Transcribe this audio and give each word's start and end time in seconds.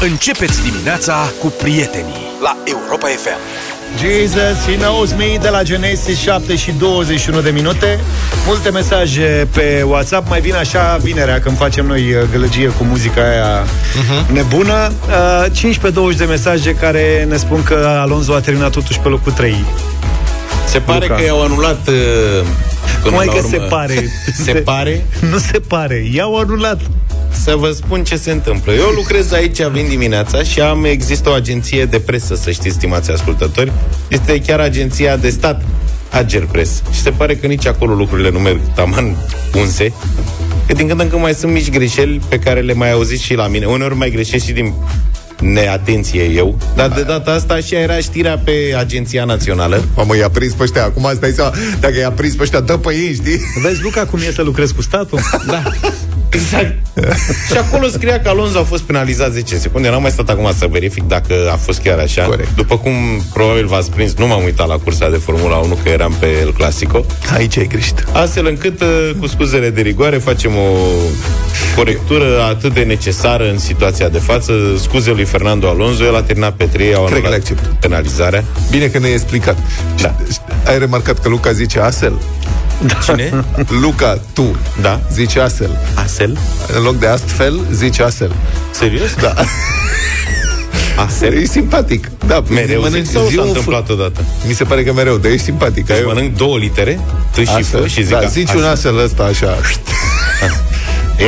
Începeți 0.00 0.62
dimineața 0.62 1.32
cu 1.40 1.52
prietenii 1.58 2.26
la 2.42 2.56
Europa 2.64 3.06
FM. 3.06 3.38
Jesus, 4.00 4.64
He 4.66 4.76
knows 4.76 5.12
me 5.12 5.38
de 5.40 5.48
la 5.48 5.62
Genesis 5.62 6.18
7 6.18 6.56
și 6.56 6.72
21 6.78 7.40
de 7.40 7.50
minute 7.50 8.00
Multe 8.46 8.70
mesaje 8.70 9.48
pe 9.54 9.82
WhatsApp 9.86 10.28
Mai 10.28 10.40
vine 10.40 10.56
așa 10.56 10.96
vinerea 11.02 11.40
când 11.40 11.56
facem 11.56 11.86
noi 11.86 12.00
uh, 12.14 12.22
gălăgie 12.30 12.66
cu 12.68 12.84
muzica 12.84 13.20
aia 13.20 13.62
uh-huh. 13.64 14.32
nebună 14.32 14.92
uh, 15.48 16.12
15-20 16.14 16.16
de 16.16 16.24
mesaje 16.24 16.74
care 16.74 17.26
ne 17.28 17.36
spun 17.36 17.62
că 17.62 17.96
Alonso 18.00 18.34
a 18.34 18.40
terminat 18.40 18.70
totuși 18.70 18.98
pe 18.98 19.08
locul 19.08 19.32
3 19.32 19.64
Se 20.66 20.78
pare 20.78 21.06
Luca. 21.06 21.14
că 21.14 21.24
i-au 21.24 21.42
anulat 21.42 21.88
uh, 21.88 21.94
până 23.02 23.02
Cum 23.02 23.12
la 23.12 23.18
adică 23.18 23.36
urmă. 23.36 23.48
se 23.50 23.56
pare? 23.56 24.10
Se 24.44 24.52
pare? 24.52 25.06
Nu 25.30 25.38
se 25.38 25.60
pare, 25.68 26.06
i-au 26.12 26.38
anulat 26.38 26.80
Să 27.42 27.54
vă 27.54 27.70
spun 27.70 28.04
ce 28.04 28.16
se 28.16 28.30
întâmplă. 28.30 28.72
Eu 28.72 28.88
lucrez 28.88 29.32
aici, 29.32 29.62
vin 29.62 29.88
dimineața 29.88 30.42
și 30.42 30.60
am, 30.60 30.84
există 30.84 31.28
o 31.28 31.32
agenție 31.32 31.84
de 31.84 31.98
presă, 31.98 32.34
să 32.34 32.50
știți, 32.50 32.74
stimați 32.74 33.10
ascultători. 33.10 33.72
Este 34.08 34.40
chiar 34.40 34.60
agenția 34.60 35.16
de 35.16 35.28
stat, 35.28 35.62
Ager 36.10 36.44
Press. 36.44 36.82
Și 36.92 37.00
se 37.00 37.10
pare 37.10 37.36
că 37.36 37.46
nici 37.46 37.66
acolo 37.66 37.94
lucrurile 37.94 38.30
nu 38.30 38.38
merg 38.38 38.60
taman 38.74 39.16
unse. 39.54 39.92
Că 40.66 40.72
din 40.72 40.86
când 40.88 41.00
în 41.00 41.08
când 41.08 41.22
mai 41.22 41.34
sunt 41.34 41.52
mici 41.52 41.70
greșeli 41.70 42.20
pe 42.28 42.38
care 42.38 42.60
le 42.60 42.72
mai 42.72 42.92
auziți 42.92 43.22
și 43.22 43.34
la 43.34 43.46
mine. 43.46 43.66
Uneori 43.66 43.96
mai 43.96 44.10
greșesc 44.10 44.44
și 44.44 44.52
din 44.52 44.72
neatenție 45.40 46.22
eu, 46.22 46.58
dar 46.74 46.88
de 46.88 47.02
data 47.02 47.30
asta 47.30 47.54
așa 47.54 47.76
era 47.76 47.96
știrea 47.96 48.38
pe 48.38 48.74
Agenția 48.78 49.24
Națională. 49.24 49.84
Mamă, 49.96 50.16
i-a 50.16 50.28
prins 50.30 50.52
pe 50.52 50.62
ăștia. 50.62 50.84
Acum 50.84 51.10
stai 51.14 51.30
seama, 51.30 51.52
dacă 51.80 51.98
i-a 51.98 52.10
prins 52.10 52.34
pe 52.34 52.42
ăștia, 52.42 52.60
dă 52.60 52.76
pe 52.76 52.94
ei, 52.94 53.14
știi? 53.14 53.40
Vezi, 53.62 53.82
Luca, 53.82 54.06
cum 54.06 54.18
e 54.18 54.32
să 54.32 54.42
lucrezi 54.42 54.74
cu 54.74 54.82
statul? 54.82 55.20
Da. 55.46 55.62
Exact. 56.36 56.74
și 57.50 57.56
acolo 57.58 57.86
scria 57.88 58.20
că 58.20 58.28
Alonso 58.28 58.58
a 58.58 58.62
fost 58.62 58.82
penalizat 58.82 59.32
10 59.32 59.56
secunde. 59.56 59.88
N-am 59.90 60.02
mai 60.02 60.10
stat 60.10 60.28
acum 60.28 60.52
să 60.58 60.66
verific 60.70 61.02
dacă 61.02 61.34
a 61.52 61.56
fost 61.56 61.80
chiar 61.80 61.98
așa. 61.98 62.22
Corect. 62.22 62.54
După 62.56 62.78
cum 62.78 62.92
probabil 63.32 63.66
v-ați 63.66 63.90
prins, 63.90 64.14
nu 64.14 64.26
m-am 64.26 64.42
uitat 64.44 64.68
la 64.68 64.76
cursa 64.76 65.08
de 65.10 65.16
Formula 65.16 65.56
1, 65.56 65.78
că 65.82 65.88
eram 65.88 66.16
pe 66.18 66.26
El 66.40 66.52
Clasico. 66.52 67.04
Aici 67.34 67.58
ai 67.58 67.66
greșit. 67.66 68.04
Astfel 68.12 68.46
încât, 68.46 68.80
uh, 68.80 69.10
cu 69.20 69.26
scuzele 69.26 69.70
de 69.70 69.80
rigoare, 69.80 70.16
facem 70.16 70.50
o 70.56 70.76
corectură 71.76 72.42
atât 72.48 72.74
de 72.74 72.80
necesară 72.82 73.50
în 73.50 73.58
situația 73.58 74.08
de 74.08 74.18
față. 74.18 74.52
Scuze 74.80 75.10
lui 75.10 75.24
Fernando 75.24 75.68
Alonso, 75.68 76.04
el 76.04 76.16
a 76.16 76.22
terminat 76.22 76.52
pe 76.54 76.64
3, 76.64 76.94
au 76.94 77.04
Cred 77.04 77.20
că 77.20 77.26
anulat 77.26 77.30
le 77.30 77.36
accept. 77.52 77.80
penalizarea. 77.80 78.44
Bine 78.70 78.86
că 78.86 78.98
ne-ai 78.98 79.12
explicat. 79.12 79.56
Da. 80.00 80.14
Ai 80.64 80.78
remarcat 80.78 81.18
că 81.18 81.28
Luca 81.28 81.52
zice 81.52 81.78
Asel? 81.80 82.12
Cine? 83.04 83.44
Luca, 83.80 84.18
tu, 84.32 84.56
Da. 84.80 85.00
zice 85.12 85.40
Asel. 85.40 85.78
Asel? 85.94 86.38
În 86.76 86.82
loc 86.82 86.98
de 86.98 87.06
astfel, 87.06 87.60
zice 87.72 88.02
Asel. 88.02 88.32
Serios? 88.70 89.14
Da. 89.20 89.34
Asel? 91.06 91.32
E 91.34 91.44
simpatic. 91.44 92.10
Da, 92.26 92.42
Mereu 92.48 92.80
mănânc- 92.80 93.04
zic 93.04 93.12
sau 93.14 93.26
zi 93.28 93.34
s-a 93.34 93.40
un 93.40 93.46
întâmplat 93.48 93.88
odată? 93.90 94.24
Mi 94.46 94.52
se 94.54 94.64
pare 94.64 94.84
că 94.84 94.92
mereu, 94.92 95.16
dar 95.16 95.30
ești 95.30 95.44
simpatic. 95.44 95.86
Deci 95.86 95.96
Ai 95.96 96.02
mănânc 96.06 96.36
două 96.36 96.58
litere, 96.58 97.00
T 97.30 97.34
și 97.36 97.44
F 97.44 97.54
Asel. 97.54 97.88
și 97.88 98.02
zic 98.02 98.10
da, 98.12 98.18
a- 98.18 98.24
zici 98.26 98.52
un 98.52 98.64
asel 98.64 98.98
ăsta 98.98 99.22
așa. 99.22 99.56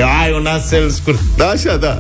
Eu 0.01 0.07
ai 0.23 0.33
un 0.39 0.47
asel 0.47 0.91
scurt. 0.91 1.19
Da, 1.37 1.47
așa, 1.47 1.77
da. 1.77 1.99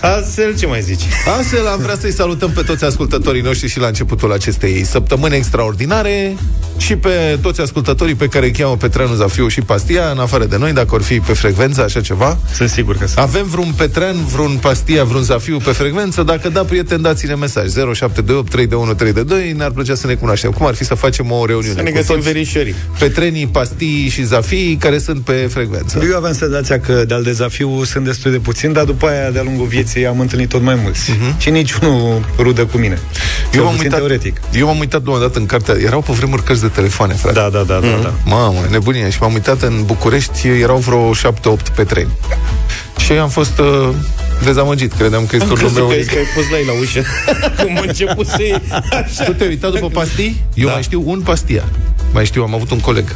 Asel, 0.00 0.56
ce 0.58 0.66
mai 0.66 0.80
zici? 0.80 1.02
Astfel 1.38 1.66
am 1.66 1.78
vrea 1.80 1.96
să-i 2.00 2.12
salutăm 2.12 2.50
pe 2.50 2.62
toți 2.62 2.84
ascultătorii 2.84 3.42
noștri 3.42 3.68
și 3.68 3.78
la 3.78 3.86
începutul 3.86 4.32
acestei 4.32 4.84
săptămâni 4.84 5.36
extraordinare 5.36 6.36
și 6.76 6.96
pe 6.96 7.38
toți 7.42 7.60
ascultătorii 7.60 8.14
pe 8.14 8.26
care 8.26 8.46
îi 8.46 8.52
cheamă 8.52 8.76
Petreanu 8.76 9.14
Zafiu 9.14 9.48
și 9.48 9.60
Pastia, 9.60 10.10
în 10.10 10.18
afară 10.18 10.44
de 10.44 10.56
noi, 10.56 10.72
dacă 10.72 10.94
or 10.94 11.02
fi 11.02 11.20
pe 11.20 11.32
frecvență, 11.32 11.82
așa 11.82 12.00
ceva. 12.00 12.38
Sunt 12.54 12.68
sigur 12.68 12.96
că 12.96 13.06
sunt. 13.06 13.18
Avem 13.18 13.46
vreun 13.46 13.72
Petrean, 13.76 14.24
vreun 14.32 14.58
Pastia, 14.60 15.04
vreun 15.04 15.22
Zafiu 15.22 15.58
pe 15.58 15.70
frecvență? 15.70 16.22
Dacă 16.22 16.48
da, 16.48 16.64
prieten, 16.64 17.02
dați-ne 17.02 17.34
mesaj. 17.34 17.66
0728 17.66 18.50
321 18.50 18.94
322 18.94 19.52
Ne-ar 19.52 19.70
plăcea 19.70 19.94
să 19.94 20.06
ne 20.06 20.14
cunoaștem. 20.14 20.50
Cum 20.50 20.66
ar 20.66 20.74
fi 20.74 20.84
să 20.84 20.94
facem 20.94 21.30
o 21.30 21.46
reuniune 21.46 21.74
Să 21.74 21.82
ne 21.82 21.90
cu 21.90 21.96
găsim 21.96 22.14
toți 22.14 22.26
verișorii. 22.26 22.74
Petrenii, 22.98 23.46
Pastii 23.46 24.08
și 24.08 24.22
Zafii 24.24 24.76
care 24.80 24.98
sunt 24.98 25.20
pe 25.20 25.32
frecvență. 25.32 26.00
Eu 26.10 26.16
aveam 26.16 26.34
senzația 26.34 26.80
că 26.80 27.04
de-al 27.06 27.22
dezafiu 27.22 27.84
sunt 27.84 28.04
destul 28.04 28.30
de 28.30 28.38
puțin, 28.38 28.72
dar 28.72 28.84
după 28.84 29.06
aia, 29.06 29.30
de-a 29.30 29.42
lungul 29.42 29.66
vieții, 29.66 29.87
am 29.96 30.20
întâlnit 30.20 30.48
tot 30.48 30.62
mai 30.62 30.74
mulți. 30.82 31.10
Uh-huh. 31.12 31.36
Și 31.38 31.50
niciunul 31.50 32.24
rudă 32.38 32.64
cu 32.66 32.76
mine. 32.78 32.98
Cel 33.50 33.58
Eu 33.60 33.64
m-am, 33.64 33.72
puțin 33.74 33.84
uitat, 33.86 33.98
teoretic. 33.98 34.40
eu 34.52 34.66
m-am 34.66 34.78
uitat 34.78 35.04
la 35.06 35.12
un 35.12 35.20
dat 35.20 35.34
în 35.36 35.46
cartea 35.46 35.74
Erau 35.84 36.00
pe 36.00 36.12
vremuri 36.12 36.42
cărți 36.42 36.62
de 36.62 36.68
telefoane, 36.68 37.12
frate 37.14 37.34
Da, 37.40 37.48
da, 37.48 37.62
da, 37.62 37.78
da, 37.80 37.98
da. 38.02 38.12
Mamă, 38.24 38.58
nebunie. 38.70 39.10
Și 39.10 39.18
m-am 39.20 39.32
uitat 39.32 39.62
în 39.62 39.82
București, 39.84 40.48
erau 40.48 40.76
vreo 40.76 41.10
7-8 41.14 41.18
pe 41.74 41.84
tren. 41.84 42.08
Și 43.04 43.12
am 43.12 43.28
fost 43.28 43.58
uh, 43.58 43.88
dezamăgit. 44.44 44.92
Credeam 44.92 45.26
că 45.26 45.36
este 45.36 45.48
Am 45.48 45.50
un 45.52 45.58
nume 45.58 45.70
crezut 45.70 45.88
că, 45.88 45.94
unic. 45.94 46.06
că 46.06 46.18
ai 46.18 46.24
fost 46.34 46.50
la 46.50 46.58
ei 46.58 46.64
la 46.64 46.72
ușă. 46.80 47.02
Cum 47.64 47.76
a 47.76 47.82
început 47.86 48.26
să 48.26 48.36
iei 48.42 48.62
așa. 48.90 49.24
Tu 49.24 49.32
te-ai 49.32 49.48
uitat 49.48 49.72
după 49.72 49.88
pastii? 49.88 50.42
Eu 50.54 50.66
Da. 50.66 50.72
mai 50.72 50.82
știu 50.82 51.02
un 51.06 51.20
pastia. 51.20 51.64
Mai 52.12 52.24
știu, 52.24 52.42
am 52.42 52.54
avut 52.54 52.70
un 52.70 52.80
coleg. 52.80 53.14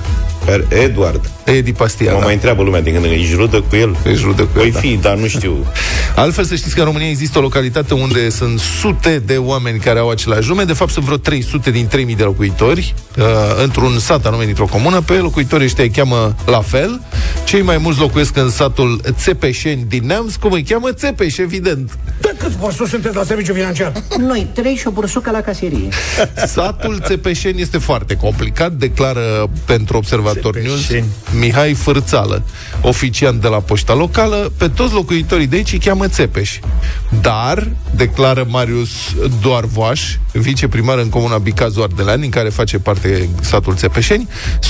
Eduard. 0.69 1.31
Edi 1.45 1.73
Pastia, 1.73 2.13
Mă 2.13 2.19
da. 2.19 2.25
mai 2.25 2.35
întreabă 2.35 2.63
lumea 2.63 2.81
din 2.81 2.93
când 2.93 3.05
în 3.05 3.11
când, 3.11 3.23
ești 3.23 3.35
rudă 3.35 3.61
cu 3.61 3.77
el? 3.77 3.97
Ești 4.07 4.25
rudă 4.25 4.43
cu 4.43 4.51
el, 4.55 4.61
Voi 4.61 4.71
da. 4.71 4.79
fi, 4.79 4.97
dar 4.97 5.17
nu 5.17 5.27
știu. 5.27 5.67
Altfel 6.15 6.45
să 6.45 6.55
știți 6.55 6.75
că 6.75 6.81
în 6.81 6.87
România 6.87 7.09
există 7.09 7.39
o 7.39 7.43
localitate 7.43 7.95
unde 7.95 8.29
sunt 8.29 8.59
sute 8.59 9.23
de 9.27 9.37
oameni 9.37 9.79
care 9.79 9.99
au 9.99 10.11
același 10.11 10.49
nume, 10.49 10.65
de 10.65 10.73
fapt 10.73 10.91
sunt 10.91 11.05
vreo 11.05 11.17
300 11.17 11.71
din 11.71 11.87
3000 11.87 12.15
de 12.15 12.23
locuitori, 12.23 12.95
uh, 13.19 13.25
într-un 13.63 13.99
sat 13.99 14.27
anume 14.27 14.45
dintr-o 14.45 14.65
comună, 14.65 15.01
pe 15.01 15.13
locuitorii 15.13 15.67
ăștia 15.67 15.85
îi 15.85 15.91
cheamă 15.91 16.35
la 16.47 16.61
fel. 16.61 17.01
Cei 17.45 17.63
mai 17.63 17.79
mulți 17.79 18.01
locuiesc 18.01 18.37
în 18.37 18.51
satul 18.51 19.01
Țepeșeni 19.11 19.85
din 19.89 20.07
Neamț, 20.07 20.35
cum 20.35 20.53
îi 20.53 20.63
cheamă 20.63 20.93
Țepeș, 20.93 21.37
evident. 21.37 21.99
De 22.21 22.35
câți 22.39 22.57
posturi 22.57 22.91
sunteți 22.91 23.17
la 23.17 23.25
serviciu 23.25 23.53
financiar? 23.53 23.93
Noi 24.19 24.47
trei 24.55 24.75
și 24.75 24.87
o 24.87 24.91
bursucă 24.91 25.31
la 25.31 25.41
caserie. 25.41 25.89
Satul 26.47 27.01
Țepeșeni 27.07 27.61
este 27.61 27.79
foarte 27.79 28.17
complicat, 28.17 28.73
declară 28.73 29.51
pentru 29.65 29.97
Observator 30.37 30.63
News 30.63 30.81
Țepeșeni. 30.81 31.07
Mihai 31.39 31.73
Fârțală, 31.73 32.43
oficiant 32.81 33.41
de 33.41 33.49
la 33.49 33.61
poșta 33.61 33.95
locală, 33.95 34.53
pe 34.57 34.69
toți 34.69 34.95
locuitorii 34.95 35.47
de 35.47 35.57
aici 35.57 35.73
îi 35.73 35.79
cheamă 35.79 36.09
Țepeș. 36.09 36.59
Dar, 37.21 37.69
declară 37.95 38.47
Marius 38.49 38.91
Doarvoaș, 39.43 40.01
viceprimar 40.33 40.99
în 40.99 41.09
comuna 41.09 41.39
Bicazul 41.39 41.83
Ardelean, 41.83 42.21
din 42.21 42.31
care 42.31 42.49
face 42.49 42.79
parte 42.79 43.29
satul 43.41 43.75
Țepeșeni, 43.75 44.29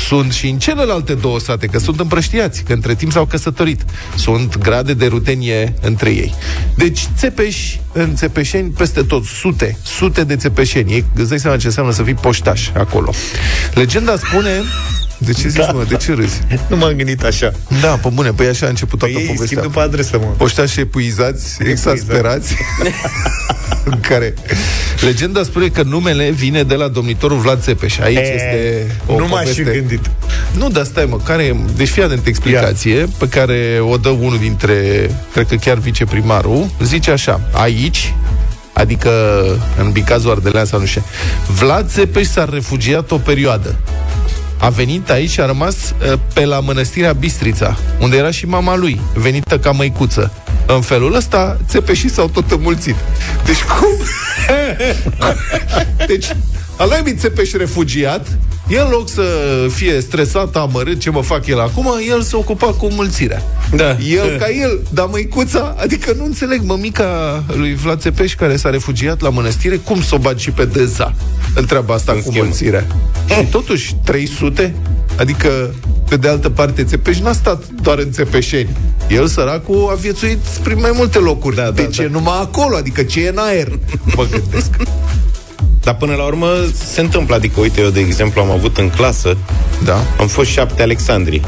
sunt 0.08 0.32
și 0.32 0.48
în 0.48 0.58
celelalte 0.58 1.14
două 1.14 1.38
sate, 1.40 1.66
că 1.66 1.78
sunt 1.78 2.00
împrăștiați, 2.00 2.62
că 2.62 2.72
între 2.72 2.94
timp 2.94 3.12
s-au 3.12 3.24
căsătorit. 3.24 3.84
Sunt 4.16 4.58
grade 4.58 4.94
de 4.94 5.06
rutenie 5.06 5.74
între 5.80 6.10
ei. 6.10 6.34
Deci, 6.74 7.08
Țepeș, 7.16 7.56
în 7.92 8.14
Țepeșeni, 8.14 8.70
peste 8.70 9.02
tot, 9.02 9.24
sute, 9.24 9.78
sute 9.82 10.24
de 10.24 10.36
țepeșeni. 10.36 10.92
Ei, 10.92 11.04
îți 11.14 11.28
dai 11.28 11.38
seama 11.38 11.56
ce 11.56 11.66
înseamnă 11.66 11.92
să 11.92 12.02
fii 12.02 12.14
poștaș 12.14 12.68
acolo. 12.74 13.12
Legenda 13.74 14.16
spune... 14.16 14.50
De 15.24 15.32
ce 15.32 15.48
zici, 15.48 15.64
da. 15.66 15.72
mă? 15.72 15.84
De 15.88 15.96
ce 15.96 16.12
râzi? 16.14 16.40
Nu 16.68 16.76
m-am 16.76 16.92
gândit 16.92 17.22
așa. 17.24 17.52
Da, 17.80 17.88
pe 17.88 18.08
bune, 18.12 18.30
păi 18.30 18.46
așa 18.46 18.66
a 18.66 18.68
început 18.68 18.98
toată 18.98 19.14
Păi 19.14 19.22
ei 19.22 19.28
povestea. 19.28 19.46
schimb 19.58 19.72
după 19.72 19.80
adresă, 19.80 20.18
mă. 20.18 20.24
Poștași 20.36 20.80
epuizați, 20.80 21.56
exasperați, 21.64 22.54
în 23.84 24.00
care 24.08 24.34
legenda 25.00 25.42
spune 25.42 25.66
că 25.68 25.82
numele 25.82 26.30
vine 26.30 26.62
de 26.62 26.74
la 26.74 26.88
domnitorul 26.88 27.38
Vlad 27.38 27.62
Țepeș. 27.62 27.98
Aici 27.98 28.16
E, 28.18 28.34
este 28.34 28.86
o 29.06 29.18
nu 29.18 29.26
m-aș 29.26 29.48
fi 29.48 29.60
poveste... 29.62 29.78
gândit. 29.78 30.10
Nu, 30.56 30.68
dar 30.68 30.84
stai 30.84 31.04
mă, 31.04 31.16
care 31.24 31.42
e... 31.42 31.56
Deci 31.76 31.88
fii 31.88 32.02
atent 32.02 32.26
explicație 32.26 32.94
Ia. 32.94 33.06
pe 33.18 33.28
care 33.28 33.78
o 33.80 33.96
dă 33.96 34.08
unul 34.08 34.38
dintre, 34.38 35.10
cred 35.32 35.46
că 35.46 35.54
chiar 35.54 35.78
viceprimarul, 35.78 36.70
zice 36.82 37.10
așa, 37.10 37.40
aici, 37.52 38.14
adică 38.72 39.10
în 39.78 39.90
Bicazul 39.90 40.30
Ardelean 40.30 40.64
sau 40.64 40.80
nu 40.80 40.86
știu, 40.86 41.02
Vlad 41.58 41.90
Țepeș 41.90 42.26
s-a 42.26 42.48
refugiat 42.52 43.10
o 43.10 43.16
perioadă. 43.16 43.76
A 44.62 44.68
venit 44.68 45.10
aici 45.10 45.30
și 45.30 45.40
a 45.40 45.46
rămas 45.46 45.74
uh, 45.74 46.18
pe 46.34 46.44
la 46.44 46.60
mănăstirea 46.60 47.12
Bistrița, 47.12 47.76
unde 48.00 48.16
era 48.16 48.30
și 48.30 48.46
mama 48.46 48.76
lui, 48.76 49.00
venită 49.14 49.58
ca 49.58 49.70
măicuță. 49.70 50.32
În 50.66 50.80
felul 50.80 51.14
ăsta, 51.14 51.58
țepeșii 51.68 52.10
s-au 52.10 52.28
tot 52.28 52.50
înmulțit. 52.50 52.94
Deci 53.44 53.62
cum? 53.62 54.06
deci, 56.06 56.26
Alaibii 56.76 57.14
Țepeș 57.14 57.52
refugiat, 57.52 58.26
el 58.68 58.82
în 58.84 58.90
loc 58.90 59.08
să 59.08 59.22
fie 59.70 60.00
stresat, 60.00 60.56
amărât, 60.56 61.00
ce 61.00 61.10
mă 61.10 61.22
fac 61.22 61.46
el 61.46 61.60
acum, 61.60 61.86
el 62.08 62.22
se 62.22 62.36
ocupa 62.36 62.66
cu 62.66 62.88
mulțirea. 62.92 63.42
Da. 63.76 63.96
El 63.98 64.36
ca 64.38 64.48
el, 64.48 64.80
dar 64.90 65.06
măicuța, 65.10 65.74
adică 65.78 66.12
nu 66.16 66.24
înțeleg 66.24 66.60
mămica 66.64 67.42
lui 67.46 67.74
Vlad 67.74 68.00
Țepeș 68.00 68.34
care 68.34 68.56
s-a 68.56 68.70
refugiat 68.70 69.20
la 69.20 69.28
mănăstire, 69.28 69.76
cum 69.76 70.02
să 70.02 70.14
o 70.14 70.18
bagi 70.18 70.42
și 70.42 70.50
pe 70.50 70.64
dânsa? 70.64 71.14
Întreabă 71.54 71.92
asta 71.92 72.12
În 72.12 72.20
cu 72.20 72.28
schemă. 72.30 72.44
mulțirea. 72.44 72.86
Și 73.28 73.44
totuși, 73.50 73.94
300? 74.04 74.74
Adică, 75.16 75.74
pe 76.08 76.16
de 76.16 76.28
altă 76.28 76.50
parte, 76.50 76.84
Țepeș 76.84 77.18
n-a 77.18 77.32
stat 77.32 77.62
doar 77.82 77.98
în 77.98 78.12
Țepeșeni. 78.12 78.76
El, 79.08 79.26
săracul, 79.26 79.88
a 79.90 79.94
viețuit 79.94 80.38
prin 80.38 80.78
mai 80.80 80.90
multe 80.94 81.18
locuri. 81.18 81.56
Da, 81.56 81.70
de 81.70 81.82
da, 81.82 81.88
ce 81.88 82.02
da. 82.02 82.08
numai 82.10 82.38
acolo? 82.40 82.76
Adică 82.76 83.02
ce 83.02 83.24
e 83.24 83.28
în 83.28 83.38
aer? 83.38 83.78
Mă 84.16 84.26
gândesc. 84.30 84.70
Dar 85.82 85.94
până 85.94 86.14
la 86.14 86.22
urmă 86.24 86.48
se 86.74 87.00
întâmplă. 87.00 87.34
Adică, 87.34 87.60
uite, 87.60 87.80
eu, 87.80 87.88
de 87.88 88.00
exemplu, 88.00 88.40
am 88.40 88.50
avut 88.50 88.78
în 88.78 88.90
clasă, 88.90 89.36
Da. 89.84 90.00
am 90.18 90.26
fost 90.26 90.50
șapte 90.50 90.82
Alexandri. 90.82 91.40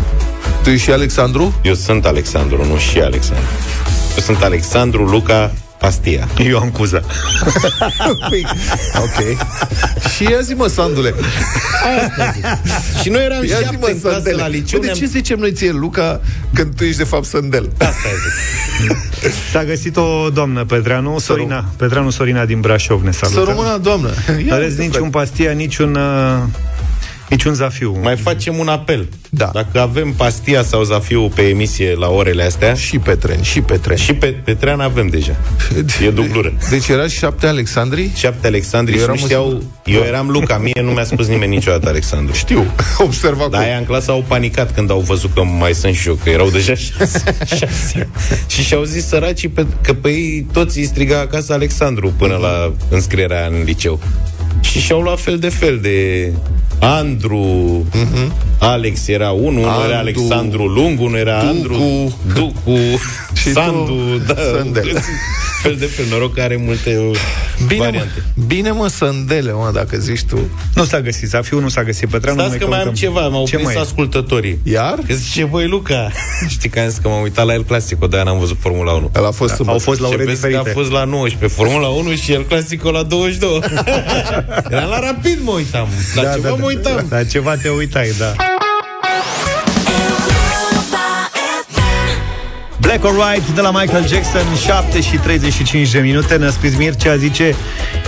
Tu 0.62 0.76
și 0.76 0.90
Alexandru? 0.90 1.54
Eu 1.62 1.74
sunt 1.74 2.04
Alexandru, 2.06 2.64
nu 2.66 2.76
și 2.76 2.98
Alexandru. 2.98 3.46
Eu 4.16 4.22
sunt 4.22 4.42
Alexandru, 4.42 5.04
Luca, 5.04 5.52
pastia. 5.84 6.28
Eu 6.38 6.58
am 6.58 6.70
cuza. 6.70 7.00
ok. 9.04 9.18
Și 10.16 10.22
ia 10.22 10.40
zi, 10.40 10.52
mă, 10.54 10.66
Sandule. 10.66 11.14
Și 13.02 13.08
noi 13.08 13.24
eram 13.24 13.44
Ia 13.44 13.56
zi, 13.56 13.62
șapte 13.62 13.78
mă, 13.80 13.86
în 13.86 14.00
clasă 14.00 14.14
Sandele. 14.14 14.36
la 14.36 14.46
liceu. 14.48 14.78
Bă, 14.78 14.84
de 14.86 14.92
ne-am- 14.92 14.98
ce 14.98 15.06
zicem 15.06 15.38
noi 15.38 15.52
ție, 15.52 15.70
Luca, 15.72 16.20
când 16.54 16.74
tu 16.76 16.84
ești 16.84 16.98
de 16.98 17.04
fapt 17.04 17.24
Sandel? 17.24 17.68
Asta 17.78 18.08
e 18.08 18.12
zic. 18.82 18.96
S-a 19.52 19.64
găsit 19.64 19.96
o 19.96 20.28
doamnă, 20.32 20.64
Petreanu 20.64 21.18
Sorina. 21.18 21.64
Petreanu 21.76 22.10
Sorina 22.10 22.44
din 22.44 22.60
Brașov 22.60 23.02
ne 23.02 23.10
Să 23.12 23.18
salută. 23.30 23.50
rămână, 23.50 23.78
doamnă. 23.82 24.08
Ia 24.46 24.54
Aveți 24.54 24.70
uite, 24.70 24.82
niciun 24.82 25.10
frate. 25.10 25.26
pastia, 25.26 25.52
niciun, 25.52 25.94
uh, 25.94 26.42
niciun 27.34 27.54
zafiu. 27.54 27.98
Mai 28.02 28.16
facem 28.16 28.58
un 28.58 28.68
apel. 28.68 29.08
Da. 29.30 29.50
Dacă 29.52 29.80
avem 29.80 30.12
pastia 30.12 30.62
sau 30.62 30.82
zafiu 30.82 31.28
pe 31.28 31.42
emisie 31.42 31.94
la 31.94 32.08
orele 32.08 32.42
astea, 32.42 32.74
Și 32.74 32.98
pe 32.98 33.14
tren, 33.14 33.42
și 33.42 33.60
pe 33.60 33.76
tren. 33.76 33.96
și 33.96 34.12
pe 34.14 34.26
Petrean 34.26 34.80
avem 34.80 35.06
deja. 35.06 35.36
E 36.04 36.10
dublură. 36.10 36.52
Deci 36.70 36.88
era 36.88 37.06
șapte 37.08 37.46
Alexandri? 37.46 38.10
Șapte 38.14 38.46
Alexandri 38.46 38.94
Eu 38.94 39.00
și 39.00 39.06
nu 39.06 39.12
eram 39.14 39.24
știau... 39.26 39.48
în- 39.48 39.62
Eu 39.84 40.02
eram 40.02 40.28
Luca, 40.30 40.58
mie 40.58 40.80
nu 40.82 40.90
mi-a 40.90 41.04
spus 41.04 41.26
nimeni 41.26 41.54
niciodată 41.54 41.88
Alexandru. 41.88 42.34
Știu, 42.34 42.66
observa 43.06 43.46
Da, 43.50 43.56
cum. 43.56 43.66
aia 43.66 43.76
în 43.76 43.84
clasă 43.84 44.10
au 44.10 44.24
panicat 44.28 44.74
când 44.74 44.90
au 44.90 45.00
văzut 45.00 45.30
că 45.34 45.42
mai 45.42 45.74
sunt 45.74 45.94
și 45.94 46.08
eu, 46.08 46.14
că 46.22 46.30
erau 46.30 46.50
deja 46.50 46.74
șase. 46.74 47.36
șase. 47.58 48.08
și 48.46 48.62
și-au 48.62 48.82
zis 48.82 49.06
săracii 49.06 49.48
pe, 49.48 49.66
că 49.80 49.92
pe 49.94 50.08
ei 50.08 50.46
toți 50.52 50.78
îi 50.78 50.84
striga 50.84 51.18
acasă 51.20 51.52
Alexandru 51.52 52.12
până 52.18 52.36
la 52.36 52.72
înscrierea 52.88 53.46
în 53.46 53.62
liceu. 53.64 54.00
Și 54.70 54.80
și-au 54.80 55.00
luat 55.00 55.20
fel 55.20 55.38
de 55.38 55.48
fel 55.48 55.78
de 55.82 56.30
Andru, 56.78 57.86
Alex 58.58 59.08
era 59.08 59.30
unul, 59.30 59.46
unul 59.48 59.62
era 59.62 59.72
Mhm. 59.72 59.82
Andu, 59.82 59.96
Alexandru 59.98 60.64
Lung, 60.66 61.00
unul 61.00 61.18
era 61.18 61.38
Ducu. 61.40 61.48
Andru, 61.48 62.14
Ducu, 62.34 62.78
Și 63.40 63.44
tu, 63.44 63.50
Sandu, 63.52 63.96
da, 64.26 64.34
Sandel. 64.54 65.00
fel 65.62 65.76
de 65.78 65.84
fel, 65.86 66.04
noroc 66.10 66.34
că 66.34 66.40
are 66.40 66.56
multe 66.56 66.96
uh, 67.10 67.16
Bine, 67.66 67.84
variante. 67.84 68.22
mă, 68.34 68.42
bine, 68.46 68.70
mă, 68.70 68.88
Sandele, 68.88 69.52
mă, 69.52 69.70
dacă 69.74 69.96
zici 69.96 70.22
tu. 70.22 70.38
Nu 70.74 70.84
s-a 70.84 71.00
găsit, 71.00 71.28
zafiu 71.28 71.60
nu 71.60 71.68
s-a 71.68 71.82
găsit. 71.82 72.08
Petreanu 72.08 72.40
Stați 72.40 72.58
că 72.58 72.66
mai 72.66 72.78
am 72.78 72.82
căutăm. 72.84 73.00
ceva, 73.00 73.28
m-au 73.28 73.44
Ce 73.46 73.54
prins 73.54 73.68
mai 73.68 73.76
e? 73.76 73.80
ascultătorii. 73.80 74.58
Iar? 74.62 74.94
Că 75.06 75.14
zice, 75.14 75.44
băi, 75.44 75.66
Luca, 75.66 76.10
știi 76.48 76.68
că 76.70 76.78
am 76.80 76.88
zis 76.88 76.98
că 76.98 77.08
m-am 77.08 77.22
uitat 77.22 77.46
la 77.46 77.52
el 77.52 77.64
clasico, 77.64 78.06
de-aia 78.06 78.24
n-am 78.24 78.38
văzut 78.38 78.56
Formula 78.60 78.92
1. 78.92 79.10
El 79.16 79.24
a 79.26 79.30
fost 79.30 79.56
da, 79.58 79.72
Au 79.72 79.78
fost 79.78 80.00
la 80.00 80.06
Și 80.08 80.14
ore 80.14 80.24
vezi 80.24 80.40
că 80.40 80.46
diferite. 80.46 80.70
a 80.70 80.72
fost 80.72 80.90
la 80.90 81.04
19 81.04 81.60
Formula 81.60 81.86
1 81.88 82.14
și 82.14 82.32
el 82.32 82.44
clasico 82.44 82.90
la 82.90 83.02
22 83.02 83.60
Era 84.68 84.84
la 84.84 84.98
rapid 84.98 85.38
mă 85.42 85.50
uitam 85.50 85.88
La 86.14 86.22
da, 86.22 86.32
ceva 86.32 86.48
da, 86.48 86.54
mă 86.54 86.64
uitam 86.64 87.06
La 87.10 87.24
ceva 87.24 87.56
te 87.56 87.68
uitai, 87.68 88.12
da. 88.18 88.53
Black 92.94 93.14
or 93.14 93.26
White 93.28 93.52
de 93.54 93.60
la 93.60 93.70
Michael 93.70 94.08
Jackson 94.08 94.54
7 94.64 95.00
și 95.00 95.16
35 95.16 95.90
de 95.90 95.98
minute 95.98 96.36
Ne-a 96.36 96.50
scris 96.50 96.76
Mircea, 96.76 97.16
zice 97.16 97.54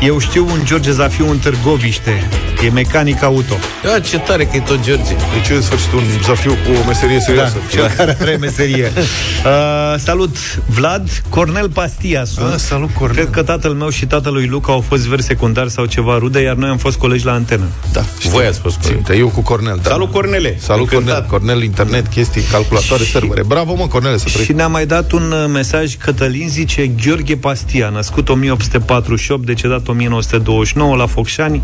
Eu 0.00 0.18
știu 0.18 0.46
un 0.50 0.60
George 0.64 0.90
Zafiu 0.92 1.30
în 1.30 1.38
Târgoviște 1.38 2.28
E 2.64 2.70
mecanic 2.70 3.22
auto 3.22 3.54
Ia, 3.84 4.00
ce 4.00 4.18
tare 4.18 4.44
că 4.44 4.56
e 4.56 4.60
tot 4.60 4.82
George 4.82 5.16
Deci 5.34 5.56
în 5.56 5.62
sfârșit 5.62 5.92
un 5.92 6.02
zafiu 6.22 6.50
cu 6.50 6.82
o 6.82 6.86
meserie 6.86 7.20
serioasă. 7.20 7.56
Cel 7.70 7.86
care 7.96 8.16
are 8.20 8.36
meserie 8.36 8.92
uh, 8.96 9.98
Salut, 9.98 10.36
Vlad 10.66 11.22
Cornel 11.28 11.70
Pastia 11.70 12.24
sunt. 12.24 12.52
Ah, 12.52 12.58
salut, 12.58 12.90
Cornel. 12.98 13.16
Cred 13.16 13.30
că 13.30 13.42
tatăl 13.42 13.72
meu 13.72 13.88
și 13.88 14.06
tatălui 14.06 14.46
Luca 14.46 14.72
Au 14.72 14.80
fost 14.80 15.06
veri 15.06 15.22
secundari 15.22 15.70
sau 15.70 15.84
ceva 15.84 16.18
rude 16.18 16.40
Iar 16.40 16.54
noi 16.54 16.68
am 16.68 16.76
fost 16.76 16.96
colegi 16.96 17.24
la 17.24 17.32
antenă 17.32 17.64
Da. 17.92 18.04
Voi 18.28 18.46
ați 18.46 18.58
fost 18.58 18.78
Ținte, 18.80 19.16
eu 19.16 19.28
cu 19.28 19.40
Cornel. 19.40 19.78
Da. 19.82 19.90
Salut 19.90 20.12
Cornele 20.12 20.56
Salut, 20.58 20.88
Cornel. 20.88 21.00
Încântat. 21.00 21.28
Cornel, 21.28 21.62
internet, 21.62 22.06
chestii, 22.06 22.42
calculatoare, 22.42 23.02
servere. 23.02 23.44
Bravo, 23.44 23.74
mă, 23.74 23.86
Cornele, 23.86 24.16
să 24.16 24.24
Și 24.26 24.32
trăiești. 24.32 24.52
Ne-a 24.76 24.84
mai 24.84 25.00
dat 25.00 25.12
un 25.12 25.30
uh, 25.30 25.50
mesaj. 25.52 25.96
Cătălin 25.96 26.48
zice 26.48 26.86
Gheorghe 26.86 27.36
Pastia, 27.36 27.88
născut 27.88 28.28
1848, 28.28 29.46
decedat 29.46 29.88
1929 29.88 30.96
la 30.96 31.06
Focșani, 31.06 31.62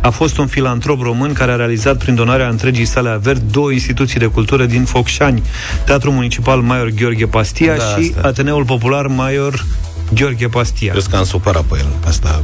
a 0.00 0.10
fost 0.10 0.38
un 0.38 0.46
filantrop 0.46 1.00
român 1.00 1.32
care 1.32 1.52
a 1.52 1.56
realizat 1.56 1.96
prin 1.96 2.14
donarea 2.14 2.48
întregii 2.48 2.84
sale 2.84 3.08
averi 3.08 3.40
două 3.50 3.72
instituții 3.72 4.18
de 4.18 4.26
cultură 4.26 4.64
din 4.64 4.84
Focșani, 4.84 5.42
Teatrul 5.84 6.12
Municipal 6.12 6.60
Maior 6.60 6.88
Gheorghe 6.88 7.26
Pastia 7.26 7.76
Da, 7.76 7.82
și 7.82 8.12
asta. 8.14 8.28
Ateneul 8.28 8.64
Popular 8.64 9.06
Maior 9.06 9.64
Gheorghe 10.14 10.48
Pastia. 10.48 10.92
Eu 10.94 11.00
că 11.10 11.16
am 11.16 11.24
supărat 11.24 11.62
pe 11.62 11.76
el 11.78 11.86
Asta 12.06 12.42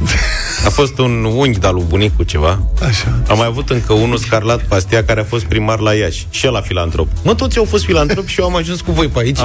A 0.65 0.69
fost 0.69 0.97
un 0.97 1.23
unghi 1.23 1.59
de-al 1.59 1.73
lui 1.73 1.83
bunicul 1.87 2.25
ceva 2.25 2.61
Așa. 2.87 3.19
Am 3.27 3.37
mai 3.37 3.45
avut 3.47 3.69
încă 3.69 3.93
unul 3.93 4.17
Scarlat 4.17 4.61
Pastia 4.61 5.03
Care 5.03 5.19
a 5.19 5.23
fost 5.23 5.43
primar 5.43 5.79
la 5.79 5.93
Iași 5.93 6.27
Și 6.29 6.45
el 6.45 6.51
la 6.51 6.61
filantrop 6.61 7.07
Mă, 7.23 7.35
toți 7.35 7.57
au 7.57 7.63
fost 7.65 7.83
filantrop 7.85 8.27
și 8.27 8.39
eu 8.39 8.45
am 8.45 8.55
ajuns 8.55 8.81
cu 8.81 8.91
voi 8.91 9.07
pe 9.07 9.19
aici 9.19 9.39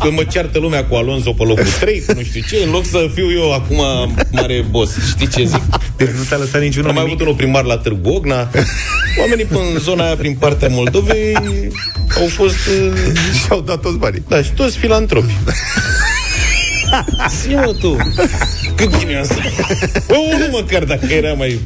Când 0.00 0.14
mă 0.16 0.22
ceartă 0.24 0.58
lumea 0.58 0.84
cu 0.84 0.94
Alonso 0.94 1.32
pe 1.32 1.42
locul 1.44 1.66
3 1.80 2.02
Cu 2.06 2.12
nu 2.12 2.22
știu 2.22 2.40
ce 2.50 2.62
În 2.64 2.70
loc 2.70 2.84
să 2.84 3.10
fiu 3.14 3.30
eu 3.32 3.52
acum 3.52 3.82
mare 4.30 4.64
boss 4.70 4.92
Știi 5.08 5.28
ce 5.28 5.44
zic? 5.44 5.62
Deci 5.96 6.08
nu 6.08 6.22
ți-a 6.24 6.36
lăsat 6.36 6.60
niciunul 6.60 6.88
Am 6.88 6.94
mai 6.94 7.04
nimic? 7.04 7.20
avut 7.20 7.26
unul 7.26 7.34
primar 7.40 7.64
la 7.64 7.78
Târgu 7.78 8.10
Ogna 8.10 8.48
Oamenii 9.20 9.46
în 9.50 9.78
zona 9.78 10.04
aia 10.04 10.16
prin 10.16 10.34
partea 10.34 10.68
Moldovei 10.70 11.36
Au 12.20 12.26
fost 12.28 12.54
uh, 12.54 13.12
Și-au 13.44 13.60
dat 13.60 13.80
toți 13.80 13.96
banii. 13.96 14.22
Da, 14.28 14.42
și 14.42 14.52
toți 14.52 14.76
filantropi 14.76 15.36
Zi 17.40 17.54
mă 17.54 17.74
tu 17.80 17.96
Cât 18.74 18.98
bine 18.98 19.18
asta 19.18 19.34
Bă, 20.06 20.14
unul 20.34 20.48
măcar 20.50 20.84
dacă 20.84 21.06
era 21.12 21.32
mai 21.32 21.60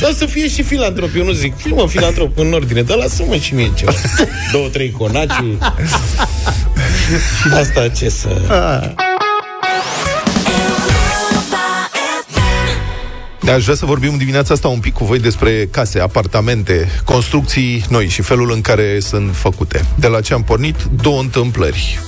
Sau 0.00 0.10
să 0.10 0.26
fie 0.26 0.48
și 0.48 0.62
filantrop 0.62 1.08
Eu 1.16 1.24
nu 1.24 1.32
zic, 1.32 1.56
fii 1.56 1.72
mă 1.72 1.88
filantrop 1.88 2.38
în 2.38 2.52
ordine 2.52 2.82
Dar 2.82 2.96
lasă-mă 2.96 3.36
și 3.36 3.54
mie 3.54 3.70
ceva 3.74 3.92
Două, 4.52 4.68
trei 4.68 4.90
conaci 4.90 5.44
Asta 7.60 7.88
ce 7.88 8.08
să 8.08 8.28
Aș 13.54 13.62
vrea 13.62 13.74
să 13.74 13.86
vorbim 13.86 14.16
dimineața 14.16 14.54
asta 14.54 14.68
un 14.68 14.78
pic 14.78 14.92
cu 14.92 15.04
voi 15.04 15.18
despre 15.18 15.68
case, 15.70 16.00
apartamente, 16.00 16.88
construcții 17.04 17.84
noi 17.88 18.08
și 18.08 18.22
felul 18.22 18.52
în 18.52 18.60
care 18.60 19.00
sunt 19.00 19.36
făcute. 19.36 19.84
De 19.94 20.06
la 20.06 20.20
ce 20.20 20.32
am 20.34 20.42
pornit, 20.42 20.76
două 21.02 21.20
întâmplări. 21.20 22.00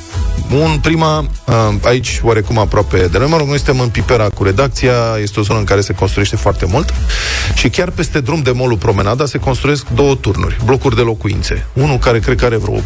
Un, 0.52 0.78
prima, 0.78 1.18
uh, 1.18 1.54
aici 1.84 2.20
oarecum 2.22 2.58
aproape 2.58 3.06
de 3.06 3.18
noi, 3.18 3.28
mă 3.28 3.36
rog, 3.36 3.46
noi 3.48 3.56
suntem 3.56 3.80
în 3.80 3.88
Pipera 3.88 4.28
cu 4.28 4.42
redacția, 4.42 4.92
este 5.22 5.40
o 5.40 5.42
zonă 5.42 5.58
în 5.58 5.64
care 5.64 5.80
se 5.80 5.92
construiește 5.92 6.36
foarte 6.36 6.66
mult 6.66 6.94
și 7.54 7.68
chiar 7.68 7.90
peste 7.90 8.20
drum 8.20 8.42
de 8.42 8.50
molul 8.50 8.76
Promenada 8.76 9.26
se 9.26 9.38
construiesc 9.38 9.86
două 9.94 10.14
turnuri, 10.14 10.56
blocuri 10.64 10.96
de 10.96 11.00
locuințe. 11.00 11.66
Unul 11.72 11.98
care 11.98 12.18
cred 12.18 12.38
că 12.38 12.44
are 12.44 12.56
vreo 12.56 12.78
20-30 12.78 12.80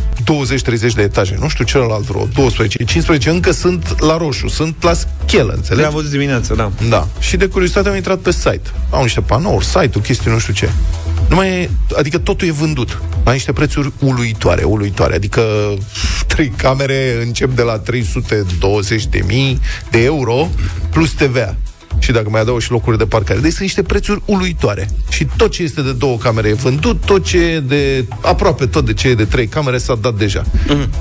de 0.94 1.02
etaje, 1.02 1.36
nu 1.40 1.48
știu 1.48 1.64
celălalt 1.64 2.04
vreo 2.04 2.26
12-15, 2.26 3.24
încă 3.24 3.50
sunt 3.50 4.00
la 4.00 4.16
roșu, 4.16 4.48
sunt 4.48 4.76
la 4.80 4.92
schelă, 4.92 5.52
înțelegi? 5.52 5.80
Le-am 5.80 5.94
văzut 5.94 6.10
dimineața, 6.10 6.54
da. 6.54 6.70
Da. 6.88 7.06
Și 7.18 7.36
de 7.36 7.46
curiozitate 7.46 7.88
am 7.88 7.96
intrat 7.96 8.18
pe 8.18 8.30
site. 8.30 8.70
Au 8.90 9.02
niște 9.02 9.20
panouri, 9.20 9.64
site-ul, 9.64 10.04
chestii 10.04 10.30
nu 10.30 10.38
știu 10.38 10.52
ce. 10.52 10.70
Numai 11.28 11.48
e, 11.48 11.70
adică 11.96 12.18
totul 12.18 12.48
e 12.48 12.50
vândut. 12.50 13.02
La 13.24 13.32
niște 13.32 13.52
prețuri 13.52 13.92
uluitoare, 13.98 14.62
uluitoare. 14.62 15.14
Adică 15.14 15.42
trei 16.26 16.48
camere 16.48 17.22
încep 17.22 17.50
de 17.50 17.62
la 17.62 17.78
320 17.78 19.06
de 19.06 19.22
mii 19.26 19.60
de 19.90 20.02
euro 20.02 20.48
plus 20.90 21.12
TVA. 21.12 21.56
Și 21.98 22.12
dacă 22.12 22.28
mai 22.30 22.40
adaug 22.40 22.60
și 22.60 22.70
locuri 22.70 22.98
de 22.98 23.06
parcare. 23.06 23.40
Deci 23.40 23.50
sunt 23.50 23.62
niște 23.62 23.82
prețuri 23.82 24.22
uluitoare. 24.24 24.88
Și 25.10 25.26
tot 25.36 25.50
ce 25.50 25.62
este 25.62 25.82
de 25.82 25.92
două 25.92 26.16
camere 26.16 26.48
e 26.48 26.52
vândut, 26.52 27.04
tot 27.04 27.24
ce 27.24 27.38
e 27.38 27.60
de... 27.60 28.06
aproape 28.20 28.66
tot 28.66 28.84
de 28.84 28.92
ce 28.92 29.08
e 29.08 29.14
de 29.14 29.24
trei 29.24 29.46
camere 29.46 29.78
s-a 29.78 29.94
dat 29.94 30.14
deja. 30.14 30.42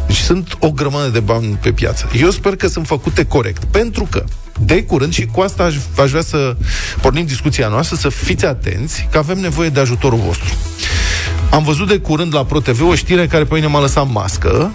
Deci 0.08 0.16
sunt 0.16 0.58
o 0.60 0.72
grămadă 0.72 1.10
de 1.10 1.20
bani 1.20 1.58
pe 1.62 1.72
piață. 1.72 2.10
Eu 2.20 2.30
sper 2.30 2.56
că 2.56 2.68
sunt 2.68 2.88
făcute 2.88 3.26
corect. 3.26 3.64
Pentru 3.64 4.08
că 4.10 4.24
de 4.60 4.84
curând 4.84 5.14
și 5.14 5.26
cu 5.26 5.42
asta 5.42 5.64
aș, 5.64 5.76
aș 5.98 6.10
vrea 6.10 6.22
să 6.22 6.56
pornim 7.02 7.26
discuția 7.26 7.68
noastră, 7.68 7.96
să 7.96 8.10
fiți 8.10 8.46
atenți 8.46 9.08
că 9.12 9.18
avem 9.18 9.38
nevoie 9.38 9.70
de 9.70 9.80
ajutorul 9.80 10.20
vostru. 10.26 10.54
Am 11.50 11.64
văzut 11.64 11.88
de 11.88 11.98
curând 11.98 12.34
la 12.34 12.46
ProTV 12.46 12.88
o 12.88 12.96
știre 12.96 13.28
care 13.28 13.44
pe 13.44 13.54
mine 13.54 13.68
m-a 13.68 13.82
lăsat 13.82 14.12
mască. 14.12 14.72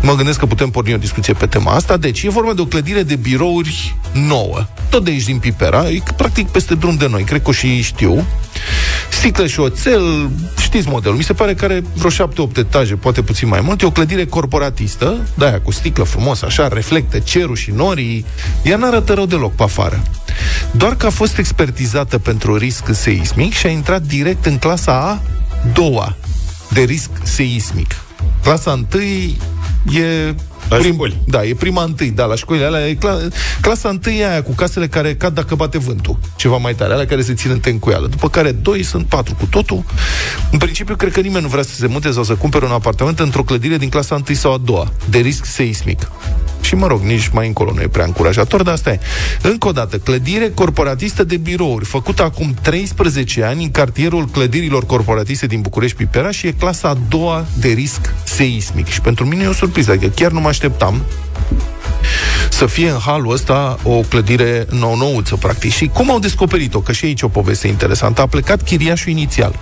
Mă 0.00 0.14
gândesc 0.14 0.38
că 0.38 0.46
putem 0.46 0.70
porni 0.70 0.94
o 0.94 0.96
discuție 0.96 1.32
pe 1.32 1.46
tema 1.46 1.72
asta. 1.72 1.96
Deci 1.96 2.22
e 2.22 2.30
vorba 2.30 2.52
de 2.52 2.60
o 2.60 2.64
clădire 2.66 3.02
de 3.02 3.16
birouri 3.16 3.96
nouă. 4.12 4.66
Tot 4.90 5.04
de 5.04 5.10
aici 5.10 5.24
din 5.24 5.38
Pipera, 5.38 5.88
e 5.88 6.02
practic 6.16 6.48
peste 6.48 6.74
drum 6.74 6.96
de 6.96 7.08
noi. 7.08 7.22
Cred 7.22 7.42
că 7.42 7.48
o 7.48 7.52
și 7.52 7.82
știu. 7.82 8.24
Sticlă 9.10 9.46
și 9.46 9.60
oțel, 9.60 10.30
știți 10.60 10.88
modelul. 10.88 11.16
Mi 11.16 11.22
se 11.22 11.32
pare 11.32 11.54
că 11.54 11.64
are 11.64 11.82
vreo 11.94 12.10
7-8 12.10 12.56
etaje, 12.56 12.94
poate 12.94 13.22
puțin 13.22 13.48
mai 13.48 13.60
mult. 13.60 13.82
E 13.82 13.86
o 13.86 13.90
clădire 13.90 14.24
corporatistă, 14.24 15.16
de 15.34 15.44
aia 15.44 15.60
cu 15.60 15.70
sticlă 15.70 16.04
frumos, 16.04 16.42
așa, 16.42 16.68
reflectă 16.68 17.18
cerul 17.18 17.56
și 17.56 17.70
norii. 17.70 18.24
Ea 18.62 18.76
n-arată 18.76 19.12
rău 19.12 19.26
deloc 19.26 19.54
pe 19.54 19.62
afară. 19.62 20.02
Doar 20.70 20.96
că 20.96 21.06
a 21.06 21.10
fost 21.10 21.38
expertizată 21.38 22.18
pentru 22.18 22.56
risc 22.56 22.84
seismic 22.92 23.52
și 23.52 23.66
a 23.66 23.70
intrat 23.70 24.02
direct 24.02 24.46
în 24.46 24.58
clasa 24.58 24.92
a 24.92 25.20
doua 25.72 26.16
de 26.68 26.80
risc 26.80 27.10
seismic. 27.22 28.05
Clasa 28.42 28.72
întâi 28.72 29.36
e 29.92 30.34
La 30.68 30.78
școli. 30.78 31.16
Da, 31.26 31.44
e 31.44 31.54
prima 31.54 31.82
întâi, 31.82 32.10
da, 32.10 32.24
la 32.24 32.34
școlile 32.34 32.64
alea, 32.64 32.88
e 32.88 32.94
cla- 32.94 33.32
clasa 33.60 33.88
întâi 33.88 34.18
e 34.18 34.28
aia 34.28 34.42
cu 34.42 34.52
casele 34.52 34.86
care 34.88 35.14
cad 35.14 35.34
dacă 35.34 35.54
bate 35.54 35.78
vântul, 35.78 36.18
ceva 36.36 36.56
mai 36.56 36.74
tare, 36.74 36.92
alea 36.92 37.06
care 37.06 37.22
se 37.22 37.34
țin 37.34 37.50
în 37.50 37.60
tencuială. 37.60 38.06
După 38.06 38.28
care 38.28 38.52
doi 38.52 38.82
sunt 38.82 39.06
patru 39.06 39.34
cu 39.34 39.46
totul. 39.46 39.84
În 40.50 40.58
principiu, 40.58 40.96
cred 40.96 41.12
că 41.12 41.20
nimeni 41.20 41.42
nu 41.42 41.48
vrea 41.48 41.62
să 41.62 41.74
se 41.74 41.86
mute 41.86 42.10
sau 42.10 42.22
să 42.22 42.34
cumpere 42.34 42.64
un 42.64 42.70
apartament 42.70 43.18
într-o 43.18 43.42
clădire 43.42 43.76
din 43.76 43.88
clasa 43.88 44.14
întâi 44.14 44.34
sau 44.34 44.52
a 44.52 44.58
doua, 44.64 44.92
de 45.10 45.18
risc 45.18 45.44
seismic. 45.44 46.10
Și 46.66 46.74
mă 46.74 46.86
rog, 46.86 47.02
nici 47.02 47.28
mai 47.28 47.46
încolo 47.46 47.72
nu 47.72 47.80
e 47.80 47.88
prea 47.88 48.04
încurajator, 48.04 48.62
dar 48.62 48.72
asta 48.72 48.90
e. 48.90 49.00
Încă 49.42 49.68
o 49.68 49.72
dată, 49.72 49.98
clădire 49.98 50.50
corporatistă 50.54 51.24
de 51.24 51.36
birouri, 51.36 51.84
făcută 51.84 52.22
acum 52.22 52.54
13 52.62 53.44
ani 53.44 53.62
în 53.62 53.70
cartierul 53.70 54.26
clădirilor 54.26 54.86
corporatiste 54.86 55.46
din 55.46 55.60
București 55.60 55.96
Pipera 55.96 56.30
și 56.30 56.46
e 56.46 56.52
clasa 56.52 56.88
a 56.88 56.98
doua 57.08 57.46
de 57.58 57.68
risc 57.68 58.14
seismic. 58.24 58.86
Și 58.86 59.00
pentru 59.00 59.24
mine 59.26 59.42
e 59.42 59.46
o 59.46 59.52
surpriză, 59.52 59.90
adică 59.90 60.12
chiar 60.14 60.30
nu 60.30 60.40
mă 60.40 60.48
așteptam 60.48 61.02
să 62.50 62.66
fie 62.66 62.90
în 62.90 62.98
halul 62.98 63.32
ăsta 63.32 63.78
o 63.82 64.00
clădire 64.00 64.66
nou-nouță, 64.70 65.36
practic. 65.36 65.72
Și 65.72 65.86
cum 65.86 66.10
au 66.10 66.18
descoperit-o? 66.18 66.80
Că 66.80 66.92
și 66.92 67.04
aici 67.04 67.22
o 67.22 67.28
poveste 67.28 67.66
interesantă. 67.66 68.20
A 68.20 68.26
plecat 68.26 68.62
chiriașul 68.62 69.10
inițial, 69.10 69.54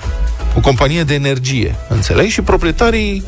o 0.56 0.61
companie 0.61 1.02
de 1.02 1.14
energie, 1.14 1.75
înțelegi? 1.88 2.32
Și 2.32 2.42
proprietarii 2.42 3.25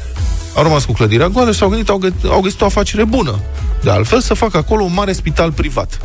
au 0.57 0.63
rămas 0.63 0.85
cu 0.85 0.93
clădirea 0.93 1.29
goală 1.29 1.53
și 1.53 1.59
s-au 1.59 1.69
gândit, 1.69 1.89
au, 1.89 2.01
gă- 2.07 2.29
au 2.31 2.41
găsit 2.41 2.61
o 2.61 2.65
afacere 2.65 3.05
bună. 3.05 3.41
De 3.83 3.91
altfel, 3.91 4.21
să 4.21 4.35
facă 4.35 4.57
acolo 4.57 4.83
un 4.83 4.93
mare 4.95 5.13
spital 5.13 5.53
privat. 5.53 5.99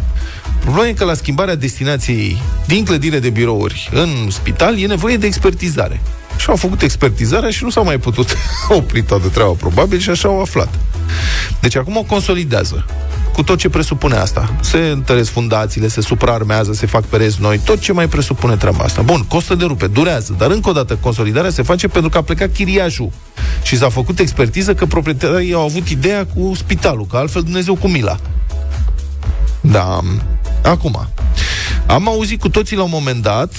Problema 0.59 0.87
e 0.87 0.93
că 0.93 1.03
la 1.05 1.13
schimbarea 1.13 1.55
destinației 1.55 2.41
din 2.65 2.85
clădire 2.85 3.19
de 3.19 3.29
birouri 3.29 3.89
în 3.93 4.29
spital 4.29 4.79
e 4.79 4.85
nevoie 4.85 5.17
de 5.17 5.25
expertizare. 5.25 6.01
Și 6.37 6.49
au 6.49 6.55
făcut 6.55 6.81
expertizarea 6.81 7.49
și 7.49 7.63
nu 7.63 7.69
s-au 7.69 7.83
mai 7.83 7.97
putut 7.97 8.35
opri 8.77 9.03
toată 9.03 9.27
treaba, 9.27 9.51
probabil, 9.51 9.99
și 9.99 10.09
așa 10.09 10.27
au 10.27 10.41
aflat. 10.41 10.79
Deci 11.59 11.75
acum 11.75 11.97
o 11.97 12.03
consolidează 12.03 12.85
cu 13.33 13.43
tot 13.43 13.57
ce 13.57 13.69
presupune 13.69 14.15
asta. 14.15 14.55
Se 14.61 14.77
întăresc 14.77 15.31
fundațiile, 15.31 15.87
se 15.87 16.01
supraarmează, 16.01 16.73
se 16.73 16.85
fac 16.85 17.03
pereți 17.03 17.41
noi, 17.41 17.59
tot 17.65 17.79
ce 17.79 17.93
mai 17.93 18.07
presupune 18.07 18.55
treaba 18.55 18.83
asta. 18.83 19.01
Bun, 19.01 19.25
costă 19.27 19.55
de 19.55 19.65
rupe, 19.65 19.87
durează, 19.87 20.35
dar 20.37 20.51
încă 20.51 20.69
o 20.69 20.73
dată 20.73 20.95
consolidarea 20.95 21.49
se 21.49 21.61
face 21.61 21.87
pentru 21.87 22.09
că 22.09 22.17
a 22.17 22.21
plecat 22.21 22.51
chiriașul 22.53 23.11
și 23.63 23.77
s-a 23.77 23.89
făcut 23.89 24.19
expertiză 24.19 24.73
că 24.73 24.85
proprietarii 24.85 25.53
au 25.53 25.63
avut 25.63 25.87
ideea 25.87 26.25
cu 26.25 26.51
spitalul, 26.55 27.05
că 27.05 27.17
altfel 27.17 27.41
Dumnezeu 27.41 27.75
cu 27.75 27.87
mila. 27.87 28.17
Da. 29.61 29.99
Acum, 30.63 31.07
am 31.85 32.07
auzit 32.07 32.39
cu 32.39 32.49
toții 32.49 32.77
la 32.77 32.83
un 32.83 32.89
moment 32.91 33.21
dat 33.21 33.53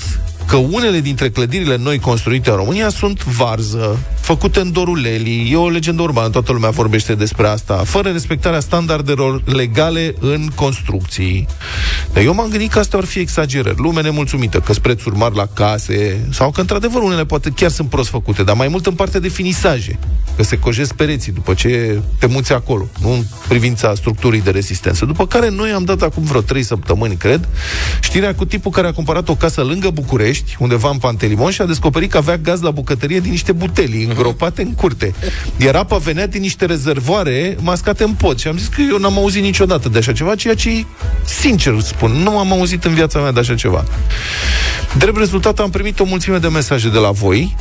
că 0.47 0.57
unele 0.57 1.01
dintre 1.01 1.31
clădirile 1.31 1.77
noi 1.77 1.99
construite 1.99 2.51
în 2.51 2.57
România 2.57 2.89
sunt 2.89 3.25
varză, 3.25 3.99
făcute 4.21 4.61
în 4.61 4.73
doruleli, 4.73 5.51
e 5.53 5.57
o 5.57 5.69
legendă 5.69 6.03
urbană, 6.03 6.29
toată 6.29 6.53
lumea 6.53 6.71
vorbește 6.71 7.15
despre 7.15 7.47
asta, 7.47 7.75
fără 7.75 8.11
respectarea 8.11 8.61
standardelor 8.61 9.43
legale 9.45 10.15
în 10.21 10.49
construcții. 10.55 11.47
Dar 12.13 12.23
eu 12.23 12.35
m-am 12.35 12.49
gândit 12.49 12.71
că 12.71 12.79
astea 12.79 12.99
ar 12.99 13.05
fi 13.05 13.19
exagerări. 13.19 13.81
Lumea 13.81 14.03
nemulțumită, 14.03 14.59
că 14.59 14.73
sunt 14.73 14.85
prețuri 14.85 15.17
mari 15.17 15.37
la 15.37 15.47
case, 15.55 16.27
sau 16.31 16.51
că 16.51 16.61
într-adevăr 16.61 17.03
unele 17.03 17.25
poate 17.25 17.51
chiar 17.51 17.71
sunt 17.71 17.89
prost 17.89 18.09
făcute, 18.09 18.43
dar 18.43 18.57
mai 18.57 18.69
mult 18.69 18.87
în 18.87 18.95
partea 18.95 19.21
de 19.21 19.29
finisaje, 19.29 19.99
că 20.37 20.43
se 20.43 20.59
cojesc 20.59 20.95
pereții 20.95 21.33
după 21.33 21.55
ce 21.55 22.01
te 22.19 22.27
muți 22.27 22.53
acolo, 22.53 22.89
nu 23.01 23.13
în 23.13 23.23
privința 23.49 23.95
structurii 23.95 24.41
de 24.41 24.51
rezistență. 24.51 25.05
După 25.05 25.27
care 25.27 25.49
noi 25.49 25.71
am 25.71 25.85
dat 25.85 26.03
acum 26.03 26.23
vreo 26.23 26.41
3 26.41 26.63
săptămâni, 26.63 27.17
cred, 27.17 27.49
știrea 28.01 28.35
cu 28.35 28.45
tipul 28.45 28.71
care 28.71 28.87
a 28.87 28.93
cumpărat 28.93 29.29
o 29.29 29.35
casă 29.35 29.63
lângă 29.63 29.91
București, 29.91 30.32
undeva 30.59 30.91
în 30.91 30.99
Pantelimon, 30.99 31.51
și 31.51 31.61
a 31.61 31.67
descoperit 31.67 32.11
că 32.11 32.17
avea 32.17 32.37
gaz 32.37 32.61
la 32.61 32.71
bucătărie 32.71 33.21
din 33.21 33.31
niște 33.31 33.53
butelii 33.53 34.05
îngropate 34.05 34.63
în 34.63 34.75
curte. 34.75 35.15
Iar 35.57 35.75
apa 35.75 35.97
venea 35.97 36.27
din 36.27 36.41
niște 36.41 36.65
rezervoare 36.65 37.57
mascate 37.61 38.05
în 38.05 38.13
pod. 38.13 38.39
Și 38.39 38.49
am 38.49 38.57
zis 38.57 38.67
că 38.67 38.81
eu 38.81 38.99
n-am 38.99 39.19
auzit 39.19 39.43
niciodată 39.43 39.89
de 39.89 39.99
așa 39.99 40.13
ceva, 40.13 40.35
ceea 40.35 40.55
ce, 40.55 40.85
sincer 41.25 41.81
spun, 41.81 42.11
nu 42.11 42.39
am 42.39 42.53
auzit 42.53 42.85
în 42.85 42.95
viața 42.95 43.21
mea 43.21 43.33
de 43.33 43.41
așa 43.41 43.55
ceva. 43.55 43.85
Drept 44.97 45.17
rezultat 45.17 45.59
am 45.59 45.71
primit 45.71 46.01
o 46.01 46.05
mulțime 46.05 46.39
de 46.39 46.49
mesaje 46.49 46.89
de 46.89 46.99
la 46.99 47.11
voi, 47.11 47.57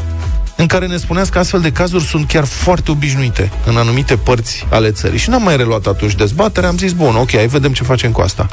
în 0.55 0.67
care 0.67 0.87
ne 0.87 0.97
spuneați 0.97 1.31
că 1.31 1.39
astfel 1.39 1.59
de 1.59 1.71
cazuri 1.71 2.03
sunt 2.03 2.27
chiar 2.27 2.45
foarte 2.45 2.91
obișnuite 2.91 3.51
în 3.65 3.77
anumite 3.77 4.15
părți 4.15 4.65
ale 4.69 4.91
țării. 4.91 5.19
Și 5.19 5.29
n-am 5.29 5.43
mai 5.43 5.57
reluat 5.57 5.85
atunci 5.85 6.15
dezbaterea, 6.15 6.69
am 6.69 6.77
zis, 6.77 6.91
bun, 6.91 7.15
ok, 7.15 7.31
hai 7.31 7.47
vedem 7.47 7.73
ce 7.73 7.83
facem 7.83 8.11
cu 8.11 8.21
asta. 8.21 8.49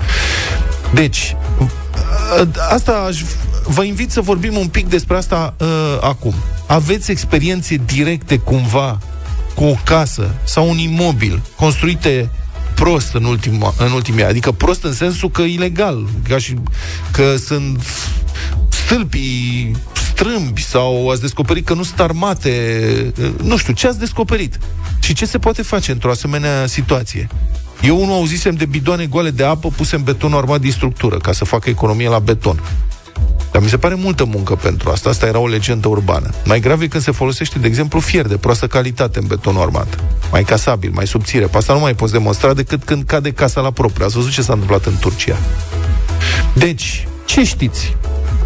Deci, 0.94 1.36
asta 2.70 2.92
aș, 2.92 3.22
vă 3.64 3.82
invit 3.82 4.10
să 4.10 4.20
vorbim 4.20 4.56
un 4.56 4.68
pic 4.68 4.88
despre 4.88 5.16
asta 5.16 5.54
uh, 5.58 5.98
acum. 6.00 6.34
Aveți 6.66 7.10
experiențe 7.10 7.80
directe 7.86 8.36
cumva 8.36 8.98
cu 9.54 9.64
o 9.64 9.74
casă 9.84 10.34
sau 10.44 10.68
un 10.68 10.78
imobil 10.78 11.42
construite 11.56 12.30
prost 12.74 13.14
în, 13.14 13.24
ultima, 13.24 13.74
în 13.78 13.92
ultimii 13.92 14.20
ani. 14.20 14.30
Adică 14.30 14.52
prost 14.52 14.82
în 14.82 14.92
sensul 14.92 15.30
că 15.30 15.42
ilegal, 15.42 16.08
ca 16.28 16.38
și 16.38 16.54
că 17.10 17.36
sunt 17.36 17.82
stâlpii 18.68 19.76
strâmbi 19.92 20.62
sau 20.62 21.08
ați 21.08 21.20
descoperit 21.20 21.66
că 21.66 21.74
nu 21.74 21.82
sunt 21.82 22.00
armate, 22.00 23.12
nu 23.42 23.56
știu, 23.56 23.72
ce 23.72 23.86
ați 23.86 23.98
descoperit? 23.98 24.58
Și 25.00 25.14
ce 25.14 25.26
se 25.26 25.38
poate 25.38 25.62
face 25.62 25.92
într-o 25.92 26.10
asemenea 26.10 26.66
situație? 26.66 27.28
Eu 27.80 28.02
unul 28.02 28.14
auzisem 28.14 28.54
de 28.54 28.64
bidoane 28.64 29.06
goale 29.06 29.30
de 29.30 29.44
apă 29.44 29.68
puse 29.76 29.96
în 29.96 30.02
beton 30.02 30.32
armat 30.32 30.60
din 30.60 30.72
structură, 30.72 31.16
ca 31.16 31.32
să 31.32 31.44
facă 31.44 31.70
economie 31.70 32.08
la 32.08 32.18
beton. 32.18 32.60
Dar 33.52 33.62
mi 33.62 33.68
se 33.68 33.78
pare 33.78 33.94
multă 33.94 34.24
muncă 34.24 34.54
pentru 34.54 34.90
asta. 34.90 35.08
Asta 35.08 35.26
era 35.26 35.38
o 35.38 35.46
legendă 35.46 35.88
urbană. 35.88 36.30
Mai 36.44 36.60
grav 36.60 36.80
e 36.80 36.86
când 36.86 37.02
se 37.02 37.10
folosește, 37.10 37.58
de 37.58 37.66
exemplu, 37.66 38.00
fier 38.00 38.26
de 38.26 38.36
proastă 38.36 38.66
calitate 38.66 39.18
în 39.18 39.26
betonul 39.26 39.62
armat. 39.62 39.98
Mai 40.30 40.44
casabil, 40.44 40.90
mai 40.94 41.06
subțire. 41.06 41.46
Pe 41.46 41.56
asta 41.56 41.72
nu 41.72 41.80
mai 41.80 41.94
poți 41.94 42.12
demonstra 42.12 42.54
decât 42.54 42.84
când 42.84 43.04
cade 43.04 43.30
casa 43.30 43.60
la 43.60 43.70
propriu. 43.70 44.04
Ați 44.04 44.14
văzut 44.14 44.30
ce 44.30 44.42
s-a 44.42 44.52
întâmplat 44.52 44.84
în 44.84 44.94
Turcia. 45.00 45.36
Deci, 46.52 47.08
ce 47.24 47.44
știți? 47.44 47.96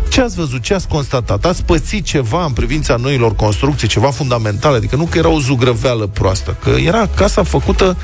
Ce 0.09 0.21
ați 0.21 0.37
văzut? 0.37 0.63
Ce 0.63 0.75
ați 0.75 0.89
constatat? 0.89 1.45
Ați 1.45 1.65
pățit 1.65 2.05
ceva 2.05 2.45
în 2.45 2.53
privința 2.53 2.97
noilor 2.97 3.35
construcții, 3.35 3.89
ceva 3.89 4.11
fundamental? 4.11 4.75
Adică 4.75 4.97
nu 4.97 5.05
că 5.05 5.19
era 5.19 5.29
o 5.29 5.41
zugrăveală 5.41 6.07
proastă, 6.07 6.57
că 6.63 6.71
era 6.71 7.09
casa 7.15 7.43
făcută, 7.43 7.97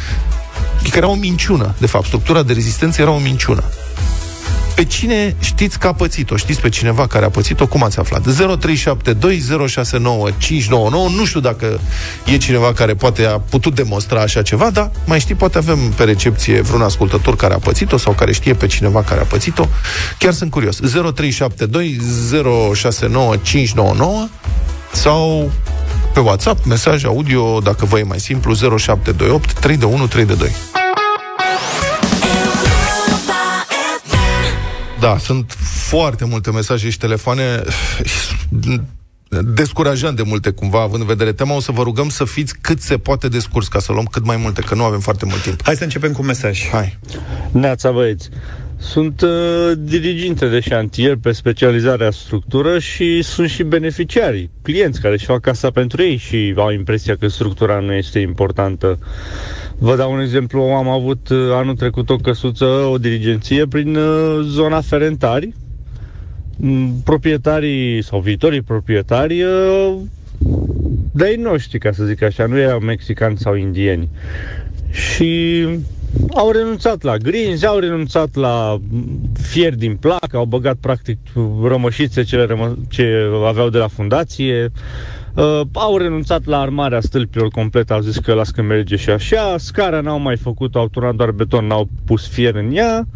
că 0.91 0.97
era 0.97 1.09
o 1.09 1.15
minciună. 1.15 1.75
De 1.79 1.87
fapt, 1.87 2.07
structura 2.07 2.43
de 2.43 2.53
rezistență 2.53 3.00
era 3.00 3.11
o 3.11 3.19
minciună. 3.19 3.65
Pe 4.79 4.85
cine 4.85 5.37
știți 5.41 5.79
că 5.79 5.87
a 5.87 5.93
pățit-o? 5.93 6.37
Știți 6.37 6.61
pe 6.61 6.69
cineva 6.69 7.07
care 7.07 7.25
a 7.25 7.31
pățit-o? 7.31 7.67
Cum 7.67 7.83
ați 7.83 7.99
aflat? 7.99 8.27
0372069599 8.27 8.31
Nu 11.17 11.25
știu 11.25 11.41
dacă 11.41 11.81
e 12.25 12.37
cineva 12.37 12.73
care 12.73 12.95
poate 12.95 13.25
a 13.25 13.38
putut 13.38 13.75
demonstra 13.75 14.21
așa 14.21 14.43
ceva, 14.43 14.71
dar 14.71 14.91
mai 15.05 15.21
știi, 15.21 15.35
poate 15.35 15.59
avem 15.59 15.79
pe 15.79 16.05
recepție 16.05 16.61
vreun 16.61 16.83
ascultător 16.83 17.37
care 17.37 17.55
a 17.55 17.59
pățit-o 17.59 17.97
sau 17.97 18.12
care 18.12 18.33
știe 18.33 18.55
pe 18.55 18.67
cineva 18.67 19.03
care 19.03 19.21
a 19.21 19.25
pățit-o. 19.25 19.67
Chiar 20.19 20.33
sunt 20.33 20.50
curios. 20.50 20.81
0372069599 20.81 20.83
sau 24.93 25.50
pe 26.19 26.25
WhatsApp, 26.25 26.65
mesaj 26.65 27.05
audio, 27.05 27.61
dacă 27.61 27.85
vă 27.85 27.99
e 27.99 28.03
mai 28.03 28.21
simplu, 28.21 28.55
0728 28.55 29.53
321 29.53 30.07
322. 30.07 30.51
Da, 35.01 35.19
sunt 35.19 35.53
foarte 35.89 36.25
multe 36.25 36.51
mesaje 36.51 36.91
și 36.91 36.99
telefoane 36.99 37.63
descurajant 39.55 40.17
de 40.17 40.23
multe 40.23 40.51
cumva, 40.51 40.81
având 40.81 41.01
în 41.01 41.07
vedere 41.07 41.33
tema, 41.33 41.55
o 41.55 41.61
să 41.61 41.73
vă 41.73 41.83
rugăm 41.83 42.09
să 42.09 42.25
fiți 42.25 42.55
cât 42.61 42.81
se 42.81 42.99
poate 42.99 43.29
de 43.29 43.39
scurs, 43.39 43.69
ca 43.69 43.79
să 43.79 43.93
luăm 43.93 44.05
cât 44.05 44.25
mai 44.25 44.37
multe, 44.37 44.61
că 44.61 44.75
nu 44.75 44.85
avem 44.85 45.01
foarte 45.01 45.25
mult 45.25 45.43
timp. 45.43 45.63
Hai 45.65 45.77
să 45.77 45.83
începem 45.83 46.13
cu 46.13 46.21
un 46.21 46.27
mesaj. 46.27 46.69
Hai. 46.69 46.99
Neața 47.51 47.91
băieți. 47.91 48.29
Sunt 48.78 49.20
uh, 49.20 49.73
diriginte 49.78 50.49
de 50.49 50.61
șantier 50.61 51.16
pe 51.23 51.32
specializarea 51.32 52.11
structură 52.11 52.78
și 52.78 53.23
sunt 53.23 53.49
și 53.49 53.62
beneficiarii, 53.62 54.50
clienți 54.62 55.00
care 55.00 55.14
își 55.14 55.25
fac 55.25 55.40
casa 55.40 55.70
pentru 55.70 56.02
ei 56.02 56.16
și 56.16 56.54
au 56.56 56.70
impresia 56.70 57.16
că 57.16 57.28
structura 57.28 57.78
nu 57.78 57.92
este 57.92 58.18
importantă. 58.18 58.99
Vă 59.78 59.97
dau 59.97 60.12
un 60.12 60.20
exemplu, 60.20 60.62
am 60.62 60.88
avut 60.88 61.28
uh, 61.28 61.38
anul 61.52 61.75
trecut 61.75 62.11
o 62.11 62.16
căsuță, 62.16 62.64
o 62.64 62.99
dirigenție 62.99 63.66
prin 63.66 63.97
uh, 63.97 64.38
zona 64.42 64.80
Ferentari. 64.80 65.54
Mm, 66.56 67.00
Proprietarii 67.04 68.02
sau 68.02 68.20
viitorii 68.20 68.62
proprietari 68.62 69.42
uh, 69.42 69.97
de 71.12 71.28
ei 71.28 71.37
noștri, 71.37 71.78
ca 71.78 71.92
să 71.92 72.04
zic 72.04 72.23
așa, 72.23 72.47
nu 72.47 72.58
erau 72.58 72.78
mexicani 72.78 73.38
sau 73.38 73.54
indieni. 73.54 74.08
Și 74.90 75.64
au 76.35 76.50
renunțat 76.50 77.03
la 77.03 77.17
grinzi, 77.17 77.67
au 77.67 77.79
renunțat 77.79 78.35
la 78.35 78.81
fier 79.33 79.75
din 79.75 79.97
placă, 79.97 80.37
au 80.37 80.45
băgat 80.45 80.77
practic 80.81 81.19
rămășițe 81.62 82.23
cele 82.23 82.45
rămă- 82.45 82.77
ce 82.88 83.31
aveau 83.47 83.69
de 83.69 83.79
la 83.79 83.88
fundație, 83.88 84.73
uh, 85.35 85.61
au 85.73 85.97
renunțat 85.97 86.45
la 86.45 86.61
armarea 86.61 87.00
stâlpilor 87.00 87.49
complet, 87.49 87.91
au 87.91 88.00
zis 88.00 88.19
că 88.19 88.33
las 88.33 88.50
că 88.50 88.62
merge 88.62 88.97
și 88.97 89.11
așa, 89.11 89.55
scara 89.59 90.00
n-au 90.00 90.19
mai 90.19 90.37
făcut, 90.37 90.75
au 90.75 90.88
turnat 90.88 91.15
doar 91.15 91.31
beton, 91.31 91.67
n-au 91.67 91.88
pus 92.05 92.29
fier 92.29 92.55
în 92.55 92.77
ea, 92.77 93.07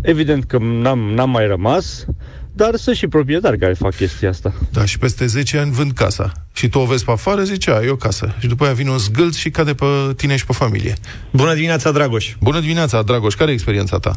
evident 0.00 0.44
că 0.44 0.58
n-am, 0.58 0.98
n-am 0.98 1.30
mai 1.30 1.46
rămas, 1.46 2.06
dar 2.52 2.76
sunt 2.76 2.96
și 2.96 3.06
proprietari 3.06 3.58
care 3.58 3.72
fac 3.72 3.94
chestia 3.94 4.28
asta. 4.28 4.52
Da, 4.72 4.84
și 4.84 4.98
peste 4.98 5.26
10 5.26 5.58
ani 5.58 5.70
vând 5.70 5.92
casa. 5.92 6.32
Și 6.52 6.68
tu 6.68 6.78
o 6.78 6.84
vezi 6.84 7.04
pe 7.04 7.10
afară, 7.10 7.42
zice, 7.42 7.70
a, 7.70 7.82
e 7.82 7.90
o 7.90 7.96
casă. 7.96 8.34
Și 8.38 8.46
după 8.46 8.64
aia 8.64 8.72
vine 8.72 8.90
un 8.90 8.98
zgâlt 8.98 9.34
și 9.34 9.50
cade 9.50 9.74
pe 9.74 9.86
tine 10.16 10.36
și 10.36 10.46
pe 10.46 10.52
familie. 10.52 10.94
Bună 11.30 11.54
dimineața, 11.54 11.92
Dragoș! 11.92 12.34
Bună 12.40 12.60
dimineața, 12.60 13.02
Dragoș, 13.02 13.34
care 13.34 13.50
e 13.50 13.54
experiența 13.54 13.98
ta? 13.98 14.16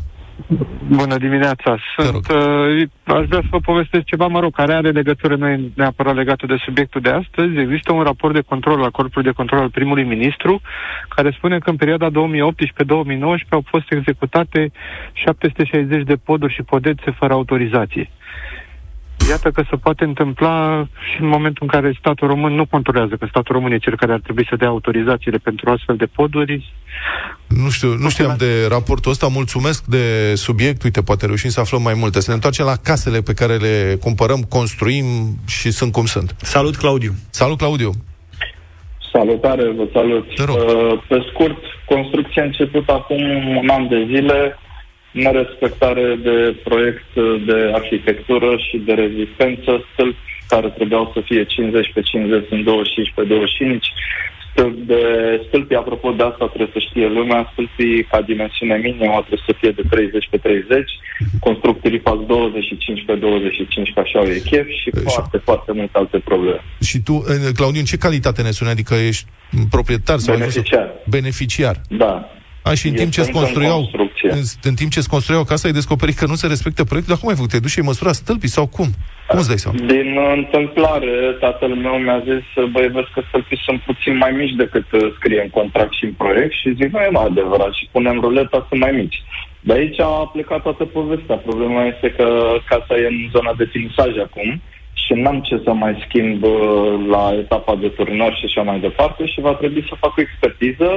Bună 0.87 1.17
dimineața! 1.17 1.77
Sunt, 1.97 2.27
uh, 2.27 2.87
aș 3.03 3.25
vrea 3.25 3.41
să 3.41 3.47
vă 3.49 3.59
povestesc 3.59 4.03
ceva, 4.03 4.27
mă 4.27 4.39
rog, 4.39 4.53
care 4.53 4.73
are 4.73 4.89
legătură, 4.89 5.35
nu 5.35 5.47
e 5.47 5.71
neapărat 5.75 6.15
legată 6.15 6.45
de 6.45 6.55
subiectul 6.65 7.01
de 7.01 7.09
astăzi. 7.09 7.57
Există 7.57 7.93
un 7.93 8.03
raport 8.03 8.33
de 8.33 8.41
control 8.41 8.83
al 8.83 8.91
Corpului 8.91 9.23
de 9.23 9.35
Control 9.35 9.59
al 9.59 9.69
primului 9.69 10.03
ministru, 10.03 10.61
care 11.09 11.31
spune 11.37 11.57
că 11.59 11.69
în 11.69 11.75
perioada 11.75 12.09
2018-2019 12.09 12.13
au 13.49 13.63
fost 13.65 13.91
executate 13.91 14.71
760 15.13 16.03
de 16.03 16.15
poduri 16.15 16.53
și 16.53 16.63
podețe 16.63 17.11
fără 17.11 17.33
autorizație. 17.33 18.09
Iată 19.29 19.51
că 19.51 19.63
se 19.69 19.75
poate 19.75 20.03
întâmpla 20.03 20.87
și 21.09 21.21
în 21.21 21.27
momentul 21.27 21.63
în 21.63 21.67
care 21.67 21.95
statul 21.99 22.27
român 22.27 22.53
nu 22.53 22.65
controlează, 22.65 23.15
că 23.15 23.25
statul 23.29 23.55
român 23.55 23.71
e 23.71 23.77
cel 23.77 23.97
care 23.97 24.11
ar 24.11 24.19
trebui 24.19 24.45
să 24.49 24.55
dea 24.55 24.67
autorizațiile 24.67 25.37
pentru 25.37 25.69
astfel 25.69 25.95
de 25.95 26.05
poduri. 26.05 26.73
Nu 27.47 27.69
știu, 27.69 27.93
nu 27.93 28.09
știam 28.09 28.35
de 28.37 28.67
raportul 28.69 29.11
ăsta, 29.11 29.27
mulțumesc 29.27 29.85
de 29.85 30.35
subiect, 30.35 30.83
uite, 30.83 31.01
poate 31.01 31.25
reușim 31.25 31.49
să 31.49 31.59
aflăm 31.59 31.81
mai 31.81 31.93
multe. 31.97 32.19
Să 32.19 32.29
ne 32.29 32.35
întoarcem 32.35 32.65
la 32.65 32.75
casele 32.83 33.21
pe 33.21 33.33
care 33.33 33.55
le 33.55 33.97
cumpărăm, 34.01 34.41
construim 34.49 35.05
și 35.47 35.71
sunt 35.71 35.91
cum 35.91 36.05
sunt. 36.05 36.35
Salut, 36.37 36.75
Claudiu! 36.75 37.11
Salut, 37.29 37.57
Claudiu! 37.57 37.91
Salutare, 39.15 39.71
vă 39.71 39.87
salut! 39.93 40.27
Uh, 40.39 41.01
pe 41.07 41.17
scurt, 41.31 41.57
construcția 41.85 42.41
a 42.41 42.45
început 42.45 42.89
acum 42.89 43.21
un 43.57 43.69
an 43.69 43.87
de 43.87 44.05
zile, 44.05 44.57
nerespectare 45.23 46.19
de 46.27 46.37
proiect 46.63 47.11
de 47.45 47.71
arhitectură 47.73 48.49
și 48.67 48.77
de 48.77 48.93
rezistență, 48.93 49.71
stâlpi 49.91 50.33
care 50.47 50.67
trebuiau 50.69 51.11
să 51.13 51.19
fie 51.25 51.43
50 51.43 51.91
pe 51.93 52.01
50 52.01 52.45
în 52.49 52.63
25 52.63 53.11
pe 53.15 53.23
25, 53.23 53.93
stâlpi, 54.51 54.81
de, 54.85 55.01
stâlpii, 55.47 55.75
apropo 55.75 56.11
de 56.11 56.23
asta 56.23 56.45
trebuie 56.53 56.75
să 56.77 56.79
știe 56.89 57.07
lumea, 57.07 57.49
stâlpii 57.51 58.03
ca 58.11 58.21
dimensiune 58.21 58.75
minimă 58.87 59.17
trebuie 59.25 59.47
să 59.49 59.53
fie 59.59 59.71
de 59.79 59.83
30 59.89 60.27
pe 60.29 60.37
30, 60.37 60.91
constructorii 61.39 61.99
fac 61.99 62.19
25 62.25 63.03
pe 63.05 63.15
25 63.15 63.91
ca 63.95 64.01
așa 64.01 64.19
e 64.19 64.39
chef 64.49 64.67
și 64.81 64.89
e, 64.93 64.99
foarte, 64.99 65.37
foarte 65.37 65.71
multe 65.71 65.97
alte 65.97 66.17
probleme. 66.17 66.61
Și 66.81 66.97
tu, 67.07 67.13
Claudiu, 67.55 67.79
în 67.79 67.89
ce 67.91 67.97
calitate 67.97 68.41
ne 68.41 68.51
suni? 68.51 68.69
Adică 68.69 68.93
ești 68.93 69.25
proprietar 69.69 70.17
sau 70.17 70.37
beneficiar? 70.37 70.87
Beneficiar. 71.09 71.75
Da. 71.89 72.29
A, 72.67 72.73
și 72.73 72.87
în 72.87 72.93
timp 72.93 73.11
ce 73.11 73.31
construiau, 73.31 73.89
în, 74.31 74.43
în 74.69 74.75
timp 74.75 74.91
ce 74.91 75.01
construiau 75.09 75.43
casa, 75.43 75.67
ai 75.67 75.73
descoperit 75.73 76.17
că 76.17 76.25
nu 76.25 76.35
se 76.35 76.47
respectă 76.47 76.83
proiectul, 76.83 77.13
dar 77.13 77.21
cum 77.21 77.29
ai 77.29 77.39
făcut? 77.39 77.51
Te 77.51 77.59
duci 77.59 77.75
și 77.75 77.79
ai 77.79 77.89
măsura 77.91 78.11
stâlpii 78.11 78.55
sau 78.57 78.65
cum? 78.67 78.87
Cum 79.27 79.39
îți 79.39 79.47
dai 79.47 79.63
seama? 79.63 79.77
Din 79.77 80.09
întâmplare, 80.39 81.15
tatăl 81.39 81.73
meu 81.85 81.95
mi-a 82.05 82.19
zis, 82.29 82.45
băi, 82.73 82.87
vezi 82.95 83.13
că 83.13 83.21
stâlpii 83.27 83.65
sunt 83.65 83.79
puțin 83.89 84.17
mai 84.17 84.31
mici 84.31 84.55
decât 84.63 84.87
uh, 84.91 85.13
scrie 85.17 85.41
în 85.41 85.49
contract 85.49 85.93
și 85.93 86.05
în 86.05 86.13
proiect 86.21 86.53
și 86.61 86.75
zic, 86.79 86.89
nu 86.91 86.99
e 86.99 87.17
mai 87.17 87.25
adevărat 87.25 87.73
și 87.73 87.89
punem 87.91 88.19
ruleta, 88.19 88.65
sunt 88.69 88.79
mai 88.79 88.91
mici. 88.91 89.23
De 89.67 89.73
aici 89.73 89.99
a 89.99 90.29
plecat 90.33 90.61
toată 90.61 90.83
povestea. 90.85 91.35
Problema 91.35 91.85
este 91.93 92.07
că 92.17 92.27
casa 92.71 92.95
e 92.97 93.07
în 93.07 93.19
zona 93.35 93.53
de 93.57 93.69
finisaj 93.75 94.11
acum 94.27 94.61
și 95.03 95.13
n-am 95.13 95.39
ce 95.47 95.61
să 95.63 95.71
mai 95.73 95.93
schimb 96.05 96.43
uh, 96.43 96.51
la 97.13 97.25
etapa 97.43 97.75
de 97.75 97.87
turnăr 97.87 98.31
și 98.39 98.45
așa 98.45 98.61
mai 98.61 98.79
departe 98.79 99.25
și 99.25 99.45
va 99.47 99.53
trebui 99.53 99.85
să 99.89 100.01
fac 100.03 100.17
o 100.17 100.21
expertiză 100.21 100.89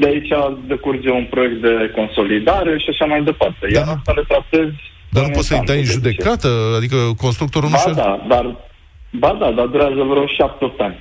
de 0.00 0.06
aici 0.06 0.32
decurge 0.66 1.10
un 1.10 1.26
proiect 1.30 1.60
de 1.60 1.92
consolidare 1.94 2.78
și 2.78 2.88
așa 2.90 3.04
mai 3.04 3.22
departe. 3.22 3.64
Da. 3.72 3.78
Iar 3.78 3.88
asta 3.96 4.12
le 4.18 4.24
tratez 4.28 4.68
dar 5.16 5.24
nu 5.24 5.30
poți 5.30 5.46
să-i 5.46 5.62
dai 5.64 5.78
în 5.78 5.84
judecată? 5.84 6.48
Adică 6.76 6.96
constructorul 7.16 7.68
ba 7.68 7.82
nu 7.86 7.94
da, 7.94 8.24
dar, 8.28 8.56
ba 9.10 9.36
da, 9.40 9.50
dar 9.50 9.66
durează 9.66 9.94
vreo 9.94 10.24
7-8 10.24 10.28
ani. 10.78 10.98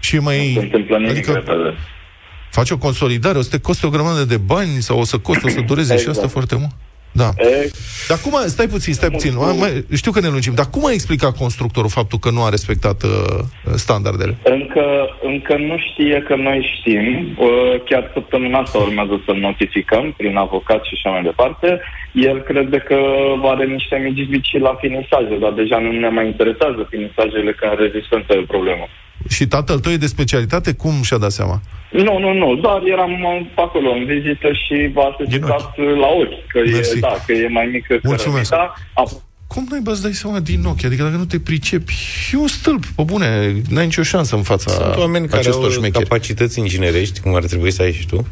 Și 0.00 0.18
mai... 0.18 0.52
Nu 0.54 0.60
se 0.60 0.64
întâmplă 0.64 0.96
nimic 0.96 1.10
adică 1.10 1.32
repede. 1.32 1.74
Faci 2.50 2.70
o 2.70 2.78
consolidare, 2.78 3.38
o 3.38 3.42
să 3.42 3.50
te 3.50 3.60
coste 3.60 3.86
o 3.86 3.90
grămadă 3.90 4.24
de 4.24 4.36
bani 4.36 4.68
sau 4.68 4.98
o 4.98 5.04
să 5.04 5.18
coste, 5.18 5.46
o 5.46 5.48
să 5.48 5.60
dureze 5.60 5.92
exact. 5.92 6.00
și 6.00 6.08
asta 6.08 6.28
foarte 6.28 6.56
mult? 6.56 6.70
Da. 7.22 7.28
E... 7.36 7.70
Dar 8.08 8.18
cum 8.24 8.32
a, 8.36 8.40
stai 8.56 8.66
puțin, 8.66 8.92
stai 8.92 9.10
puțin. 9.16 9.32
Mai, 9.62 9.84
știu 10.02 10.12
că 10.12 10.20
ne 10.20 10.28
lungim, 10.34 10.54
dar 10.60 10.68
cum 10.74 10.86
a 10.86 10.92
explicat 10.92 11.32
constructorul 11.36 11.96
faptul 11.98 12.18
că 12.18 12.30
nu 12.30 12.42
a 12.44 12.48
respectat 12.56 12.98
uh, 13.02 13.10
standardele? 13.84 14.34
Încă, 14.42 14.86
încă 15.22 15.54
nu 15.56 15.76
știe 15.88 16.18
că 16.28 16.34
noi 16.36 16.58
știm. 16.74 17.04
Uh, 17.38 17.74
chiar 17.88 18.10
săptămâna 18.12 18.58
asta 18.58 18.78
urmează 18.78 19.22
să 19.26 19.32
notificăm 19.32 20.04
prin 20.16 20.36
avocat 20.36 20.84
și 20.84 20.94
așa 20.94 21.10
mai 21.14 21.22
departe. 21.22 21.80
El 22.12 22.38
crede 22.48 22.78
că 22.78 22.98
are 23.42 23.64
niște 23.64 23.96
mici 23.96 24.28
vicii 24.28 24.66
la 24.68 24.74
finisaje, 24.80 25.34
dar 25.40 25.52
deja 25.52 25.78
nu 25.78 25.90
ne 25.92 26.08
mai 26.08 26.26
interesează 26.26 26.80
finisajele 26.90 27.52
care 27.52 27.74
rezistență 27.74 28.32
e 28.32 28.54
problemă. 28.56 28.86
Și 29.28 29.46
tatăl 29.46 29.78
tău 29.78 29.92
e 29.92 29.96
de 29.96 30.06
specialitate? 30.06 30.72
Cum 30.72 31.02
și-a 31.02 31.16
dat 31.16 31.30
seama? 31.30 31.60
Nu, 31.90 32.18
nu, 32.18 32.32
nu, 32.32 32.54
doar 32.54 32.82
eram 32.84 33.10
acolo 33.54 33.90
în 33.90 34.04
vizită 34.04 34.48
și 34.52 34.90
v-a 34.94 35.02
asociat 35.02 35.48
la 35.76 36.06
ochi, 36.06 36.46
că 36.48 36.58
e, 36.58 36.98
da, 37.00 37.16
că 37.26 37.32
e 37.32 37.48
mai 37.48 37.68
mică 37.72 37.98
Mulțumesc. 38.02 38.50
Cărămita. 38.50 38.74
Cum 39.46 39.66
nu-i 39.70 39.80
bă, 39.82 39.98
dai 40.02 40.12
seama 40.12 40.40
din 40.40 40.64
ochi? 40.64 40.84
Adică 40.84 41.02
dacă 41.02 41.16
nu 41.16 41.24
te 41.24 41.40
pricepi, 41.40 41.94
e 42.32 42.36
un 42.36 42.46
stâlp, 42.46 42.84
pe 42.96 43.02
bune, 43.02 43.54
n-ai 43.68 43.84
nicio 43.84 44.02
șansă 44.02 44.36
în 44.36 44.42
fața 44.42 44.70
Sunt 44.70 44.96
oameni 44.96 45.28
care 45.28 45.48
au 45.48 45.68
șmecheri. 45.68 46.04
capacități 46.04 46.58
inginerești, 46.58 47.20
cum 47.20 47.34
ar 47.34 47.44
trebui 47.44 47.70
să 47.70 47.82
ai 47.82 47.92
și 47.92 48.06
tu. 48.06 48.26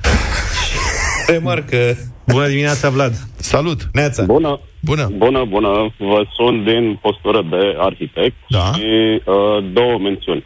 Remarcă. 1.33 1.97
Bună 2.27 2.47
dimineața, 2.47 2.91
Vlad. 2.91 3.13
Salut. 3.37 3.89
Neața. 3.93 4.23
Bună. 4.23 4.61
Bună. 4.81 5.11
Bună, 5.17 5.45
bună. 5.45 5.95
Vă 5.99 6.25
sun 6.37 6.65
din 6.65 6.99
postură 7.03 7.47
de 7.51 7.75
arhitect 7.79 8.37
da. 8.49 8.73
și 8.73 9.21
uh, 9.25 9.73
două 9.73 9.99
mențiuni. 9.99 10.45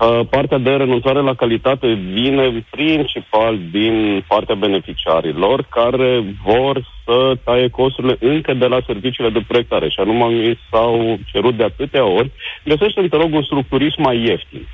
Uh, 0.00 0.20
partea 0.30 0.58
de 0.58 0.70
renunțare 0.70 1.20
la 1.20 1.34
calitate 1.34 1.92
vine 1.92 2.66
principal 2.70 3.58
din 3.70 4.24
partea 4.28 4.54
beneficiarilor 4.54 5.66
care 5.70 6.24
vor 6.44 6.86
să 7.04 7.36
taie 7.44 7.68
costurile 7.68 8.16
încă 8.20 8.54
de 8.54 8.66
la 8.66 8.80
serviciile 8.86 9.30
de 9.30 9.44
proiectare 9.48 9.88
și 9.88 10.00
anume 10.00 10.24
mi 10.24 10.58
s-au 10.70 11.18
cerut 11.32 11.56
de 11.56 11.64
atâtea 11.64 12.04
ori 12.04 12.30
găsește 12.64 13.08
te 13.08 13.16
rog 13.16 13.34
un 13.34 13.42
structurist 13.42 13.98
mai 13.98 14.16
ieftin 14.26 14.68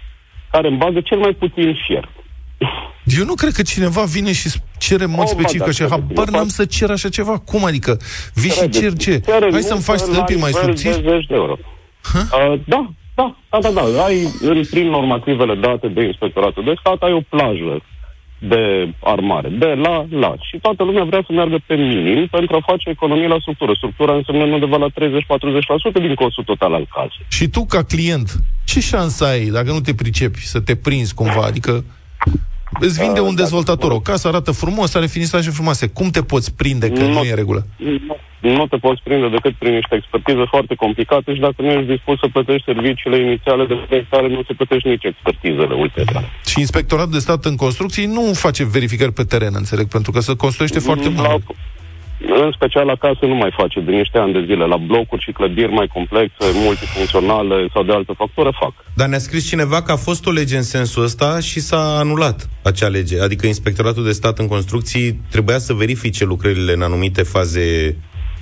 care 0.50 0.68
îmi 0.68 0.76
bagă 0.76 1.00
cel 1.00 1.18
mai 1.18 1.32
puțin 1.32 1.76
fier. 1.86 2.08
Eu 3.04 3.24
nu 3.24 3.34
cred 3.34 3.52
că 3.52 3.62
cineva 3.62 4.02
vine 4.02 4.32
și 4.32 4.48
cere 4.78 5.04
în 5.04 5.10
mod 5.10 5.20
oh, 5.20 5.30
specific 5.30 5.68
așa, 5.68 5.86
habar 5.88 6.28
n-am 6.28 6.48
să 6.48 6.64
cer 6.64 6.90
așa 6.90 7.08
ceva. 7.08 7.38
Cum 7.38 7.64
adică? 7.64 7.98
Vii 8.34 8.50
și 8.50 8.68
cer 8.68 8.92
ce? 8.92 9.20
Hai 9.50 9.62
să-mi 9.62 9.80
faci 9.80 9.98
stâlpii 9.98 10.36
mai 10.36 10.52
subțiri? 10.52 11.02
De 11.02 11.26
euro. 11.28 11.58
Uh, 12.14 12.60
da, 12.66 12.90
da, 13.14 13.36
da, 13.50 13.58
da, 13.60 13.70
da. 13.70 14.04
Ai, 14.04 14.28
în, 14.40 14.62
prin 14.70 14.88
normativele 14.88 15.54
date 15.54 15.88
de 15.88 16.02
Inspectoratul 16.04 16.64
de 16.64 16.74
Stat, 16.80 17.02
ai 17.02 17.12
o 17.12 17.20
plajă 17.28 17.82
de 18.38 18.94
armare, 19.00 19.48
de 19.48 19.66
la, 19.66 20.06
la. 20.10 20.34
Și 20.40 20.58
toată 20.58 20.82
lumea 20.82 21.04
vrea 21.04 21.22
să 21.26 21.32
meargă 21.32 21.58
pe 21.66 21.74
minim 21.74 22.26
pentru 22.26 22.56
a 22.56 22.70
face 22.70 22.88
economie 22.88 23.26
la 23.26 23.36
structură. 23.40 23.72
Structura 23.74 24.14
înseamnă 24.14 24.44
undeva 24.44 24.76
la 24.76 24.88
30-40% 24.88 24.92
din 25.92 26.14
costul 26.14 26.44
total 26.44 26.74
al 26.74 26.86
casei. 26.94 27.26
Și 27.28 27.48
tu, 27.48 27.64
ca 27.64 27.82
client, 27.82 28.30
ce 28.64 28.80
șansă 28.80 29.24
ai, 29.24 29.44
dacă 29.44 29.72
nu 29.72 29.80
te 29.80 29.94
pricepi, 29.94 30.46
să 30.46 30.60
te 30.60 30.76
prinzi 30.76 31.14
cumva? 31.14 31.42
Adică 31.44 31.84
Îți 32.78 33.00
vinde 33.00 33.20
uh, 33.20 33.26
un 33.26 33.34
dezvoltator 33.34 33.90
o 33.90 34.00
casă, 34.00 34.28
arată 34.28 34.50
frumos, 34.50 34.94
are 34.94 35.06
finisaje 35.06 35.50
frumoase. 35.50 35.86
Cum 35.86 36.08
te 36.10 36.22
poți 36.22 36.54
prinde 36.54 36.88
că 36.90 37.02
nu, 37.02 37.12
nu 37.12 37.22
e 37.22 37.34
regulă? 37.34 37.66
Nu, 38.40 38.52
nu 38.56 38.66
te 38.66 38.76
poți 38.76 39.00
prinde 39.04 39.28
decât 39.28 39.54
prin 39.54 39.74
niște 39.74 39.94
expertiză 39.94 40.44
foarte 40.48 40.74
complicate 40.74 41.34
și 41.34 41.40
dacă 41.40 41.54
nu 41.56 41.70
ești 41.70 41.90
dispus 41.94 42.18
să 42.18 42.28
plătești 42.32 42.64
serviciile 42.64 43.18
inițiale 43.18 43.66
de 43.66 43.74
proiectare, 43.74 44.28
nu 44.28 44.42
se 44.46 44.52
plătești 44.52 44.88
nici 44.88 45.04
expertizele 45.04 45.74
ulterioare. 45.74 46.28
Și 46.46 46.60
Inspectoratul 46.60 47.12
de 47.12 47.18
Stat 47.18 47.44
în 47.44 47.56
construcții 47.56 48.06
nu 48.06 48.32
face 48.34 48.64
verificări 48.64 49.12
pe 49.12 49.22
teren, 49.22 49.52
înțeleg, 49.54 49.86
pentru 49.86 50.10
că 50.10 50.20
se 50.20 50.36
construiește 50.36 50.78
foarte 50.78 51.08
la, 51.08 51.28
mult. 51.28 51.42
În 52.20 52.50
special 52.54 52.88
acasă 52.88 53.26
nu 53.26 53.34
mai 53.34 53.52
face 53.56 53.80
de 53.80 53.90
niște 53.90 54.18
ani 54.18 54.32
de 54.32 54.44
zile. 54.44 54.64
La 54.64 54.76
blocuri 54.76 55.22
și 55.22 55.32
clădiri 55.32 55.72
mai 55.72 55.86
complexe, 55.86 56.44
multifuncționale 56.54 57.68
sau 57.72 57.82
de 57.82 57.92
altă 57.92 58.12
factură 58.16 58.50
fac. 58.60 58.72
Dar 58.94 59.08
ne-a 59.08 59.18
scris 59.18 59.48
cineva 59.48 59.82
că 59.82 59.92
a 59.92 59.96
fost 59.96 60.26
o 60.26 60.30
lege 60.30 60.56
în 60.56 60.62
sensul 60.62 61.02
ăsta 61.02 61.40
și 61.40 61.60
s-a 61.60 61.98
anulat 61.98 62.48
acea 62.62 62.88
lege. 62.88 63.20
Adică 63.20 63.46
Inspectoratul 63.46 64.04
de 64.04 64.12
Stat 64.12 64.38
în 64.38 64.48
Construcții 64.48 65.20
trebuia 65.30 65.58
să 65.58 65.72
verifice 65.72 66.24
lucrările 66.24 66.72
în 66.72 66.82
anumite 66.82 67.22
faze 67.22 67.96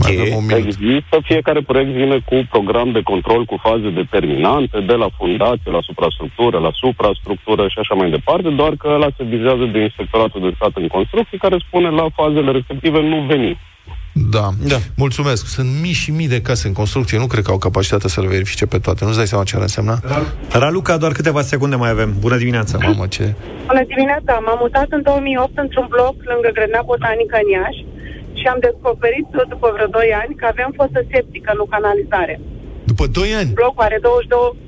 Există, 0.07 1.15
fiecare 1.23 1.61
proiect 1.61 1.91
vine 1.91 2.19
cu 2.25 2.37
program 2.51 2.93
de 2.93 3.03
control 3.03 3.45
cu 3.45 3.57
faze 3.63 3.89
determinante, 3.91 4.81
de 4.81 4.93
la 4.93 5.09
fundație, 5.19 5.71
la 5.71 5.83
suprastructură, 5.83 6.59
la 6.59 6.71
suprastructură 6.73 7.69
și 7.69 7.79
așa 7.79 7.95
mai 7.95 8.11
departe, 8.11 8.49
doar 8.49 8.73
că 8.81 8.89
ăla 8.89 9.09
se 9.17 9.25
vizează 9.25 9.65
de 9.73 9.79
Inspectoratul 9.79 10.41
de 10.41 10.53
Stat 10.55 10.73
în 10.75 10.87
Construcții, 10.87 11.39
care 11.39 11.57
spune 11.67 11.89
la 11.91 12.07
fazele 12.15 12.51
respective 12.51 13.01
nu 13.03 13.19
veni. 13.33 13.59
Da. 14.13 14.49
da. 14.73 14.79
Mulțumesc. 14.97 15.47
Sunt 15.47 15.69
mii 15.83 15.93
și 15.93 16.11
mii 16.11 16.29
de 16.29 16.41
case 16.41 16.67
în 16.67 16.73
construcție. 16.73 17.19
Nu 17.19 17.27
cred 17.27 17.45
că 17.45 17.51
au 17.51 17.59
capacitatea 17.59 18.09
să 18.09 18.21
le 18.21 18.27
verifice 18.27 18.67
pe 18.67 18.79
toate. 18.79 19.05
Nu-ți 19.05 19.17
dai 19.17 19.27
seama 19.27 19.45
ce 19.45 19.57
ar 19.57 19.63
însemna? 19.63 19.97
Raluca, 20.53 20.97
doar 20.97 21.13
câteva 21.13 21.41
secunde 21.41 21.77
mai 21.77 21.91
avem. 21.91 22.11
Bună 22.21 22.37
dimineața. 22.37 22.79
Mamă, 22.83 23.07
ce... 23.07 23.35
Bună 23.67 23.85
dimineața. 23.87 24.33
M-am 24.45 24.59
mutat 24.61 24.87
în 24.91 25.03
2008 25.03 25.59
într-un 25.59 25.87
bloc 25.89 26.15
lângă 26.31 26.49
Grădina 26.53 26.83
Botanică 26.91 27.37
în 27.43 27.49
Iași 27.57 27.85
și 28.39 28.47
am 28.53 28.61
descoperit 28.69 29.29
după 29.55 29.69
vreo 29.75 29.87
2 29.87 30.21
ani 30.23 30.33
că 30.41 30.45
aveam 30.49 30.73
fostă 30.81 31.01
septică, 31.13 31.51
nu 31.57 31.65
canalizare. 31.75 32.35
După 32.91 33.05
2 33.07 33.35
ani? 33.41 33.51
Blocul 33.61 33.87
are 33.89 33.99
22... 34.03 34.67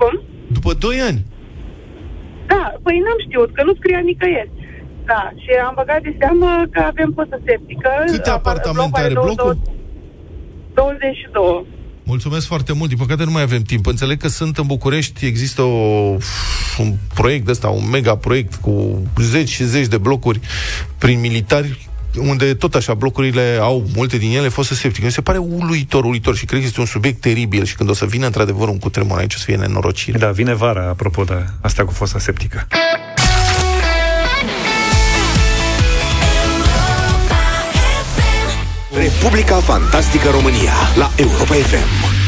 Cum? 0.00 0.14
După 0.56 0.72
2 0.72 1.00
ani? 1.08 1.20
Da, 2.52 2.64
păi 2.84 3.02
n-am 3.04 3.20
știut, 3.26 3.50
că 3.56 3.62
nu 3.68 3.72
scria 3.78 4.00
nicăieri. 4.10 4.52
Da, 5.10 5.22
și 5.42 5.50
am 5.68 5.74
băgat 5.80 6.02
de 6.02 6.12
seamă 6.20 6.48
că 6.74 6.80
avem 6.92 7.10
fosă 7.16 7.36
septică. 7.46 7.90
Câte 8.06 8.30
apartamente 8.30 9.00
are 9.00 9.12
blocul? 9.12 9.58
22. 10.74 11.66
Mulțumesc 12.02 12.46
foarte 12.46 12.72
mult. 12.72 12.88
Din 12.88 12.98
păcate 12.98 13.24
nu 13.24 13.30
mai 13.30 13.42
avem 13.42 13.62
timp. 13.62 13.86
Înțeleg 13.86 14.18
că 14.20 14.28
sunt 14.28 14.58
în 14.58 14.66
București, 14.66 15.26
există 15.26 15.62
o, 15.62 16.16
un 16.78 16.92
proiect 17.14 17.48
ăsta, 17.48 17.68
un 17.68 17.88
mega 17.90 18.16
proiect 18.16 18.54
cu 18.54 19.02
zeci 19.16 19.48
și 19.48 19.64
zeci 19.64 19.86
de 19.86 19.98
blocuri 19.98 20.40
prin 20.98 21.20
militari 21.20 21.89
unde 22.16 22.54
tot 22.54 22.74
așa 22.74 22.94
blocurile 22.94 23.58
au 23.60 23.86
multe 23.94 24.16
din 24.16 24.36
ele 24.36 24.48
fost 24.48 24.72
septice. 24.72 25.04
Mi 25.04 25.12
se 25.12 25.20
pare 25.20 25.38
uluitor, 25.38 26.04
uluitor 26.04 26.36
și 26.36 26.44
cred 26.44 26.60
că 26.60 26.66
este 26.66 26.80
un 26.80 26.86
subiect 26.86 27.20
teribil 27.20 27.64
și 27.64 27.74
când 27.74 27.90
o 27.90 27.94
să 27.94 28.06
vină 28.06 28.26
într-adevăr 28.26 28.68
un 28.68 28.78
cutremur 28.78 29.18
aici 29.18 29.34
o 29.34 29.38
să 29.38 29.44
fie 29.44 29.56
nenorocire. 29.56 30.18
Da, 30.18 30.30
vine 30.30 30.54
vara, 30.54 30.88
apropo 30.88 31.24
de 31.24 31.44
asta 31.60 31.84
cu 31.84 31.92
fosta 31.92 32.18
septică. 32.18 32.66
Republica 38.94 39.56
Fantastică 39.56 40.28
România 40.30 40.72
la 40.96 41.10
Europa 41.16 41.54
FM. 41.54 42.18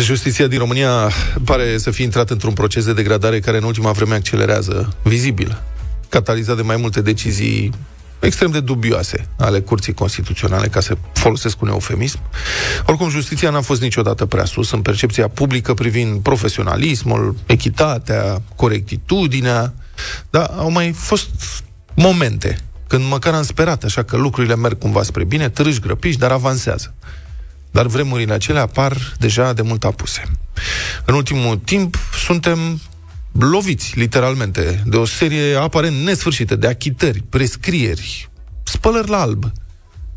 Justiția 0.00 0.46
din 0.46 0.58
România 0.58 1.10
pare 1.44 1.78
să 1.78 1.90
fie 1.90 2.04
intrat 2.04 2.30
într-un 2.30 2.52
proces 2.52 2.84
de 2.84 2.92
degradare 2.92 3.40
care 3.40 3.56
în 3.56 3.62
ultima 3.62 3.90
vreme 3.90 4.14
accelerează, 4.14 4.94
vizibil, 5.02 5.62
catalizat 6.08 6.56
de 6.56 6.62
mai 6.62 6.76
multe 6.76 7.00
decizii 7.00 7.70
extrem 8.20 8.50
de 8.50 8.60
dubioase 8.60 9.28
ale 9.38 9.60
Curții 9.60 9.92
Constituționale, 9.92 10.66
ca 10.66 10.80
să 10.80 10.96
folosesc 11.12 11.62
un 11.62 11.68
eufemism. 11.68 12.18
Oricum, 12.86 13.08
justiția 13.08 13.50
n-a 13.50 13.60
fost 13.60 13.80
niciodată 13.80 14.26
prea 14.26 14.44
sus 14.44 14.70
în 14.70 14.82
percepția 14.82 15.28
publică 15.28 15.74
privind 15.74 16.22
profesionalismul, 16.22 17.36
echitatea, 17.46 18.42
corectitudinea, 18.56 19.74
dar 20.30 20.50
au 20.56 20.70
mai 20.70 20.92
fost 20.92 21.28
momente 21.94 22.58
când 22.86 23.04
măcar 23.04 23.34
am 23.34 23.42
sperat 23.42 23.84
așa 23.84 24.02
că 24.02 24.16
lucrurile 24.16 24.56
merg 24.56 24.78
cumva 24.78 25.02
spre 25.02 25.24
bine, 25.24 25.48
târâși 25.48 25.80
grăpiși, 25.80 26.18
dar 26.18 26.30
avansează. 26.30 26.94
Dar 27.70 27.86
vremurile 27.86 28.32
acelea 28.32 28.62
apar 28.62 28.96
deja 29.18 29.52
de 29.52 29.62
mult 29.62 29.84
apuse. 29.84 30.22
În 31.04 31.14
ultimul 31.14 31.56
timp 31.56 31.96
suntem 32.26 32.80
loviți, 33.32 33.98
literalmente, 33.98 34.82
de 34.86 34.96
o 34.96 35.04
serie 35.04 35.54
aparent 35.54 35.96
nesfârșită 36.04 36.56
de 36.56 36.66
achitări, 36.66 37.22
prescrieri, 37.28 38.28
spălări 38.62 39.10
la 39.10 39.20
alb, 39.20 39.52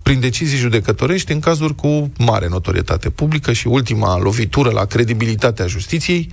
prin 0.03 0.19
decizii 0.19 0.57
judecătorești 0.57 1.31
în 1.31 1.39
cazuri 1.39 1.75
cu 1.75 2.11
mare 2.17 2.47
notorietate 2.47 3.09
publică 3.09 3.53
și 3.53 3.67
ultima 3.67 4.17
lovitură 4.17 4.69
la 4.71 4.85
credibilitatea 4.85 5.67
justiției 5.67 6.31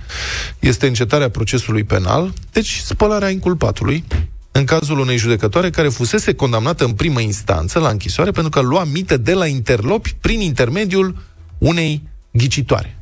este 0.59 0.87
încetarea 0.87 1.29
procesului 1.29 1.83
penal, 1.83 2.33
deci 2.51 2.81
spălarea 2.83 3.29
inculpatului, 3.29 4.03
în 4.51 4.65
cazul 4.65 4.99
unei 4.99 5.17
judecătoare 5.17 5.69
care 5.69 5.89
fusese 5.89 6.33
condamnată 6.33 6.85
în 6.85 6.91
primă 6.91 7.19
instanță 7.19 7.79
la 7.79 7.89
închisoare 7.89 8.31
pentru 8.31 8.51
că 8.51 8.59
lua 8.59 8.83
mită 8.83 9.17
de 9.17 9.33
la 9.33 9.45
interlopi 9.45 10.15
prin 10.21 10.39
intermediul 10.39 11.17
unei 11.57 12.03
ghicitoare. 12.31 13.00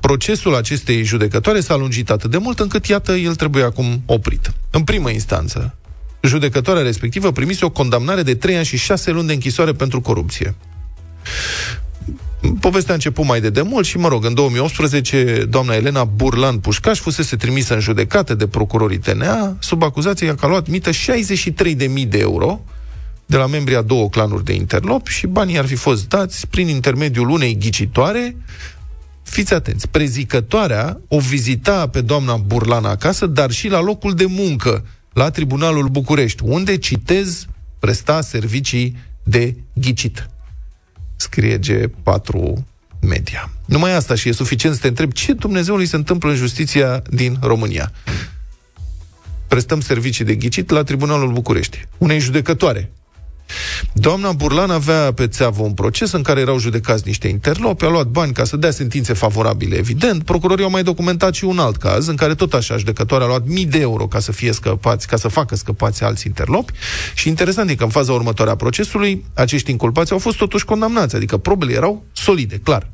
Procesul 0.00 0.54
acestei 0.54 1.02
judecătoare 1.04 1.60
s-a 1.60 1.76
lungit 1.76 2.10
atât 2.10 2.30
de 2.30 2.38
mult 2.38 2.58
încât, 2.58 2.86
iată, 2.86 3.12
el 3.12 3.34
trebuie 3.34 3.62
acum 3.62 4.02
oprit. 4.06 4.52
În 4.70 4.84
primă 4.84 5.10
instanță, 5.10 5.74
judecătoarea 6.22 6.82
respectivă 6.82 7.32
primise 7.32 7.64
o 7.64 7.70
condamnare 7.70 8.22
de 8.22 8.34
3 8.34 8.56
ani 8.56 8.64
și 8.64 8.76
6 8.76 9.10
luni 9.10 9.26
de 9.26 9.32
închisoare 9.32 9.72
pentru 9.72 10.00
corupție. 10.00 10.54
Povestea 12.60 12.90
a 12.90 12.94
început 12.94 13.24
mai 13.24 13.40
de 13.40 13.50
demult 13.50 13.86
și, 13.86 13.96
mă 13.98 14.08
rog, 14.08 14.24
în 14.24 14.34
2018, 14.34 15.44
doamna 15.48 15.74
Elena 15.74 16.04
Burlan 16.04 16.58
Pușcaș 16.58 16.98
fusese 16.98 17.36
trimisă 17.36 17.74
în 17.74 17.80
judecată 17.80 18.34
de 18.34 18.46
procurorii 18.46 18.98
TNA 18.98 19.56
sub 19.58 19.82
acuzație 19.82 20.34
că 20.34 20.44
a 20.44 20.48
luat 20.48 20.68
mită 20.68 20.90
63.000 20.90 22.08
de 22.08 22.18
euro 22.18 22.60
de 23.26 23.36
la 23.36 23.46
membrii 23.46 23.76
a 23.76 23.82
două 23.82 24.08
clanuri 24.08 24.44
de 24.44 24.52
interlop 24.52 25.06
și 25.06 25.26
banii 25.26 25.58
ar 25.58 25.66
fi 25.66 25.74
fost 25.74 26.08
dați 26.08 26.46
prin 26.46 26.68
intermediul 26.68 27.28
unei 27.28 27.58
ghicitoare 27.58 28.36
Fiți 29.26 29.54
atenți, 29.54 29.88
prezicătoarea 29.88 31.00
o 31.08 31.18
vizita 31.18 31.88
pe 31.88 32.00
doamna 32.00 32.36
Burlan 32.36 32.84
acasă, 32.84 33.26
dar 33.26 33.50
și 33.50 33.68
la 33.68 33.80
locul 33.80 34.14
de 34.14 34.24
muncă, 34.26 34.84
la 35.12 35.30
Tribunalul 35.30 35.88
București, 35.88 36.42
unde, 36.44 36.76
citez, 36.76 37.46
presta 37.78 38.20
servicii 38.20 38.96
de 39.22 39.56
ghicit. 39.72 40.28
Scrie 41.16 41.58
G4 41.58 42.52
Media. 43.00 43.50
Numai 43.64 43.94
asta 43.94 44.14
și 44.14 44.28
e 44.28 44.32
suficient 44.32 44.74
să 44.74 44.80
te 44.80 44.88
întreb 44.88 45.12
ce 45.12 45.32
Dumnezeului 45.32 45.86
se 45.86 45.96
întâmplă 45.96 46.30
în 46.30 46.36
justiția 46.36 47.02
din 47.10 47.38
România. 47.40 47.92
Prestăm 49.48 49.80
servicii 49.80 50.24
de 50.24 50.34
ghicit 50.34 50.70
la 50.70 50.82
Tribunalul 50.82 51.32
București, 51.32 51.86
unei 51.98 52.20
judecătoare 52.20 52.90
Doamna 53.92 54.32
Burlan 54.32 54.70
avea 54.70 55.12
pe 55.12 55.26
țeavă 55.26 55.62
un 55.62 55.72
proces 55.72 56.12
în 56.12 56.22
care 56.22 56.40
erau 56.40 56.58
judecați 56.58 57.02
niște 57.06 57.28
interlopi, 57.28 57.84
a 57.84 57.88
luat 57.88 58.06
bani 58.06 58.32
ca 58.32 58.44
să 58.44 58.56
dea 58.56 58.70
sentințe 58.70 59.12
favorabile, 59.12 59.76
evident. 59.76 60.24
Procurorii 60.24 60.64
au 60.64 60.70
mai 60.70 60.82
documentat 60.82 61.34
și 61.34 61.44
un 61.44 61.58
alt 61.58 61.76
caz 61.76 62.06
în 62.06 62.16
care 62.16 62.34
tot 62.34 62.54
așa 62.54 62.76
judecătoarea 62.76 63.26
a 63.26 63.28
luat 63.28 63.46
mii 63.46 63.66
de 63.66 63.80
euro 63.80 64.06
ca 64.06 64.18
să 64.18 64.32
fie 64.32 64.52
scăpați, 64.52 65.06
ca 65.06 65.16
să 65.16 65.28
facă 65.28 65.56
scăpați 65.56 66.04
alți 66.04 66.26
interlopi. 66.26 66.72
Și 67.14 67.28
interesant 67.28 67.70
e 67.70 67.74
că 67.74 67.84
în 67.84 67.90
faza 67.90 68.12
următoare 68.12 68.50
a 68.50 68.56
procesului, 68.56 69.24
acești 69.34 69.70
inculpați 69.70 70.12
au 70.12 70.18
fost 70.18 70.36
totuși 70.36 70.64
condamnați, 70.64 71.16
adică 71.16 71.36
probele 71.36 71.72
erau 71.72 72.04
solide, 72.12 72.60
clar. 72.62 72.90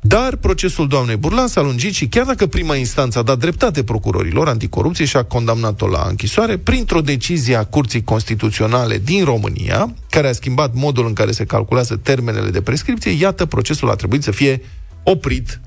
Dar 0.00 0.36
procesul 0.36 0.88
doamnei 0.88 1.16
Burlan 1.16 1.46
s-a 1.46 1.60
lungit 1.60 1.94
și 1.94 2.08
chiar 2.08 2.24
dacă 2.24 2.46
prima 2.46 2.76
instanță 2.76 3.18
a 3.18 3.22
dat 3.22 3.38
dreptate 3.38 3.84
procurorilor 3.84 4.48
anticorupție 4.48 5.04
și 5.04 5.16
a 5.16 5.22
condamnat-o 5.22 5.86
la 5.86 6.06
închisoare, 6.08 6.56
printr-o 6.56 7.00
decizie 7.00 7.56
a 7.56 7.64
Curții 7.64 8.04
Constituționale 8.04 8.98
din 8.98 9.24
România, 9.24 9.94
care 10.10 10.28
a 10.28 10.32
schimbat 10.32 10.74
modul 10.74 11.06
în 11.06 11.12
care 11.12 11.30
se 11.30 11.44
calculează 11.44 11.96
termenele 11.96 12.50
de 12.50 12.60
prescripție, 12.60 13.10
iată, 13.10 13.46
procesul 13.46 13.90
a 13.90 13.94
trebuit 13.94 14.22
să 14.22 14.30
fie 14.30 14.62
oprit. 15.02 15.60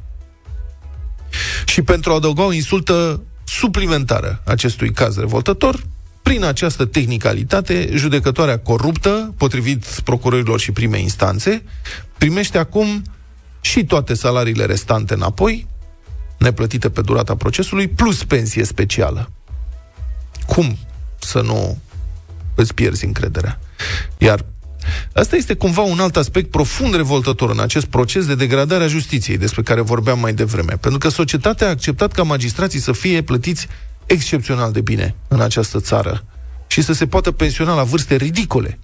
Și 1.65 1.81
pentru 1.81 2.11
a 2.11 2.15
adăuga 2.15 2.43
o 2.43 2.53
insultă 2.53 3.23
suplimentară 3.43 4.41
acestui 4.45 4.91
caz 4.91 5.17
revoltător, 5.17 5.83
prin 6.21 6.43
această 6.43 6.85
tehnicalitate, 6.85 7.89
judecătoarea 7.93 8.59
coruptă, 8.59 9.33
potrivit 9.37 9.85
procurorilor 10.03 10.59
și 10.59 10.71
prime 10.71 10.99
instanțe, 10.99 11.63
primește 12.17 12.57
acum 12.57 13.03
și 13.61 13.85
toate 13.85 14.13
salariile 14.13 14.65
restante 14.65 15.13
înapoi, 15.13 15.67
neplătite 16.37 16.89
pe 16.89 17.01
durata 17.01 17.35
procesului, 17.35 17.87
plus 17.87 18.23
pensie 18.23 18.63
specială. 18.63 19.31
Cum 20.45 20.77
să 21.19 21.41
nu 21.41 21.77
îți 22.55 22.73
pierzi 22.73 23.05
încrederea? 23.05 23.59
Iar 24.17 24.45
Asta 25.13 25.35
este 25.35 25.53
cumva 25.53 25.81
un 25.81 25.99
alt 25.99 26.15
aspect 26.15 26.51
profund 26.51 26.95
revoltător 26.95 27.49
în 27.49 27.59
acest 27.59 27.85
proces 27.85 28.25
de 28.25 28.35
degradare 28.35 28.83
a 28.83 28.87
justiției 28.87 29.37
despre 29.37 29.61
care 29.61 29.81
vorbeam 29.81 30.19
mai 30.19 30.33
devreme. 30.33 30.73
Pentru 30.73 30.99
că 30.99 31.09
societatea 31.09 31.67
a 31.67 31.69
acceptat 31.69 32.11
ca 32.11 32.23
magistrații 32.23 32.79
să 32.79 32.91
fie 32.91 33.21
plătiți 33.21 33.67
excepțional 34.05 34.71
de 34.71 34.81
bine 34.81 35.15
în 35.27 35.41
această 35.41 35.79
țară 35.79 36.23
și 36.67 36.81
să 36.81 36.93
se 36.93 37.07
poată 37.07 37.31
pensiona 37.31 37.75
la 37.75 37.83
vârste 37.83 38.15
ridicole 38.15 38.79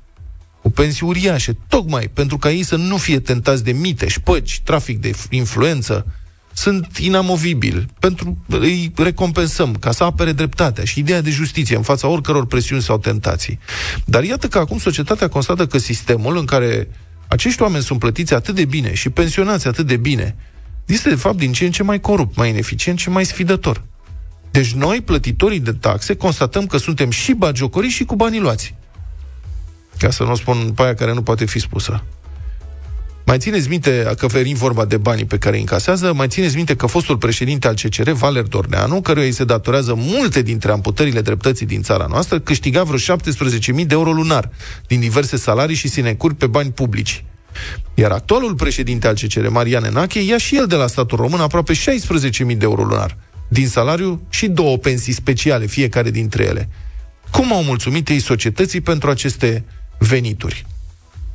cu 0.66 0.72
pensii 0.72 1.08
uriașe, 1.08 1.58
tocmai 1.68 2.10
pentru 2.14 2.38
ca 2.38 2.52
ei 2.52 2.64
să 2.64 2.76
nu 2.76 2.98
fie 2.98 3.20
tentați 3.20 3.64
de 3.64 3.72
mite, 3.72 4.08
șpăci, 4.08 4.62
trafic 4.64 5.02
de 5.02 5.12
influență, 5.30 6.06
sunt 6.54 6.98
inamovibili. 6.98 7.86
Pentru 8.00 8.38
îi 8.48 8.92
recompensăm 8.96 9.76
ca 9.76 9.92
să 9.92 10.04
apere 10.04 10.32
dreptatea 10.32 10.84
și 10.84 11.00
ideea 11.00 11.22
de 11.22 11.30
justiție 11.30 11.76
în 11.76 11.82
fața 11.82 12.08
oricăror 12.08 12.46
presiuni 12.46 12.82
sau 12.82 12.98
tentații. 12.98 13.60
Dar 14.06 14.24
iată 14.24 14.48
că 14.48 14.58
acum 14.58 14.78
societatea 14.78 15.28
constată 15.28 15.68
că 15.68 15.78
sistemul 15.78 16.38
în 16.38 16.46
care 16.46 16.88
acești 17.28 17.62
oameni 17.62 17.84
sunt 17.84 18.00
plătiți 18.00 18.34
atât 18.34 18.56
de 18.56 18.66
bine 18.66 18.94
și 18.94 19.10
pensionați 19.10 19.68
atât 19.68 19.88
de 19.88 19.98
bine, 19.98 20.36
este 20.86 21.10
de 21.10 21.16
fapt 21.16 21.38
din 21.38 21.52
ce 21.52 21.66
în 21.66 21.72
ce 21.72 21.84
mai 21.84 22.00
corupt, 22.00 22.36
mai 22.36 22.50
ineficient 22.50 23.00
și 23.00 23.10
mai 23.10 23.26
sfidător. 23.26 23.84
Deci 24.52 24.74
noi, 24.74 25.02
plătitorii 25.02 25.60
de 25.60 25.74
taxe, 25.74 26.16
constatăm 26.16 26.66
că 26.66 26.78
suntem 26.78 27.10
și 27.10 27.34
bagiocori 27.34 27.88
și 27.88 28.04
cu 28.04 28.16
banii 28.16 28.40
luați. 28.40 28.76
Ca 29.98 30.10
să 30.10 30.24
nu 30.24 30.36
spun 30.36 30.72
pe 30.76 30.82
aia 30.82 30.94
care 30.94 31.14
nu 31.14 31.22
poate 31.22 31.46
fi 31.46 31.60
spusă. 31.60 32.04
Mai 33.26 33.38
țineți 33.38 33.70
minte, 33.70 34.14
că 34.18 34.28
venim 34.28 34.56
vorba 34.56 34.86
de 34.86 34.98
banii 34.98 35.26
pe 35.26 35.38
care 35.38 35.56
îi 35.56 35.62
încasează, 35.62 36.14
mai 36.14 36.28
țineți 36.28 36.56
minte 36.56 36.76
că 36.76 36.86
fostul 36.86 37.18
președinte 37.18 37.68
al 37.68 37.74
CCR, 37.74 38.12
Valer 38.12 38.44
Dorneanu, 38.44 39.02
căruia 39.02 39.26
îi 39.26 39.32
se 39.32 39.44
datorează 39.44 39.94
multe 39.98 40.42
dintre 40.42 40.72
amputările 40.72 41.22
dreptății 41.22 41.66
din 41.66 41.82
țara 41.82 42.06
noastră, 42.10 42.40
câștiga 42.40 42.84
vreo 42.84 42.98
17.000 42.98 43.76
de 43.76 43.86
euro 43.90 44.12
lunar 44.12 44.50
din 44.88 45.00
diverse 45.00 45.38
salarii 45.38 45.76
și 45.76 45.88
sinecuri 45.88 46.36
pe 46.36 46.48
bani 46.48 46.72
publici. 46.72 47.24
Iar 47.94 48.12
actualul 48.12 48.56
președinte 48.56 49.08
al 49.08 49.14
CCR, 49.14 49.48
Marian 49.48 49.84
Enache, 49.84 50.20
ia 50.20 50.38
și 50.38 50.56
el 50.56 50.66
de 50.66 50.76
la 50.76 50.88
statul 50.88 51.18
român 51.18 51.40
aproape 51.40 51.74
16.000 51.74 51.78
de 52.38 52.58
euro 52.60 52.84
lunar 52.84 53.18
din 53.48 53.68
salariu 53.68 54.22
și 54.30 54.48
două 54.48 54.78
pensii 54.78 55.14
speciale, 55.14 55.66
fiecare 55.66 56.12
dintre 56.12 56.44
ele. 56.44 56.70
Cum 57.32 57.54
au 57.54 57.64
mulțumit 57.64 58.10
ei 58.10 58.20
societății 58.20 58.82
pentru 58.82 59.10
aceste 59.10 59.66
venituri. 59.98 60.66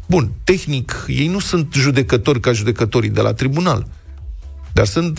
Bun, 0.07 0.33
tehnic, 0.45 1.05
ei 1.09 1.27
nu 1.27 1.39
sunt 1.39 1.75
judecători 1.75 2.41
ca 2.41 2.53
judecătorii 2.53 3.11
de 3.11 3.21
la 3.21 3.33
tribunal, 3.33 3.87
dar 4.73 4.87
sunt 4.87 5.19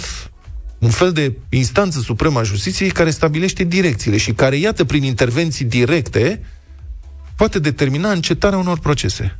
un 0.79 0.89
fel 0.89 1.11
de 1.11 1.37
instanță 1.49 1.99
supremă 1.99 2.39
a 2.39 2.43
justiției 2.43 2.89
care 2.89 3.09
stabilește 3.09 3.63
direcțiile 3.63 4.17
și 4.17 4.31
care, 4.31 4.55
iată, 4.55 4.85
prin 4.85 5.03
intervenții 5.03 5.65
directe, 5.65 6.43
poate 7.35 7.59
determina 7.59 8.11
încetarea 8.11 8.57
unor 8.57 8.79
procese. 8.79 9.39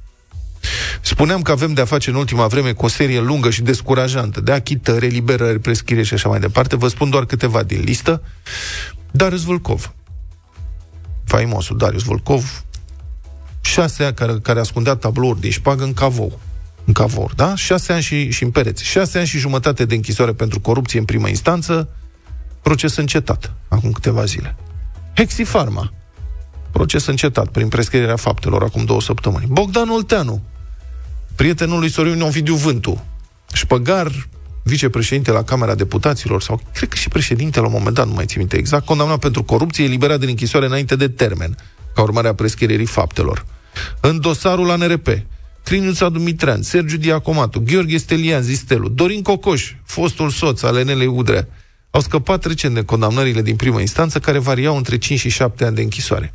Spuneam 1.02 1.42
că 1.42 1.52
avem 1.52 1.74
de-a 1.74 1.86
face 1.86 2.10
în 2.10 2.16
ultima 2.16 2.48
vreme 2.48 2.74
cu 2.74 2.86
o 2.86 2.88
serie 2.88 3.20
lungă 3.20 3.50
și 3.50 3.62
descurajantă 3.62 4.42
de 4.42 4.52
achitări, 4.52 5.06
eliberări, 5.06 5.60
prescriere 5.60 6.04
și 6.04 6.14
așa 6.14 6.30
mai 6.30 6.40
departe. 6.40 6.76
Vă 6.76 6.88
spun 6.88 7.10
doar 7.10 7.26
câteva 7.26 7.64
din 7.64 7.82
listă. 7.82 8.24
Darius 9.12 9.44
Vâlcov. 9.44 9.94
Faimosul 11.26 11.78
Darius 11.78 12.04
Vâlcov, 12.04 12.64
șase 13.62 14.04
ani 14.04 14.14
care, 14.14 14.34
care 14.42 14.60
ascundea 14.60 14.96
tablouri 14.96 15.42
de 15.42 15.50
șpagă 15.50 15.84
în 15.84 15.94
cavou. 15.94 16.40
În 16.86 16.94
cavor, 16.94 17.34
da? 17.36 17.56
Șase 17.56 17.94
ani 17.94 18.02
și, 18.02 18.30
și 18.30 18.44
în 18.44 18.52
pereți. 18.52 18.84
Șase 18.84 19.18
ani 19.18 19.28
și 19.28 19.38
jumătate 19.38 19.86
de 19.86 19.96
închisoare 19.96 20.34
pentru 20.34 20.60
corupție 20.60 21.00
în 21.00 21.06
prima 21.06 21.28
instanță, 21.28 21.90
proces 22.62 22.96
încetat, 22.96 23.54
acum 23.68 23.92
câteva 23.92 24.26
zile. 24.26 24.56
Hexifarma, 25.16 25.94
proces 26.72 27.06
încetat 27.06 27.48
prin 27.48 27.68
prescrierea 27.68 28.16
faptelor 28.16 28.64
acum 28.64 28.86
două 28.86 29.02
săptămâni. 29.02 29.46
Bogdan 29.48 29.90
Olteanu, 29.90 30.42
prietenul 31.36 31.80
lui 31.80 31.90
Sorin 31.90 32.22
Ovidiu 32.22 32.56
Vântu, 32.56 33.06
șpăgar, 33.54 34.28
vicepreședinte 34.64 35.32
la 35.32 35.44
Camera 35.44 35.76
Deputaților, 35.76 36.42
sau 36.42 36.62
cred 36.74 36.90
că 36.90 36.96
și 36.96 37.10
președinte 37.10 37.60
la 37.60 37.66
un 37.66 37.72
moment 37.72 37.96
dat, 37.96 38.08
nu 38.08 38.14
mai 38.14 38.26
țin 38.26 38.40
minte 38.40 38.58
exact, 38.58 38.86
condamnat 38.86 39.20
pentru 39.20 39.44
corupție, 39.44 39.84
eliberat 39.84 40.20
din 40.20 40.30
închisoare 40.30 40.66
înainte 40.66 40.96
de 40.96 41.08
termen, 41.08 41.58
ca 41.94 42.02
urmare 42.02 42.28
a 42.28 42.34
prescrierii 42.34 42.86
faptelor. 42.86 43.46
În 44.00 44.20
dosarul 44.20 44.70
ANRP, 44.70 45.08
Criniuța 45.64 46.10
Dumitrean, 46.10 46.62
Sergiu 46.62 46.98
Diacomatu, 46.98 47.60
Gheorghe 47.60 47.98
Stelian 47.98 48.42
Zistelu, 48.42 48.88
Dorin 48.88 49.22
Cocoș, 49.22 49.74
fostul 49.86 50.30
soț 50.30 50.62
al 50.62 50.78
Enelei 50.78 51.08
Udrea, 51.08 51.48
au 51.90 52.02
scăpat 52.02 52.46
recent 52.46 52.74
de 52.74 52.84
condamnările 52.84 53.42
din 53.42 53.56
primă 53.56 53.80
instanță, 53.80 54.20
care 54.20 54.38
variau 54.38 54.78
între 54.78 54.98
5 54.98 55.20
și 55.20 55.30
7 55.30 55.66
ani 55.66 55.76
de 55.76 55.82
închisoare 55.82 56.32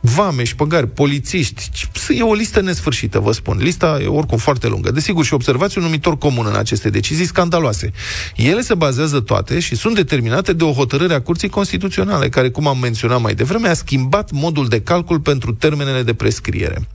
vame, 0.00 0.44
șpăgari, 0.44 0.88
polițiști. 0.88 1.70
E 2.08 2.22
o 2.22 2.34
listă 2.34 2.60
nesfârșită, 2.60 3.18
vă 3.18 3.32
spun. 3.32 3.58
Lista 3.60 3.98
e 4.02 4.06
oricum 4.06 4.38
foarte 4.38 4.68
lungă. 4.68 4.90
Desigur, 4.90 5.24
și 5.24 5.34
observați 5.34 5.78
un 5.78 5.84
numitor 5.84 6.18
comun 6.18 6.46
în 6.46 6.54
aceste 6.54 6.90
decizii 6.90 7.24
scandaloase. 7.24 7.92
Ele 8.36 8.60
se 8.60 8.74
bazează 8.74 9.20
toate 9.20 9.58
și 9.58 9.76
sunt 9.76 9.94
determinate 9.94 10.52
de 10.52 10.64
o 10.64 10.72
hotărâre 10.72 11.14
a 11.14 11.20
Curții 11.20 11.48
Constituționale, 11.48 12.28
care, 12.28 12.50
cum 12.50 12.66
am 12.66 12.78
menționat 12.78 13.20
mai 13.20 13.34
devreme, 13.34 13.68
a 13.68 13.74
schimbat 13.74 14.30
modul 14.30 14.68
de 14.68 14.80
calcul 14.80 15.20
pentru 15.20 15.52
termenele 15.52 16.02
de 16.02 16.14
prescriere. 16.14 16.88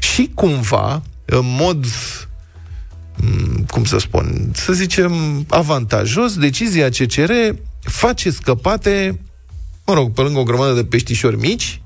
Și 0.00 0.30
cumva, 0.34 1.02
în 1.24 1.56
mod 1.58 1.86
mm, 3.16 3.64
cum 3.68 3.84
să 3.84 3.98
spun, 3.98 4.50
să 4.54 4.72
zicem, 4.72 5.44
avantajos, 5.48 6.36
decizia 6.36 6.88
CCR 6.88 7.32
face 7.80 8.30
scăpate, 8.30 9.20
mă 9.86 9.94
rog, 9.94 10.12
pe 10.12 10.20
lângă 10.20 10.38
o 10.38 10.42
grămadă 10.42 10.72
de 10.72 10.84
peștișori 10.84 11.38
mici, 11.38 11.81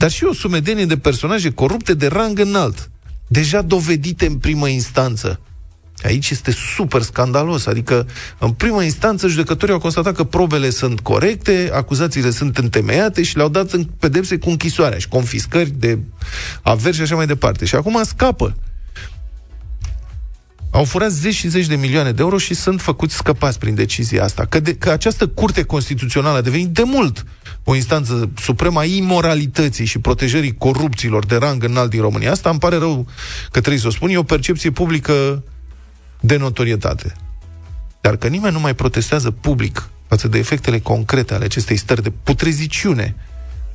dar 0.00 0.10
și 0.10 0.24
o 0.24 0.32
sumedenie 0.32 0.86
de 0.86 0.96
personaje 0.96 1.50
corupte 1.50 1.94
de 1.94 2.06
rang 2.06 2.38
înalt, 2.38 2.90
deja 3.26 3.62
dovedite 3.62 4.26
în 4.26 4.38
primă 4.38 4.68
instanță. 4.68 5.40
Aici 6.02 6.30
este 6.30 6.50
super 6.76 7.02
scandalos, 7.02 7.66
adică 7.66 8.06
în 8.38 8.50
primă 8.50 8.82
instanță 8.82 9.28
judecătorii 9.28 9.74
au 9.74 9.80
constatat 9.80 10.14
că 10.14 10.24
probele 10.24 10.70
sunt 10.70 11.00
corecte, 11.00 11.70
acuzațiile 11.72 12.30
sunt 12.30 12.58
întemeiate 12.58 13.22
și 13.22 13.36
le-au 13.36 13.48
dat 13.48 13.72
în 13.72 13.84
pedepse 13.84 14.38
cu 14.38 14.50
închisoarea 14.50 14.98
și 14.98 15.08
confiscări 15.08 15.70
de 15.70 15.98
averși 16.62 16.96
și 16.96 17.02
așa 17.02 17.16
mai 17.16 17.26
departe. 17.26 17.64
Și 17.64 17.74
acum 17.74 18.02
scapă. 18.04 18.56
Au 20.70 20.84
furat 20.84 21.10
zeci 21.10 21.34
și 21.34 21.48
zeci 21.48 21.66
de 21.66 21.76
milioane 21.76 22.12
de 22.12 22.22
euro 22.22 22.38
și 22.38 22.54
sunt 22.54 22.80
făcuți 22.80 23.14
scăpați 23.14 23.58
prin 23.58 23.74
decizia 23.74 24.24
asta. 24.24 24.46
Că, 24.46 24.60
de, 24.60 24.74
că 24.74 24.90
această 24.90 25.26
curte 25.26 25.62
constituțională 25.62 26.38
a 26.38 26.40
devenit 26.40 26.68
de 26.68 26.82
mult 26.82 27.24
o 27.64 27.74
instanță 27.74 28.30
supremă 28.36 28.78
a 28.80 28.84
imoralității 28.84 29.84
și 29.84 29.98
protejării 29.98 30.56
corupților 30.56 31.26
de 31.26 31.36
rang 31.36 31.62
înalt 31.62 31.90
din 31.90 32.00
România. 32.00 32.30
Asta 32.30 32.50
îmi 32.50 32.58
pare 32.58 32.76
rău 32.76 33.06
că 33.42 33.60
trebuie 33.60 33.78
să 33.78 33.86
o 33.86 33.90
spun. 33.90 34.10
E 34.10 34.16
o 34.16 34.22
percepție 34.22 34.70
publică 34.70 35.44
de 36.20 36.36
notorietate. 36.36 37.12
Dar 38.00 38.16
că 38.16 38.26
nimeni 38.26 38.54
nu 38.54 38.60
mai 38.60 38.74
protestează 38.74 39.30
public 39.30 39.88
față 40.08 40.28
de 40.28 40.38
efectele 40.38 40.78
concrete 40.78 41.34
ale 41.34 41.44
acestei 41.44 41.76
stări 41.76 42.02
de 42.02 42.12
putreziciune 42.22 43.16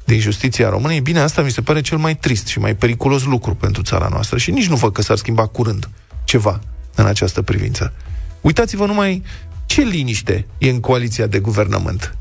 din 0.05 0.19
justiția 0.19 0.69
României, 0.69 1.01
bine, 1.01 1.19
asta 1.19 1.41
mi 1.41 1.51
se 1.51 1.61
pare 1.61 1.81
cel 1.81 1.97
mai 1.97 2.15
trist 2.17 2.47
și 2.47 2.59
mai 2.59 2.75
periculos 2.75 3.23
lucru 3.23 3.55
pentru 3.55 3.81
țara 3.81 4.07
noastră 4.11 4.37
și 4.37 4.51
nici 4.51 4.67
nu 4.67 4.75
văd 4.75 4.93
că 4.93 5.01
s-ar 5.01 5.17
schimba 5.17 5.45
curând 5.45 5.89
ceva 6.23 6.59
în 6.95 7.05
această 7.05 7.41
privință. 7.41 7.93
Uitați-vă 8.41 8.85
numai 8.85 9.23
ce 9.65 9.81
liniște 9.81 10.45
e 10.57 10.69
în 10.69 10.79
coaliția 10.79 11.27
de 11.27 11.39
guvernământ. 11.39 12.17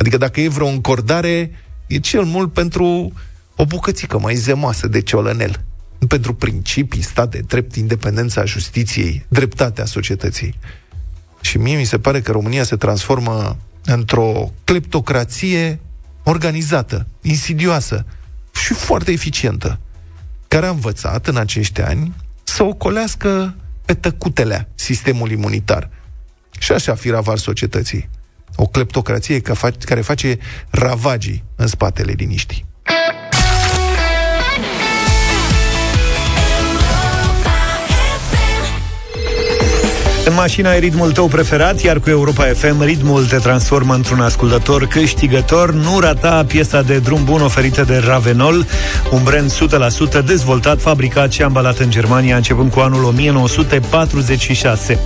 Adică 0.00 0.16
dacă 0.16 0.40
e 0.40 0.48
vreo 0.48 0.66
încordare, 0.66 1.50
e 1.86 1.98
cel 1.98 2.24
mult 2.24 2.52
pentru 2.52 3.12
o 3.56 3.64
bucățică 3.64 4.18
mai 4.18 4.34
zemoasă 4.34 4.88
de 4.88 5.00
ciolănel. 5.00 5.64
Pentru 6.08 6.34
principii, 6.34 7.02
stat 7.02 7.30
de 7.30 7.38
drept, 7.38 7.74
independența 7.76 8.44
justiției, 8.44 9.24
dreptatea 9.28 9.84
societății. 9.84 10.54
Și 11.40 11.58
mie 11.58 11.76
mi 11.76 11.84
se 11.84 11.98
pare 11.98 12.20
că 12.20 12.32
România 12.32 12.64
se 12.64 12.76
transformă 12.76 13.56
într-o 13.84 14.52
cleptocrație 14.64 15.80
organizată, 16.22 17.06
insidioasă 17.22 18.06
și 18.52 18.72
foarte 18.72 19.12
eficientă, 19.12 19.80
care 20.48 20.66
a 20.66 20.70
învățat 20.70 21.26
în 21.26 21.36
acești 21.36 21.80
ani 21.80 22.14
să 22.42 22.62
ocolească 22.62 23.54
pe 23.84 23.94
tăcutelea 23.94 24.68
sistemul 24.74 25.30
imunitar. 25.30 25.90
Și 26.58 26.72
așa 26.72 26.94
fi 26.94 27.10
ravar 27.10 27.38
societății. 27.38 28.08
O 28.62 28.66
cleptocrație 28.66 29.40
care 29.84 30.00
face 30.00 30.38
ravagii 30.70 31.44
în 31.56 31.66
spatele 31.66 32.12
liniștii. 32.16 32.64
În 40.30 40.36
mașina 40.36 40.74
e 40.74 40.78
ritmul 40.78 41.12
tău 41.12 41.26
preferat, 41.26 41.80
iar 41.80 41.98
cu 41.98 42.10
Europa 42.10 42.44
FM 42.44 42.82
ritmul 42.82 43.26
te 43.26 43.36
transformă 43.36 43.94
într-un 43.94 44.20
ascultător 44.20 44.86
câștigător. 44.86 45.72
Nu 45.72 46.00
rata 46.00 46.44
piesa 46.46 46.82
de 46.82 46.98
drum 46.98 47.24
bun 47.24 47.42
oferită 47.42 47.82
de 47.82 48.02
Ravenol, 48.06 48.66
un 49.10 49.22
brand 49.22 49.52
100% 50.20 50.24
dezvoltat, 50.24 50.80
fabricat 50.80 51.32
și 51.32 51.42
ambalat 51.42 51.78
în 51.78 51.90
Germania 51.90 52.36
începând 52.36 52.70
cu 52.70 52.80
anul 52.80 53.04
1946. 53.04 54.98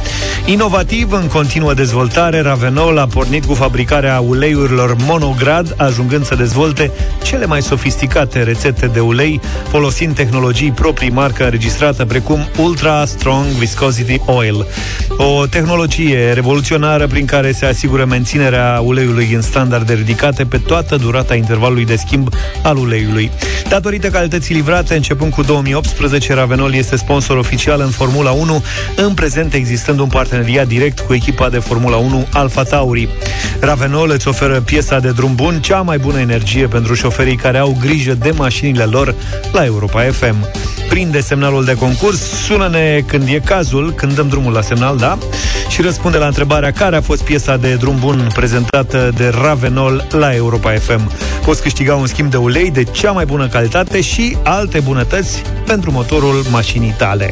Inovativ, 0.47 1.13
în 1.13 1.27
continuă 1.27 1.75
dezvoltare, 1.75 2.41
Ravenol 2.41 2.99
a 2.99 3.07
pornit 3.07 3.45
cu 3.45 3.55
fabricarea 3.55 4.21
uleiurilor 4.21 4.97
monograd, 5.07 5.75
ajungând 5.77 6.27
să 6.27 6.35
dezvolte 6.35 6.91
cele 7.23 7.47
mai 7.47 7.63
sofisticate 7.63 8.43
rețete 8.43 8.87
de 8.87 9.01
ulei, 9.01 9.41
folosind 9.69 10.15
tehnologii 10.15 10.73
proprii 10.73 11.11
marcă 11.11 11.45
înregistrată 11.45 12.05
precum 12.05 12.39
Ultra 12.59 13.05
Strong 13.05 13.45
Viscosity 13.45 14.21
Oil. 14.27 14.67
O 15.17 15.47
tehnologie 15.47 16.33
revoluționară 16.33 17.07
prin 17.07 17.27
care 17.27 17.53
se 17.53 17.67
asigură 17.67 18.05
menținerea 18.05 18.81
uleiului 18.85 19.33
în 19.33 19.43
standarde 19.43 19.95
ridicate 19.95 20.45
pe 20.45 20.59
toată 20.59 20.97
durata 20.97 21.35
intervalului 21.35 21.85
de 21.85 21.97
schimb 21.97 22.29
al 22.63 22.77
uleiului. 22.77 23.31
Datorită 23.69 24.09
calității 24.09 24.55
livrate, 24.55 24.95
începând 24.95 25.33
cu 25.33 25.43
2018, 25.43 26.35
Ravenol 26.35 26.75
este 26.75 26.97
sponsor 26.97 27.37
oficial 27.37 27.81
în 27.81 27.91
Formula 27.91 28.31
1, 28.31 28.63
în 28.97 29.15
prezent 29.15 29.55
existând 29.55 29.99
un 29.99 30.09
parteneriat 30.09 30.67
direct 30.67 31.01
cu 31.01 31.15
echipa 31.15 31.49
de 31.49 31.59
Formula 31.59 31.97
1 31.97 32.27
Alfa 32.33 32.63
Tauri. 32.63 33.09
Ravenol 33.61 34.11
îți 34.11 34.29
oferă 34.29 34.61
piesa 34.61 34.99
de 34.99 35.11
drum 35.11 35.35
bun, 35.35 35.61
cea 35.61 35.81
mai 35.81 35.99
bună 35.99 36.19
energie 36.19 36.67
pentru 36.67 36.95
șoferii 36.95 37.37
care 37.37 37.59
au 37.59 37.77
grijă 37.81 38.15
de 38.15 38.31
mașinile 38.31 38.85
lor 38.85 39.15
la 39.53 39.65
Europa 39.65 40.03
FM. 40.03 40.37
Prinde 40.89 41.21
semnalul 41.21 41.65
de 41.65 41.75
concurs, 41.75 42.21
sună-ne 42.21 43.03
când 43.07 43.29
e 43.29 43.41
cazul, 43.45 43.93
când 43.93 44.15
dăm 44.15 44.29
drumul 44.29 44.53
la 44.53 44.61
semnal, 44.61 44.94
da? 44.97 45.19
Și 45.69 45.83
răspunde 45.83 46.19
la 46.19 46.27
întrebarea 46.27 46.73
care 46.73 46.97
a 46.97 47.01
fost 47.01 47.23
piesa 47.23 47.57
de 47.57 47.75
drum 47.75 47.97
bun 47.99 48.29
prezentată 48.35 49.13
de 49.17 49.33
Ravenol 49.43 50.07
la 50.11 50.35
Europa 50.35 50.71
FM. 50.73 51.11
Poți 51.45 51.63
câștiga 51.63 51.95
un 51.95 52.07
schimb 52.07 52.31
de 52.31 52.37
ulei 52.37 52.71
de 52.71 52.83
cea 52.83 53.11
mai 53.11 53.25
bună 53.25 53.49
calitate 53.49 54.01
și 54.01 54.37
alte 54.43 54.81
bunătăți 54.81 55.43
pentru 55.67 55.91
motorul 55.91 56.45
mașinii 56.51 56.95
tale. 56.99 57.31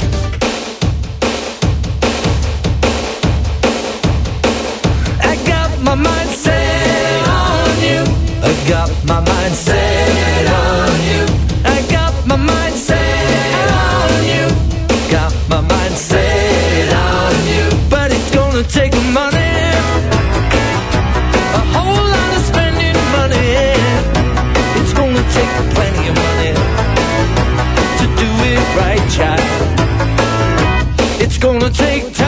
got 8.67 8.91
my 9.05 9.19
mind 9.21 9.55
set 9.55 9.82
gonna 31.43 31.69
take 31.71 32.22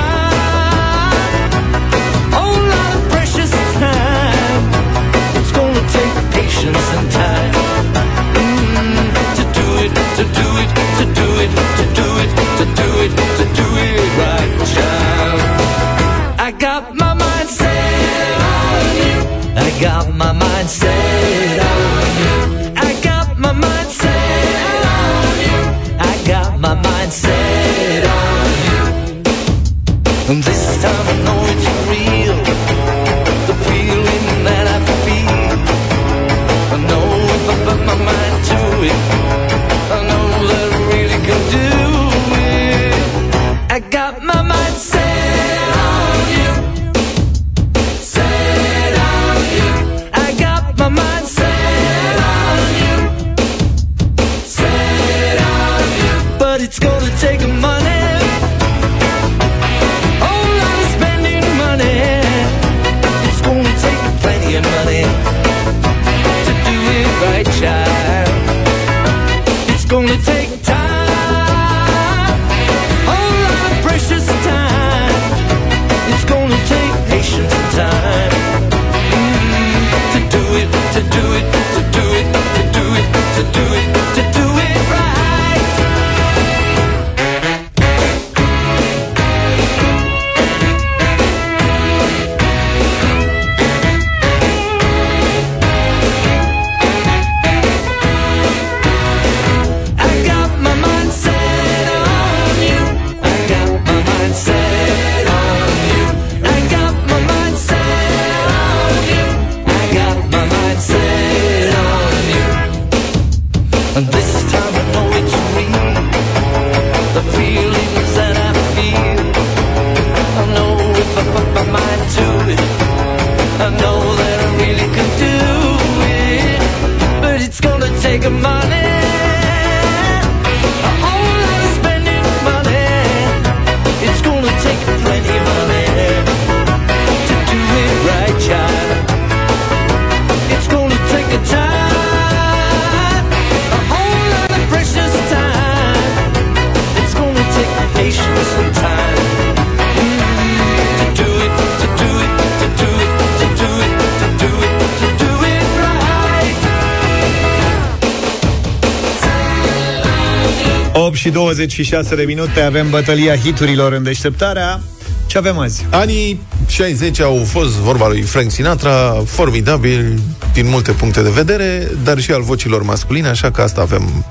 8 160.96 161.16
și 161.16 161.30
26 161.30 162.14
de 162.14 162.22
minute 162.22 162.60
avem 162.60 162.90
bătălia 162.90 163.36
hiturilor 163.36 163.92
în 163.92 164.02
deșteptarea. 164.02 164.80
Ce 165.26 165.38
avem 165.38 165.58
azi? 165.58 165.86
Anii 165.90 166.40
60 166.66 167.20
au 167.20 167.44
fost, 167.46 167.70
vorba 167.70 168.08
lui 168.08 168.22
Frank 168.22 168.50
Sinatra, 168.50 169.22
formidabil 169.26 170.20
din 170.52 170.68
multe 170.68 170.92
puncte 170.92 171.22
de 171.22 171.30
vedere, 171.30 171.90
dar 172.04 172.20
și 172.20 172.30
al 172.30 172.42
vocilor 172.42 172.82
masculine, 172.82 173.28
așa 173.28 173.50
că 173.50 173.62
asta 173.62 173.80
avem 173.80 174.24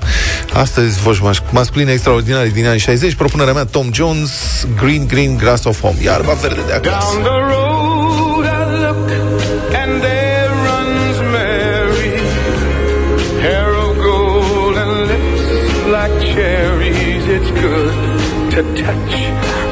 astăzi, 0.52 1.00
voci 1.00 1.18
mas- 1.20 1.42
masculine 1.50 1.92
extraordinare 1.92 2.48
din 2.48 2.66
anii 2.66 2.80
60. 2.80 3.14
Propunerea 3.14 3.52
mea, 3.52 3.64
Tom 3.64 3.92
Jones, 3.92 4.30
Green 4.80 5.06
Green 5.06 5.36
Grass 5.36 5.64
of 5.64 5.80
Home, 5.80 5.96
iarba 6.02 6.32
verde 6.32 6.60
de 6.66 6.72
acasă. 6.72 7.18
To 18.54 18.62
touch 18.62 19.14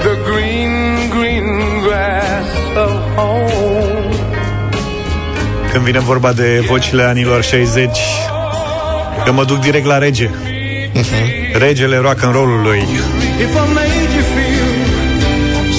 the 0.02 0.14
green, 0.28 1.08
green 1.10 1.46
grass 1.84 2.48
of 2.84 2.92
home. 3.16 4.14
Când 5.72 5.84
vine 5.84 5.98
vorba 5.98 6.32
de 6.32 6.64
vocile 6.68 7.02
anilor 7.02 7.42
60, 7.42 7.98
că 9.24 9.32
mă 9.32 9.44
duc 9.44 9.58
direct 9.58 9.86
la 9.86 9.98
rege. 9.98 10.30
Regele 11.52 11.96
rock 11.96 12.22
and 12.22 12.34
roll-ului. 12.34 12.78
If 13.40 13.52
I 13.62 13.72
made 13.74 14.10
you 14.16 14.24
feel 14.34 14.70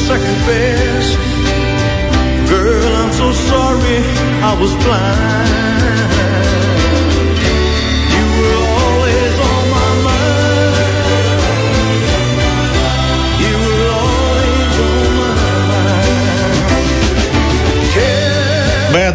second 0.08 0.38
best, 0.48 1.18
girl, 2.48 2.92
I'm 3.02 3.12
so 3.12 3.32
sorry 3.50 3.98
I 4.50 4.62
was 4.62 4.72
blind. 4.84 5.73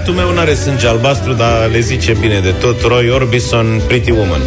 Băiatul 0.08 0.26
meu 0.26 0.36
n-are 0.36 0.54
sânge 0.54 0.86
albastru, 0.86 1.32
dar 1.32 1.70
le 1.70 1.80
zice 1.80 2.16
bine 2.20 2.40
de 2.40 2.50
tot. 2.50 2.80
Roy 2.82 3.10
Orbison, 3.10 3.80
Pretty 3.86 4.10
Woman. 4.10 4.40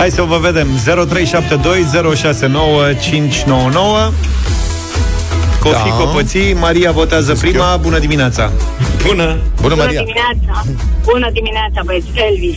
Hai 0.00 0.10
să 0.10 0.22
vă 0.22 0.38
vedem 0.38 0.68
0372069599 0.76 0.78
Cofi 5.60 5.88
Da. 5.88 5.94
Copății, 5.98 6.54
Maria 6.54 6.92
votează 6.92 7.34
prima 7.34 7.76
Bună 7.76 7.98
dimineața 7.98 8.52
Bună! 9.06 9.38
Bună, 9.60 9.74
Maria! 9.74 10.02
dimineața! 10.02 10.64
Bună 11.04 11.30
dimineața, 11.32 11.82
băieți! 11.84 12.06
Elvis! 12.14 12.56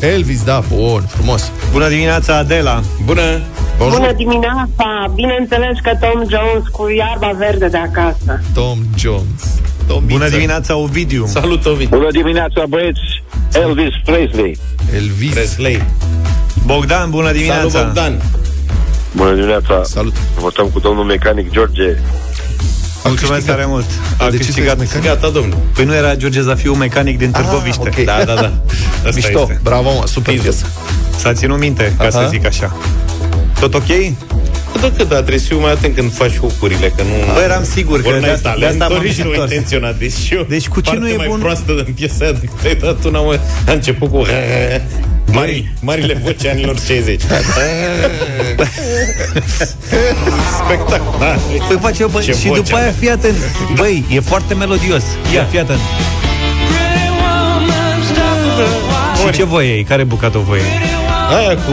Elvis, 0.00 0.44
da, 0.44 0.62
bun, 0.74 1.02
frumos. 1.08 1.52
Bună 1.72 1.88
dimineața, 1.88 2.36
Adela 2.36 2.82
Bună! 3.04 3.40
Bună 3.78 4.12
dimineața! 4.12 5.12
Bineînțeles 5.14 5.78
că 5.82 5.90
Tom 6.00 6.20
Jones 6.20 6.68
cu 6.72 6.88
iarba 6.96 7.30
verde 7.38 7.66
de 7.66 7.76
acasă. 7.76 8.40
Tom 8.54 8.78
Jones. 8.98 9.60
Tom 9.86 10.06
Bună 10.06 10.28
dimineața, 10.28 10.76
Ovidiu 10.76 11.26
Salut, 11.26 11.66
Ovidiu! 11.66 11.96
Bună 11.98 12.10
dimineața, 12.10 12.64
băieți! 12.68 13.22
Elvis 13.52 13.94
Presley. 14.04 14.58
Elvis 14.94 15.32
Presley. 15.32 15.82
Bogdan, 16.64 17.10
bună 17.10 17.32
dimineața 17.32 17.68
Salut, 17.68 17.84
Bogdan! 17.86 18.22
Bună 19.16 19.34
dimineața! 19.34 19.80
Salut! 19.84 20.14
Votăm 20.38 20.66
cu 20.72 20.78
domnul 20.78 21.04
mecanic 21.04 21.50
George. 21.50 21.96
Mulțumesc 23.04 23.46
tare 23.46 23.64
mult 23.66 23.84
A 24.18 24.30
De 24.30 24.36
ce 24.36 24.44
câștigat 24.44 24.76
sunteți 24.76 24.94
mecanic? 24.96 25.20
Gata, 25.20 25.32
domnul. 25.32 25.58
Păi 25.74 25.84
nu 25.84 25.94
era 25.94 26.14
George 26.14 26.40
Zafiu, 26.40 26.74
mecanic 26.74 27.18
din 27.18 27.30
Târgoviște 27.30 27.80
ok. 27.98 28.04
Da, 28.04 28.22
da, 28.24 28.34
da. 28.34 28.40
Asta 28.96 29.10
Mișto, 29.14 29.40
este. 29.40 29.60
bravo, 29.62 29.90
mă, 29.92 30.02
super 30.06 30.38
piesă. 30.38 30.66
S-a 31.16 31.32
ținut 31.32 31.58
minte, 31.58 31.94
ca 31.98 32.02
Aha. 32.04 32.10
să 32.10 32.26
zic 32.30 32.46
așa 32.46 32.76
Tot 33.60 33.74
ok? 33.74 33.86
Da, 34.80 34.90
că 34.96 35.04
da, 35.04 35.16
trebuie 35.16 35.38
să 35.38 35.46
fiu 35.46 35.58
mai 35.60 35.72
atent 35.72 35.94
când 35.94 36.12
faci 36.12 36.36
hucurile, 36.38 36.92
că 36.96 37.02
nu... 37.02 37.32
Bă, 37.34 37.40
eram 37.40 37.64
sigur 37.64 38.00
că 38.02 38.08
ori 38.08 38.20
de 38.20 38.26
n-ai 38.26 38.34
asta- 38.34 38.52
de 38.54 38.60
talent, 38.60 38.80
asta 38.80 38.94
m-am 38.94 39.02
ori 39.02 39.12
și 39.12 39.22
nu 39.22 39.28
întors. 39.28 39.50
intenționat. 39.50 39.98
Deci, 39.98 40.30
eu, 40.30 40.46
Deci 40.48 40.68
cu 40.68 40.80
ce 40.80 40.90
partea 40.90 41.02
nu 41.06 41.08
e 41.12 41.16
mai 41.16 41.26
bun? 41.28 41.38
proastă 41.38 41.82
din 41.84 41.94
piesa 41.94 42.14
aia 42.24 42.32
de 42.32 42.48
care 42.56 42.68
ai 42.68 42.74
dat 42.74 43.04
una, 43.04 43.20
mă, 43.20 43.38
a 43.68 43.72
început 43.72 44.10
cu... 44.10 44.22
Mari, 45.32 45.72
marile 45.80 46.20
voci 46.22 46.46
anilor 46.46 46.78
60. 46.78 47.20
Spectacular. 50.64 51.38
Păi 51.68 51.76
face, 51.80 52.04
bă, 52.06 52.20
Ce 52.20 52.32
și 52.32 52.46
voce 52.46 52.60
după 52.60 52.74
are. 52.76 52.84
aia, 52.84 52.94
fii 52.98 53.10
atent 53.10 53.36
Băi, 53.76 54.04
e 54.10 54.20
foarte 54.20 54.54
melodios 54.54 55.02
Ia, 55.34 55.44
fii 55.44 55.58
atent 55.58 55.78
Și 59.24 59.30
ce 59.32 59.44
voie 59.44 59.72
e? 59.72 59.82
Care 59.82 60.04
bucată 60.04 60.38
voie 60.38 60.60
e? 60.60 61.36
Aia 61.36 61.56
cu 61.56 61.72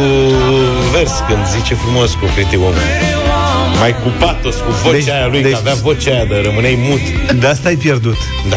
vers, 0.91 1.11
când 1.27 1.39
zice 1.57 1.73
frumos 1.75 2.11
cu 2.11 2.25
Pretty 2.35 2.55
Woman 2.55 2.83
mai 3.79 3.95
cu 4.03 4.09
patos, 4.19 4.55
cu 4.55 4.71
vocea 4.83 4.91
deci, 4.91 5.09
aia 5.09 5.27
lui, 5.27 5.41
deci, 5.41 5.51
că 5.51 5.57
avea 5.57 5.73
vocea 5.73 6.11
aia 6.11 6.25
de 6.25 6.41
rămâneai 6.45 6.77
mut. 6.89 7.33
De 7.39 7.47
asta 7.47 7.67
ai 7.67 7.75
pierdut. 7.75 8.17
Da. 8.49 8.55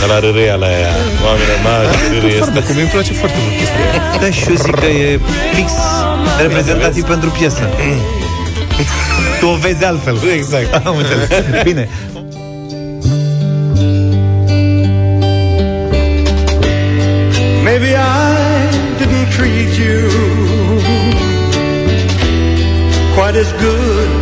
De 0.00 0.06
la 0.12 0.18
rârea 0.18 0.54
la 0.54 0.66
aia. 0.66 0.92
Oamenii 1.26 1.60
mari, 1.66 2.26
este. 2.26 2.60
Cum 2.66 2.76
îmi 2.76 2.88
place 2.88 3.12
foarte 3.12 3.36
mult 3.44 3.56
chestia. 3.58 3.84
Da, 4.20 4.30
și 4.30 4.48
eu 4.48 4.54
zic 4.54 4.74
că 4.74 4.86
e 4.86 5.20
fix 5.54 5.70
reprezentativ 6.40 7.04
pentru 7.04 7.30
piesă. 7.30 7.68
Tu 9.40 9.46
o 9.46 9.54
vezi 9.54 9.84
altfel. 9.84 10.16
Exact. 10.36 10.74
Am 10.86 10.96
înțeles. 10.96 11.28
Bine. 11.62 11.88
Maybe 17.64 17.88
I 17.94 18.70
didn't 18.98 19.28
treat 19.36 19.72
you 19.78 20.08
quite 23.14 23.36
as 23.36 23.52
good 23.52 24.21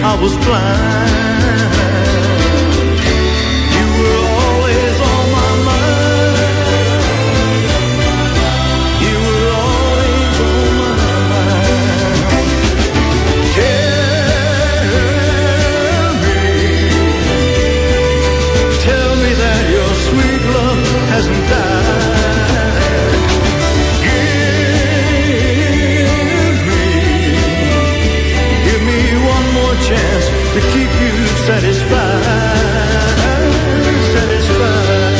I 0.00 0.14
was 0.22 0.34
blind. 0.46 1.74
You 3.76 3.86
were 3.98 4.20
always 4.38 4.96
on 5.12 5.24
my 5.38 5.52
mind. 5.68 6.36
You 9.06 9.16
were 9.26 9.48
always 9.66 10.36
on 10.50 10.68
my 10.82 10.96
mind. 11.32 12.20
Tell 13.56 13.64
me, 16.24 16.42
tell 18.86 19.12
me 19.24 19.32
that 19.42 19.62
your 19.74 19.92
sweet 20.06 20.42
love 20.56 20.82
hasn't 21.12 21.44
died. 21.50 21.77
To 30.60 30.64
keep 30.72 30.90
you 31.00 31.26
satisfied, 31.46 31.94
satisfied. 34.14 35.18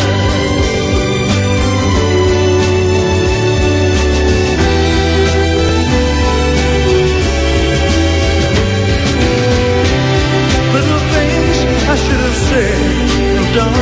Little 10.74 11.03
things 11.14 11.57
I 11.86 11.97
should 12.03 12.22
have 12.26 12.39
said 12.51 12.78
and 13.39 13.49
done. 13.55 13.74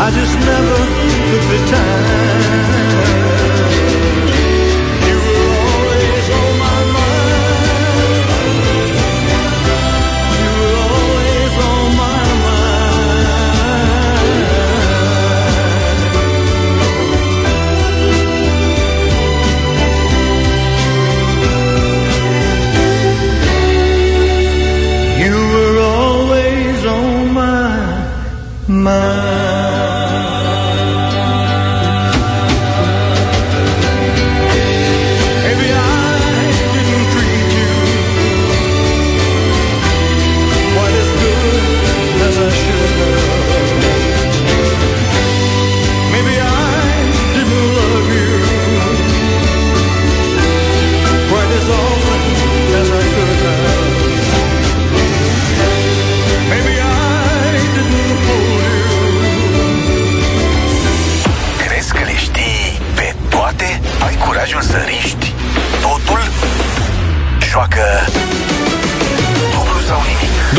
I 0.00 0.10
just 0.18 0.34
never 0.50 0.78
took 1.30 1.44
the 1.52 1.60
time. 1.70 2.87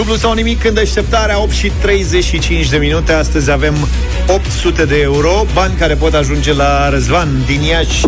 Dublu 0.09 0.27
sau 0.27 0.35
nimic 0.35 0.65
în 0.65 0.73
deșteptarea 0.73 1.41
8 1.41 1.51
și 1.51 1.71
35 1.81 2.69
de 2.69 2.77
minute 2.77 3.13
Astăzi 3.13 3.51
avem 3.51 3.75
800 4.27 4.85
de 4.85 4.99
euro 5.01 5.45
Bani 5.53 5.75
care 5.75 5.93
pot 5.93 6.13
ajunge 6.13 6.53
la 6.53 6.89
Răzvan 6.89 7.27
din 7.45 7.61
Iași 7.61 8.05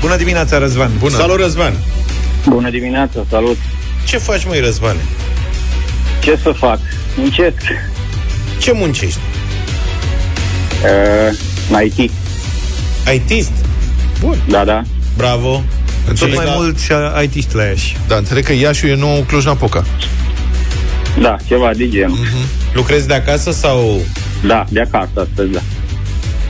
Bună 0.00 0.16
dimineața, 0.16 0.58
Răzvan 0.58 0.90
Bună. 0.98 1.16
Salut, 1.16 1.40
Răzvan! 1.40 1.72
Bună 2.48 2.70
dimineața, 2.70 3.24
salut! 3.30 3.56
Ce 4.04 4.18
faci, 4.18 4.44
măi, 4.44 4.60
Răzvane? 4.60 4.98
Ce 6.22 6.38
să 6.42 6.52
fac? 6.52 6.78
Muncesc. 7.16 7.62
Ce 8.58 8.72
muncești? 8.72 9.20
Uh, 11.70 11.82
IT. 11.84 12.10
ITist? 13.14 13.52
Bun. 14.20 14.42
Da, 14.48 14.64
da. 14.64 14.82
Bravo! 15.16 15.62
Tot 16.18 16.34
mai 16.34 16.52
mulți 16.56 16.92
IT-ști 17.22 17.54
la 17.54 17.62
Iași 17.62 17.96
Da, 18.06 18.16
înțeleg 18.16 18.44
că 18.44 18.52
Iașiul 18.52 18.90
e 18.90 18.94
nou 18.94 19.24
Cluj-Napoca. 19.26 19.84
Da, 21.22 21.36
ceva 21.46 21.70
de 21.76 21.88
genul. 21.88 22.16
Mm-hmm. 22.16 22.74
Lucrezi 22.74 23.06
de 23.06 23.14
acasă 23.14 23.50
sau... 23.52 24.00
Da, 24.46 24.64
de 24.68 24.80
acasă 24.80 25.28
astăzi, 25.30 25.52
da. 25.52 25.60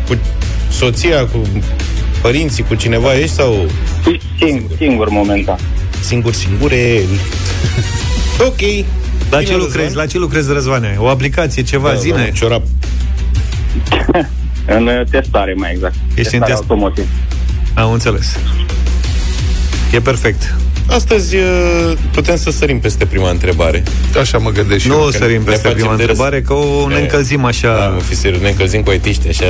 Cu 0.08 0.18
soția, 0.70 1.26
cu 1.26 1.38
părinții, 2.22 2.62
cu 2.62 2.74
cineva 2.74 3.14
ești 3.18 3.34
sau... 3.34 3.66
Singur, 4.38 4.70
singur 4.76 5.08
momentan. 5.08 5.58
Singur, 6.00 6.32
singure. 6.32 7.00
ok. 8.48 8.60
La 9.30 9.38
Bine, 9.38 9.50
ce 9.50 9.56
lucrezi? 9.56 9.96
La 9.96 10.06
ce 10.06 10.18
lucrezi, 10.18 10.52
Răzvane? 10.52 10.96
O 10.98 11.08
aplicație, 11.08 11.62
ceva, 11.62 11.88
Da, 11.88 11.94
zine? 11.94 12.16
da, 12.24 12.30
ciorap. 12.30 12.62
în 14.76 14.86
uh, 14.86 15.06
testare, 15.10 15.54
mai 15.56 15.70
exact. 15.72 15.94
Ești 15.94 16.14
testare 16.30 16.36
în 16.36 16.42
test- 16.48 16.56
automotiv. 16.70 17.06
Am 17.74 17.92
înțeles. 17.92 18.38
E 19.92 20.00
perfect. 20.00 20.54
Astăzi 20.95 21.36
uh, 21.36 21.93
putem 22.12 22.36
să 22.36 22.51
sărim 22.51 22.80
peste 22.80 23.07
prima 23.07 23.30
întrebare. 23.30 23.82
Așa 24.20 24.38
mă 24.38 24.51
gândesc 24.51 24.80
și 24.80 24.88
Nu 24.88 24.95
eu. 24.95 25.01
o 25.01 25.11
sărim 25.11 25.38
ne 25.38 25.45
peste 25.45 25.61
facem 25.68 25.74
prima 25.76 25.97
de 25.97 26.03
râs. 26.03 26.09
întrebare, 26.11 26.43
că 26.43 26.53
o 26.53 26.88
ne 26.88 26.95
E, 26.95 27.01
încălzim 27.01 27.45
așa. 27.45 27.74
Da, 27.78 27.88
mă, 27.88 28.01
fi 28.01 28.14
serios, 28.16 28.40
ne 28.43 28.49
încălzim 28.49 28.82
cu 28.82 28.90
aitiști, 28.90 29.28
așa... 29.28 29.45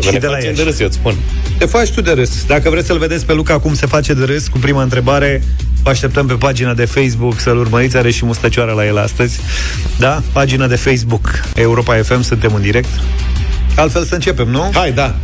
Și 0.00 0.12
ne 0.12 0.18
de 0.18 0.26
la 0.26 0.32
facem 0.32 0.48
Iași. 0.48 0.56
de 0.56 0.62
râs, 0.62 0.78
eu 0.80 0.86
îți 0.86 0.96
spun. 0.96 1.14
Te 1.58 1.64
faci 1.66 1.90
tu 1.90 2.00
de 2.00 2.10
râs. 2.12 2.44
Dacă 2.46 2.70
vreți 2.70 2.86
să-l 2.86 2.98
vedeți 2.98 3.26
pe 3.26 3.32
Luca 3.32 3.58
cum 3.58 3.74
se 3.74 3.86
face 3.86 4.12
de 4.14 4.24
râs 4.24 4.48
cu 4.48 4.58
prima 4.58 4.82
întrebare, 4.82 5.42
vă 5.82 5.90
așteptăm 5.90 6.26
pe 6.26 6.32
pagina 6.34 6.74
de 6.74 6.84
Facebook 6.84 7.40
să-l 7.40 7.56
urmăriți. 7.58 7.96
Are 7.96 8.10
și 8.10 8.24
mustăcioara 8.24 8.72
la 8.72 8.86
el 8.86 8.98
astăzi. 8.98 9.40
Da? 9.98 10.22
Pagina 10.32 10.66
de 10.66 10.76
Facebook 10.76 11.40
Europa 11.54 11.94
FM, 12.02 12.20
suntem 12.22 12.54
în 12.54 12.62
direct. 12.62 12.88
Altfel 13.76 14.04
să 14.04 14.14
începem, 14.14 14.48
nu? 14.48 14.70
Hai, 14.74 14.92
da. 14.92 15.14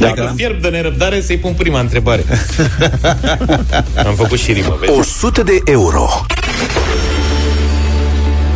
Dacă 0.00 0.20
Dacă 0.20 0.32
fierb 0.36 0.60
de 0.60 0.68
nerăbdare, 0.68 1.20
să-i 1.20 1.38
pun 1.38 1.52
prima 1.52 1.80
întrebare. 1.80 2.24
Am 4.06 4.14
făcut 4.14 4.38
și 4.38 4.52
rimă, 4.52 4.76
vezi? 4.80 4.98
100 4.98 5.42
de 5.42 5.60
euro. 5.64 6.08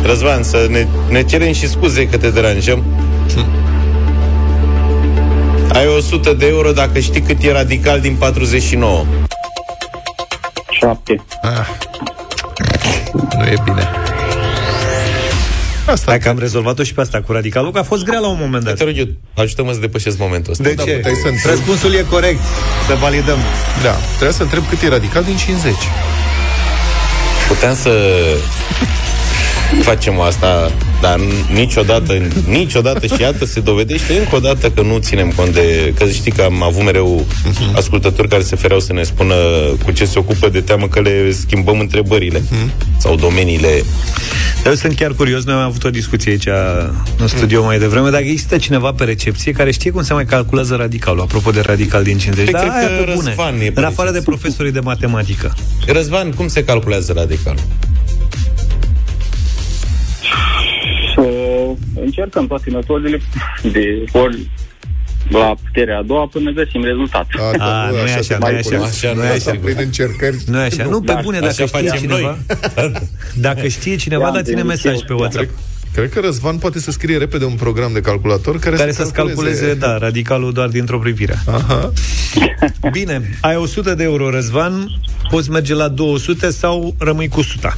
Răzvan, 0.03 0.43
să 0.43 0.67
ne, 0.69 0.87
ne 1.09 1.23
cerem 1.23 1.53
și 1.53 1.69
scuze 1.69 2.07
că 2.07 2.17
te 2.17 2.29
deranjăm. 2.29 2.83
Ai 5.73 5.87
100 5.87 6.33
de 6.33 6.47
euro 6.47 6.71
dacă 6.71 6.99
știi 6.99 7.21
cât 7.21 7.43
e 7.43 7.51
radical 7.51 7.99
din 7.99 8.15
49. 8.15 9.05
7. 10.69 11.25
Ah. 11.41 11.67
Nu 13.37 13.45
e 13.45 13.55
bine. 13.63 13.89
Asta 15.85 16.05
Hai 16.11 16.19
că 16.19 16.29
am 16.29 16.39
rezolvat-o 16.39 16.83
și 16.83 16.93
pe 16.93 17.01
asta 17.01 17.21
cu 17.21 17.31
radicalul, 17.31 17.71
că 17.71 17.79
a 17.79 17.83
fost 17.83 18.03
grea 18.03 18.19
la 18.19 18.27
un 18.27 18.37
moment 18.39 18.63
dat. 18.63 18.75
Te 18.75 18.83
rog 18.83 18.97
eu, 18.97 19.05
ajută-mă 19.35 19.71
să 19.73 19.79
depășesc 19.79 20.17
momentul 20.17 20.51
ăsta. 20.51 20.63
De 20.63 20.73
Da, 20.73 20.83
ce? 20.83 20.91
puteai 20.91 21.13
să 21.21 21.27
întrebi. 21.27 21.55
Răspunsul 21.55 21.93
e 21.93 22.05
corect. 22.09 22.39
Să 22.87 22.95
validăm. 22.95 23.37
Da, 23.83 23.95
trebuia 24.09 24.31
să 24.31 24.43
întreb 24.43 24.63
cât 24.69 24.81
e 24.81 24.87
radical 24.87 25.23
din 25.23 25.37
50. 25.37 25.73
Puteam 27.47 27.75
să 27.75 27.91
facem 29.81 30.19
asta, 30.19 30.71
dar 31.01 31.19
niciodată, 31.53 32.17
niciodată 32.47 33.05
și 33.05 33.21
iată 33.21 33.45
se 33.45 33.59
dovedește 33.59 34.13
încă 34.17 34.35
o 34.35 34.39
dată 34.39 34.69
că 34.69 34.81
nu 34.81 34.97
ținem 34.97 35.31
cont 35.35 35.53
de... 35.53 35.93
Că 35.97 36.05
știi 36.07 36.31
că 36.31 36.41
am 36.41 36.63
avut 36.63 36.83
mereu 36.83 37.25
ascultători 37.75 38.27
care 38.27 38.41
se 38.41 38.55
fereau 38.55 38.79
să 38.79 38.93
ne 38.93 39.03
spună 39.03 39.35
cu 39.83 39.91
ce 39.91 40.05
se 40.05 40.19
ocupă 40.19 40.49
de 40.49 40.61
teamă 40.61 40.87
că 40.87 40.99
le 41.01 41.31
schimbăm 41.31 41.79
întrebările 41.79 42.43
sau 42.97 43.15
domeniile. 43.15 43.83
Eu 44.65 44.73
sunt 44.73 44.95
chiar 44.95 45.11
curios, 45.11 45.43
noi 45.43 45.55
am 45.55 45.61
avut 45.61 45.83
o 45.83 45.89
discuție 45.89 46.31
aici 46.31 46.47
în 47.17 47.27
studio 47.27 47.63
mai 47.63 47.79
devreme, 47.79 48.09
dacă 48.09 48.23
există 48.23 48.57
cineva 48.57 48.91
pe 48.91 49.03
recepție 49.03 49.51
care 49.51 49.71
știe 49.71 49.91
cum 49.91 50.03
se 50.03 50.13
mai 50.13 50.25
calculează 50.25 50.75
radicalul, 50.75 51.21
apropo 51.21 51.51
de 51.51 51.61
radical 51.61 52.03
din 52.03 52.17
50. 52.17 52.43
Păi, 52.43 52.53
Da, 52.53 52.59
cred 52.59 52.71
aia 52.71 52.97
că 52.97 53.03
pe 53.03 53.11
bune. 53.15 53.27
Răzvan 53.27 53.55
e 53.61 53.69
pe 53.71 53.79
În 53.79 53.83
afară 53.85 54.09
de 54.11 54.17
recepție. 54.17 54.21
profesorii 54.21 54.71
de 54.71 54.79
matematică. 54.79 55.53
Răzvan, 55.87 56.31
cum 56.31 56.47
se 56.47 56.63
calculează 56.63 57.13
radical? 57.15 57.55
Încercăm 62.01 62.47
toate 62.47 62.69
metodele 62.69 63.21
de 63.71 64.03
ori 64.11 64.49
la 65.29 65.55
puterea 65.63 65.97
a 65.97 66.01
doua 66.01 66.27
până 66.27 66.51
găsim 66.51 66.83
rezultat. 66.83 67.27
A, 67.59 67.89
nu 67.89 67.97
e 67.97 68.13
așa, 68.13 68.37
nu 68.39 68.47
e 68.47 68.57
așa. 68.57 68.83
Așa, 68.83 69.11
Nu 69.13 69.19
nu 69.19 69.23
e 69.23 69.27
e 69.27 69.31
așa. 69.31 69.51
așa. 69.51 69.59
Prin 69.63 69.75
încercări. 69.79 70.37
Nu 70.47 70.57
e 70.57 70.63
așa. 70.63 70.83
Nu, 70.83 71.01
pe 71.01 71.13
Da, 71.13 71.19
bune, 71.23 71.37
așa 71.37 71.45
dacă 71.45 71.65
știe 71.65 71.89
facem 71.89 71.97
cineva... 71.99 72.37
Dacă 73.35 73.67
știe 73.67 73.95
cineva, 73.95 74.23
Da, 74.23 74.31
dați-ne 74.31 74.55
de 74.55 74.67
mesaj 74.67 74.93
nicio- 74.93 75.05
pe 75.07 75.13
WhatsApp. 75.13 75.49
Cred 75.93 76.09
că 76.09 76.19
Răzvan 76.19 76.57
poate 76.57 76.79
să 76.79 76.91
scrie 76.91 77.17
repede 77.17 77.45
un 77.45 77.53
program 77.55 77.93
de 77.93 77.99
calculator 78.01 78.59
care, 78.59 78.75
Care 78.75 78.91
să-ți 78.91 79.13
calculeze, 79.13 79.73
da, 79.73 79.97
radicalul 79.97 80.53
doar 80.53 80.67
dintr-o 80.67 80.99
privire. 80.99 81.35
Aha. 81.47 81.91
Bine, 82.91 83.29
ai 83.41 83.55
100 83.55 83.93
de 83.95 84.03
euro, 84.03 84.29
Răzvan, 84.29 84.87
poți 85.29 85.49
merge 85.49 85.73
la 85.73 85.87
200 85.87 86.49
sau 86.49 86.95
rămâi 86.97 87.27
cu 87.27 87.39
100. 87.39 87.77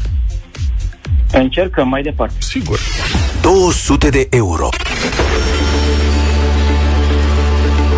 Încercăm 1.32 1.88
mai 1.88 2.02
departe. 2.02 2.36
Sigur. 2.40 2.80
200 3.58 4.10
de 4.10 4.28
euro. 4.30 4.70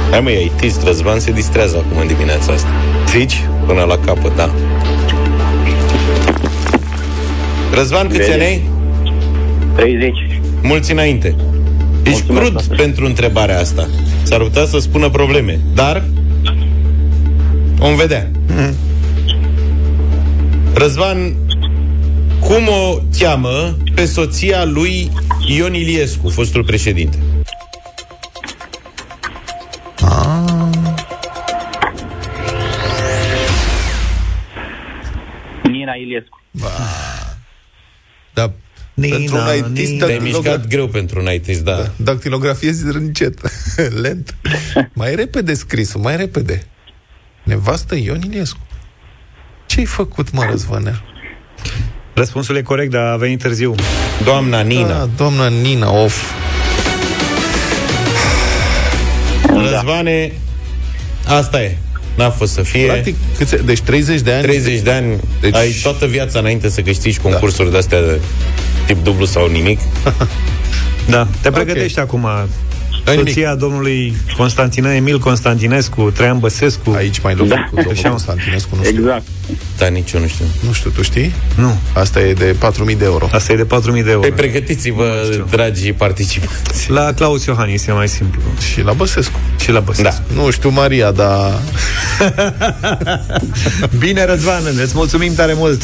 Hai 0.10 0.20
mă, 0.20 0.32
e 0.32 0.43
IT, 0.43 0.84
Răzvan 0.84 1.20
se 1.20 1.32
distrează 1.32 1.78
acum 1.78 2.01
în 2.01 2.07
dimineața 2.07 2.53
asta. 2.53 2.68
Zici? 3.10 3.47
Până 3.66 3.84
la 3.84 3.97
capăt, 3.97 4.36
da. 4.36 4.49
Răzvan, 7.74 8.07
câți 8.07 8.20
Bine. 8.20 8.34
ani 8.34 8.43
ai? 8.43 8.62
30. 9.76 10.12
Mulți 10.62 10.91
înainte. 10.91 11.36
Ești 12.03 12.24
Mulțumesc, 12.28 12.45
crud 12.45 12.62
tată. 12.62 12.82
pentru 12.82 13.05
întrebarea 13.05 13.60
asta. 13.60 13.89
S-ar 14.24 14.41
putea 14.41 14.66
să 14.66 14.80
spună 14.80 15.10
probleme, 15.10 15.60
dar 15.74 16.03
vom 17.76 17.95
vedea. 17.95 18.32
Răzvan, 20.74 21.34
cum 22.40 22.68
o 22.68 22.98
cheamă 23.20 23.78
pe 23.96 24.06
soția 24.06 24.64
lui 24.66 25.12
Ion 25.48 25.74
Iliescu, 25.74 26.30
fostul 26.30 26.64
președinte? 26.64 27.18
Nina 35.64 35.94
Iliescu. 35.94 36.42
Da, 38.34 38.52
Nina, 38.94 39.16
pentru 39.16 39.36
un 39.36 39.56
ITist, 39.58 39.92
Nina. 39.92 40.06
Te-ai 40.06 40.18
dactilogra- 40.18 40.24
mișcat 40.24 40.68
greu 40.68 40.88
pentru 40.88 41.20
un 41.20 41.28
IT, 41.34 41.58
da. 41.58 41.92
dactilografiezi 41.96 42.84
încet. 42.86 43.40
Lent. 44.02 44.36
Mai 44.94 45.16
repede 45.16 45.54
scrisul, 45.54 46.02
mai 46.02 46.16
repede. 46.16 46.64
Nevastă 47.44 47.96
Ion 47.96 48.22
Iliescu. 48.22 48.60
Ce-ai 49.66 49.86
făcut, 49.86 50.32
mă, 50.32 50.46
Răzvanea? 50.50 51.04
Răspunsul 52.20 52.56
e 52.56 52.62
corect, 52.62 52.92
dar 52.92 53.06
a 53.12 53.16
venit 53.16 53.40
târziu. 53.40 53.76
Doamna 54.24 54.62
Nina. 54.62 54.88
Da, 54.88 55.10
doamna 55.18 55.48
Nina, 55.48 55.92
of. 55.92 56.32
Răzvane, 59.72 60.32
asta 61.28 61.62
e. 61.62 61.78
N-a 62.16 62.30
fost 62.30 62.54
să 62.54 62.62
fie. 62.62 62.86
Practic, 62.86 63.16
câți, 63.38 63.56
deci 63.66 63.80
30 63.80 64.22
de 64.22 64.32
ani. 64.32 64.42
30 64.42 64.80
de 64.80 64.92
ani, 64.92 65.08
Deci- 65.08 65.52
deci... 65.52 65.56
ai 65.56 65.76
toată 65.84 66.06
viața 66.06 66.40
înainte 66.40 66.70
să 66.70 66.82
câștigi 66.82 67.20
concursuri 67.20 67.66
da. 67.66 67.72
de-astea 67.72 68.02
de 68.02 68.20
tip 68.86 69.04
dublu 69.04 69.26
sau 69.26 69.48
nimic. 69.48 69.80
Da, 71.10 71.28
te 71.42 71.52
pregătești 71.52 72.00
acum. 72.00 72.28
Nimic. 73.12 73.28
Soția 73.28 73.55
domnului 73.55 74.14
Constantin 74.38 74.86
Emil 74.86 75.20
Constantinescu, 75.20 76.12
Traian 76.12 76.39
Băsescu. 76.39 76.91
Aici 76.95 77.20
mai 77.20 77.36
lovic 77.36 77.53
Da. 77.53 77.60
cu 77.70 77.76
domnul 77.76 77.93
Așa. 77.93 78.10
Constantinescu, 78.10 78.76
nu 78.76 78.84
știu. 78.84 78.99
Exact. 78.99 79.24
Da, 79.78 79.88
nici 79.88 80.12
eu 80.12 80.22
nu 80.22 80.28
știu. 80.28 80.45
Nu 80.68 80.74
știu, 80.74 80.89
tu 80.89 81.01
știi? 81.01 81.34
Nu, 81.55 81.78
Asta 81.93 82.20
e 82.22 82.34
de 82.34 82.55
4.000 82.91 82.97
de 82.97 83.05
euro. 83.05 83.30
asta 83.32 83.51
e 83.53 83.55
de 83.55 83.66
4.000 83.66 84.03
de 84.03 84.10
euro. 84.12 84.20
Păi 84.20 84.32
pregătiți-vă, 84.32 85.14
dragi 85.49 85.91
participanți. 85.93 86.91
La 86.91 87.14
Claus 87.14 87.45
Iohannis 87.45 87.86
e 87.88 87.91
mai 87.91 88.07
simplu. 88.07 88.41
Și 88.72 88.82
la 88.82 88.93
Băsescu. 88.93 89.39
Și 89.60 89.72
la 89.72 89.80
Băsescu. 89.80 90.24
Da. 90.34 90.41
Nu 90.41 90.49
știu, 90.49 90.70
Maria, 90.70 91.12
dar... 91.12 91.60
Bine, 93.99 94.26
Răzvan, 94.26 94.62
îți 94.84 94.91
mulțumim 94.95 95.34
tare 95.34 95.53
mult. 95.55 95.82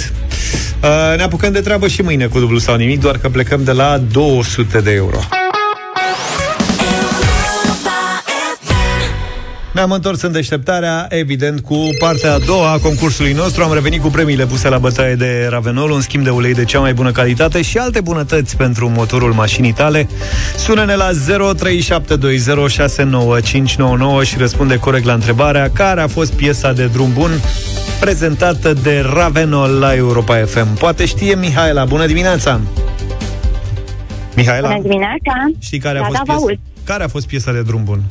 Uh, 0.84 1.18
ne 1.18 1.24
apucăm 1.24 1.52
de 1.52 1.60
treabă 1.62 1.88
și 1.88 2.02
mâine 2.02 2.26
cu 2.26 2.40
dublu 2.40 2.58
sau 2.58 2.76
nimic, 2.76 3.00
doar 3.02 3.18
că 3.18 3.30
plecăm 3.30 3.64
de 3.64 3.72
la 3.72 3.98
200 4.12 4.80
de 4.80 4.92
euro. 4.92 5.18
Ne-am 9.76 9.92
întors 9.92 10.22
în 10.22 10.32
deșteptarea, 10.32 11.06
evident, 11.10 11.60
cu 11.60 11.76
partea 12.00 12.34
a 12.34 12.38
doua 12.38 12.72
a 12.72 12.78
concursului 12.78 13.32
nostru. 13.34 13.64
Am 13.64 13.74
revenit 13.74 14.02
cu 14.02 14.08
premiile 14.08 14.46
puse 14.46 14.70
la 14.70 14.78
bătaie 14.78 15.16
de 15.16 15.48
Ravenol, 15.50 15.92
un 15.92 16.02
schimb 16.02 16.24
de 16.24 16.30
ulei 16.30 16.54
de 16.54 16.64
cea 16.66 16.80
mai 16.80 16.94
bună 16.94 17.12
calitate 17.12 17.62
și 17.62 17.78
alte 17.78 18.02
bunătăți 18.02 18.58
pentru 18.58 18.90
motorul 18.90 19.34
mașinii 19.34 19.72
tale. 19.74 20.08
Sună-ne 20.58 20.96
la 20.96 21.10
0372069599 21.12 21.16
și 24.24 24.38
răspunde 24.38 24.78
corect 24.80 25.06
la 25.06 25.14
întrebarea 25.14 25.70
care 25.74 26.02
a 26.02 26.08
fost 26.08 26.34
piesa 26.34 26.74
de 26.74 26.86
drum 26.86 27.14
bun 27.14 27.32
prezentată 28.00 28.74
de 28.74 29.06
Ravenol 29.14 29.70
la 29.80 29.96
Europa 29.96 30.36
FM. 30.46 30.74
Poate 30.78 31.06
știe 31.06 31.36
Mihaela. 31.36 31.86
Bună 31.86 32.06
dimineața! 32.06 32.60
Mihaela, 34.36 34.68
Bună 34.68 34.82
dimineața! 34.82 35.34
știi 35.60 35.80
care 35.80 35.98
a, 35.98 36.02
Da, 36.02 36.08
fost 36.08 36.18
da, 36.18 36.24
vă 36.26 36.32
piesa, 36.32 36.46
aud. 36.46 36.60
care 36.84 37.04
a 37.04 37.08
fost 37.08 37.28
piesa 37.28 37.52
de 37.52 37.62
drum 37.62 37.84
bun? 37.84 38.02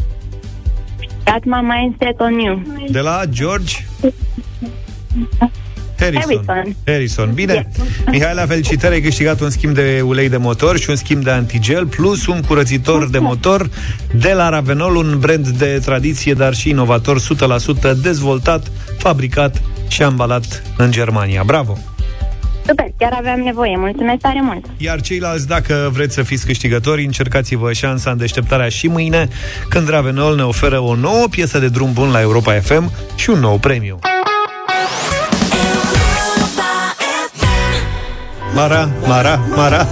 That 1.25 1.45
my 1.45 1.61
mind 1.61 1.95
set 1.99 2.21
on 2.21 2.39
you. 2.39 2.63
De 2.91 3.01
la 3.01 3.23
George 3.31 3.87
Harrison. 5.99 6.45
Harrison. 6.47 6.77
Harrison. 6.87 7.33
Bine. 7.35 7.71
Mihaela, 8.07 8.47
felicitări, 8.47 8.95
ai 8.95 9.01
câștigat 9.01 9.41
un 9.41 9.51
schimb 9.51 9.75
de 9.75 10.03
ulei 10.05 10.29
de 10.29 10.37
motor 10.37 10.79
și 10.79 10.91
un 10.91 10.97
schimb 10.97 11.25
de 11.25 11.31
antigel, 11.31 11.87
plus 11.87 12.27
un 12.27 12.41
curățitor 12.41 13.09
de 13.09 13.19
motor 13.19 13.71
de 14.13 14.33
la 14.33 14.49
Ravenol, 14.49 14.97
un 14.97 15.19
brand 15.19 15.49
de 15.49 15.81
tradiție, 15.85 16.33
dar 16.33 16.55
și 16.55 16.69
inovator, 16.69 17.21
100% 17.21 17.23
dezvoltat, 18.03 18.71
fabricat 18.99 19.63
și 19.89 20.03
ambalat 20.03 20.63
în 20.77 20.91
Germania. 20.91 21.43
Bravo! 21.47 21.79
Super, 22.67 22.87
chiar 22.99 23.13
aveam 23.19 23.41
nevoie. 23.41 23.77
Mulțumesc 23.77 24.21
tare 24.21 24.41
mult! 24.43 24.65
Iar 24.77 25.01
ceilalți, 25.01 25.47
dacă 25.47 25.91
vreți 25.93 26.15
să 26.15 26.23
fiți 26.23 26.47
câștigători, 26.47 27.05
încercați-vă 27.05 27.73
șansa 27.73 28.11
în 28.11 28.17
deșteptarea 28.17 28.69
și 28.69 28.87
mâine, 28.89 29.29
când 29.69 29.89
Ravenol 29.89 30.37
ne 30.37 30.43
oferă 30.43 30.79
o 30.79 30.95
nouă 30.95 31.27
piesă 31.31 31.59
de 31.59 31.69
drum 31.69 31.93
bun 31.93 32.11
la 32.11 32.21
Europa 32.21 32.53
FM 32.53 32.93
și 33.15 33.31
un 33.31 33.39
nou 33.39 33.59
premiu. 33.59 33.99
Mara, 38.55 38.91
Mara, 39.07 39.41
Mara 39.55 39.87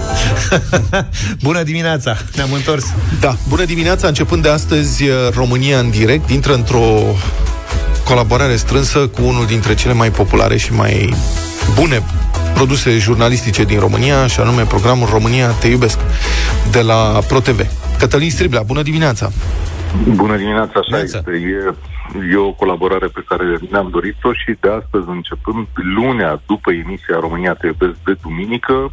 Bună 1.43 1.63
dimineața, 1.63 2.17
ne-am 2.35 2.53
întors 2.53 2.85
Da, 3.19 3.35
bună 3.47 3.65
dimineața, 3.65 4.07
începând 4.07 4.41
de 4.43 4.49
astăzi 4.49 5.03
România 5.33 5.79
în 5.79 5.89
direct 5.89 6.29
intră 6.29 6.53
într-o 6.53 7.01
colaborare 8.03 8.55
strânsă 8.55 8.99
cu 8.99 9.21
unul 9.23 9.45
dintre 9.45 9.75
cele 9.75 9.93
mai 9.93 10.11
populare 10.11 10.57
și 10.57 10.73
mai 10.73 11.13
bune 11.75 12.03
produse 12.53 12.97
jurnalistice 12.97 13.63
din 13.63 13.79
România, 13.79 14.27
și 14.27 14.39
anume 14.39 14.63
programul 14.63 15.07
România 15.11 15.47
Te 15.47 15.67
Iubesc, 15.67 15.99
de 16.71 16.81
la 16.81 17.19
ProTV. 17.27 17.65
Cătălin 17.97 18.29
Striblea, 18.29 18.61
bună 18.61 18.81
dimineața! 18.81 19.31
Bună 20.15 20.37
dimineața, 20.37 20.71
așa 20.79 21.03
este. 21.03 21.23
E 21.27 21.73
E 22.31 22.35
o 22.35 22.51
colaborare 22.51 23.07
pe 23.07 23.23
care 23.27 23.57
ne-am 23.69 23.89
dorit-o 23.89 24.33
și 24.33 24.57
de 24.59 24.69
astăzi 24.69 25.09
începând, 25.09 25.67
lunea 25.73 26.41
după 26.45 26.71
emisia 26.71 27.17
România 27.19 27.53
Te 27.53 27.65
iubesc 27.65 27.97
de 28.05 28.15
duminică, 28.21 28.91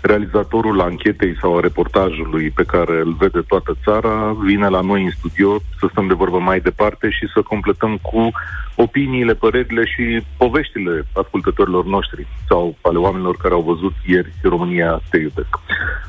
realizatorul 0.00 0.80
anchetei 0.80 1.36
sau 1.40 1.56
a 1.56 1.60
reportajului 1.60 2.50
pe 2.50 2.64
care 2.64 3.00
îl 3.04 3.12
vede 3.18 3.40
toată 3.40 3.76
țara 3.84 4.36
vine 4.44 4.68
la 4.68 4.80
noi 4.80 5.04
în 5.04 5.10
studio 5.10 5.58
să 5.78 5.86
stăm 5.90 6.06
de 6.06 6.14
vorbă 6.14 6.38
mai 6.38 6.60
departe 6.60 7.10
și 7.10 7.26
să 7.34 7.40
completăm 7.42 7.98
cu 8.02 8.30
opiniile, 8.74 9.34
părerile 9.34 9.84
și 9.84 10.24
poveștile 10.36 11.06
ascultătorilor 11.12 11.84
noștri 11.84 12.26
sau 12.48 12.76
ale 12.80 12.98
oamenilor 12.98 13.36
care 13.36 13.54
au 13.54 13.62
văzut 13.62 13.92
ieri 14.06 14.32
România 14.42 15.00
Te 15.10 15.18
iubesc. 15.18 15.52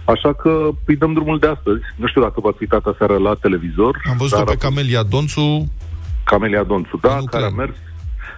Așa 0.06 0.34
că 0.34 0.70
îi 0.86 0.96
dăm 0.96 1.14
drumul 1.14 1.40
de 1.40 1.48
astăzi. 1.48 1.82
Nu 1.96 2.08
știu 2.08 2.22
dacă 2.22 2.40
v-ați 2.40 2.58
uitat 2.60 2.86
aseară 2.86 3.18
la 3.18 3.34
televizor. 3.34 4.02
Am 4.10 4.18
văzut-o 4.18 4.44
dar 4.44 4.46
pe 4.46 4.66
Camelia 4.66 5.04
Donțu. 5.04 5.72
Camelia 6.32 6.64
Donțu, 6.64 6.98
da, 7.02 7.18
care 7.32 7.46
a 7.46 7.50
mers 7.50 7.76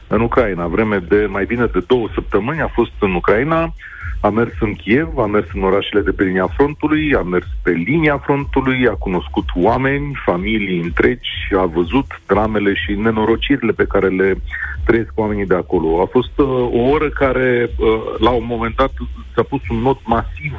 în 0.08 0.22
Ucraina. 0.22 0.68
Vreme 0.68 0.98
de 0.98 1.26
mai 1.30 1.46
bine 1.46 1.66
de 1.66 1.84
două 1.88 2.08
săptămâni 2.14 2.62
a 2.62 2.68
fost 2.68 2.92
în 3.00 3.14
Ucraina, 3.14 3.74
a 4.22 4.30
mers 4.30 4.52
în 4.60 4.74
Kiev, 4.74 5.18
a 5.18 5.26
mers 5.26 5.48
în 5.54 5.64
orașele 5.64 6.02
de 6.02 6.12
pe 6.12 6.24
linia 6.24 6.48
frontului, 6.48 7.16
a 7.16 7.22
mers 7.22 7.46
pe 7.64 7.72
linia 7.72 8.18
frontului, 8.18 8.88
a 8.88 8.94
cunoscut 8.94 9.48
oameni, 9.56 10.22
familii 10.26 10.82
întregi, 10.82 11.30
a 11.58 11.66
văzut 11.66 12.22
dramele 12.28 12.74
și 12.74 12.92
nenorocirile 12.94 13.72
pe 13.72 13.86
care 13.86 14.08
le 14.08 14.42
trăiesc 14.86 15.12
oamenii 15.16 15.46
de 15.46 15.56
acolo. 15.56 16.02
A 16.02 16.06
fost 16.06 16.38
uh, 16.38 16.48
o 16.48 16.82
oră 16.90 17.10
care, 17.10 17.70
uh, 17.78 17.88
la 18.20 18.30
un 18.30 18.46
moment 18.46 18.76
dat, 18.76 18.94
s-a 19.36 19.44
pus 19.44 19.62
un 19.70 19.78
not 19.78 20.00
masiv 20.06 20.54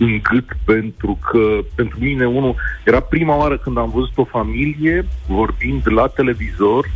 în 0.00 0.20
gât 0.22 0.48
pentru 0.64 1.18
că 1.30 1.58
pentru 1.74 1.98
mine 2.00 2.26
unul 2.26 2.54
era 2.84 3.00
prima 3.00 3.36
oară 3.36 3.58
când 3.58 3.78
am 3.78 3.90
văzut 3.90 4.18
o 4.18 4.24
familie 4.24 5.06
vorbind 5.26 5.82
la 5.92 6.06
televizor 6.06 6.86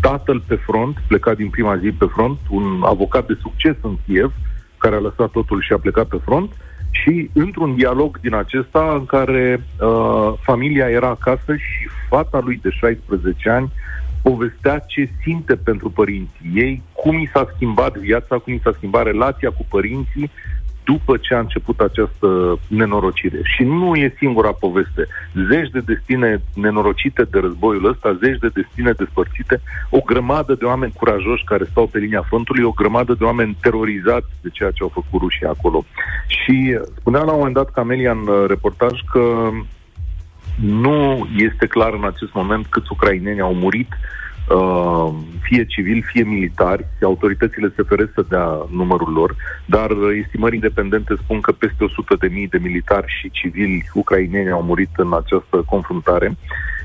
tatăl 0.00 0.42
pe 0.46 0.54
front, 0.54 0.96
plecat 1.08 1.36
din 1.36 1.50
prima 1.50 1.76
zi 1.76 1.90
pe 1.90 2.06
front, 2.06 2.38
un 2.50 2.82
avocat 2.84 3.26
de 3.26 3.38
succes 3.40 3.76
în 3.80 3.96
Kiev, 4.06 4.32
care 4.78 4.94
a 4.96 4.98
lăsat 4.98 5.30
totul 5.30 5.62
și 5.62 5.72
a 5.72 5.78
plecat 5.78 6.06
pe 6.06 6.20
front, 6.24 6.50
și 6.90 7.30
într-un 7.32 7.74
dialog 7.74 8.20
din 8.20 8.34
acesta 8.34 8.94
în 8.98 9.06
care 9.06 9.66
uh, 9.80 10.32
familia 10.40 10.88
era 10.88 11.08
acasă 11.08 11.56
și 11.56 11.88
fata 12.08 12.40
lui 12.44 12.60
de 12.62 12.70
16 12.70 13.50
ani 13.50 13.72
povestea 14.22 14.78
ce 14.78 15.08
simte 15.22 15.56
pentru 15.56 15.90
părinții 15.90 16.50
ei, 16.54 16.82
cum 16.92 17.18
i 17.18 17.30
s-a 17.32 17.52
schimbat 17.54 17.96
viața, 17.96 18.38
cum 18.38 18.52
i 18.52 18.60
s-a 18.62 18.72
schimbat 18.76 19.04
relația 19.04 19.50
cu 19.50 19.66
părinții 19.68 20.30
după 20.84 21.16
ce 21.16 21.34
a 21.34 21.38
început 21.38 21.80
această 21.80 22.58
nenorocire. 22.68 23.40
Și 23.42 23.62
nu 23.62 23.94
e 23.94 24.14
singura 24.18 24.52
poveste. 24.52 25.06
Zeci 25.48 25.70
de 25.70 25.80
destine 25.80 26.42
nenorocite 26.54 27.22
de 27.30 27.38
războiul 27.38 27.88
ăsta, 27.88 28.18
zeci 28.22 28.38
de 28.38 28.48
destine 28.54 28.92
despărțite, 28.92 29.60
o 29.90 30.00
grămadă 30.00 30.54
de 30.54 30.64
oameni 30.64 30.92
curajoși 30.92 31.44
care 31.44 31.64
stau 31.70 31.86
pe 31.86 31.98
linia 31.98 32.22
frontului, 32.22 32.64
o 32.64 32.70
grămadă 32.70 33.14
de 33.18 33.24
oameni 33.24 33.56
terorizați 33.60 34.30
de 34.42 34.48
ceea 34.52 34.70
ce 34.70 34.82
au 34.82 34.88
făcut 34.88 35.20
rușii 35.20 35.46
acolo. 35.46 35.84
Și 36.26 36.78
spunea 36.96 37.22
la 37.22 37.30
un 37.30 37.38
moment 37.38 37.54
dat 37.54 37.70
Camelia 37.70 38.10
în 38.10 38.26
uh, 38.26 38.44
reportaj 38.46 39.00
că 39.12 39.50
nu 40.60 41.28
este 41.36 41.66
clar 41.66 41.92
în 41.92 42.04
acest 42.04 42.32
moment 42.32 42.66
câți 42.66 42.92
ucraineni 42.92 43.40
au 43.40 43.54
murit 43.54 43.88
uh, 43.90 44.23
fie 45.42 45.64
civili, 45.64 46.02
fie 46.02 46.22
militari, 46.22 46.86
autoritățile 47.02 47.72
se 47.76 47.82
feresc 47.82 48.10
să 48.14 48.24
dea 48.28 48.66
numărul 48.70 49.12
lor, 49.12 49.36
dar 49.66 49.90
uh, 49.90 50.22
estimări 50.24 50.54
independente 50.54 51.14
spun 51.22 51.40
că 51.40 51.52
peste 51.52 51.84
100 51.84 52.16
de 52.18 52.28
mii 52.28 52.48
de 52.48 52.58
militari 52.58 53.14
și 53.20 53.30
civili 53.30 53.84
ucraineni 53.94 54.50
au 54.50 54.62
murit 54.62 54.90
în 54.96 55.12
această 55.14 55.62
confruntare. 55.66 56.36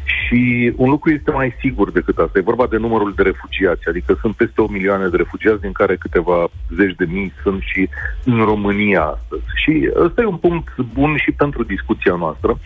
Și 0.03 0.74
un 0.76 0.89
lucru 0.89 1.12
este 1.12 1.32
mai 1.32 1.55
sigur 1.60 1.91
decât 1.91 2.18
asta. 2.18 2.39
E 2.39 2.51
vorba 2.51 2.68
de 2.68 2.78
numărul 2.78 3.14
de 3.16 3.22
refugiați, 3.22 3.88
adică 3.88 4.18
sunt 4.22 4.36
peste 4.36 4.62
o 4.62 4.68
milioane 4.68 5.07
de 5.07 5.18
refugiați, 5.18 5.62
din 5.62 5.72
care 5.72 5.95
câteva 5.95 6.47
zeci 6.76 6.95
de 6.95 7.05
mii 7.05 7.34
sunt 7.43 7.62
și 7.62 7.89
în 8.26 8.38
România 8.43 9.01
astăzi. 9.03 9.43
Și 9.64 9.91
ăsta 9.95 10.22
e 10.22 10.26
un 10.26 10.38
punct 10.38 10.78
bun 10.93 11.18
și 11.18 11.32
pentru 11.32 11.64
discuția 11.64 12.16
noastră, 12.16 12.60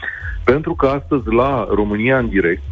pentru 0.43 0.73
că 0.73 0.87
astăzi 0.87 1.33
la 1.33 1.67
România 1.69 2.17
în 2.17 2.29
direct 2.29 2.63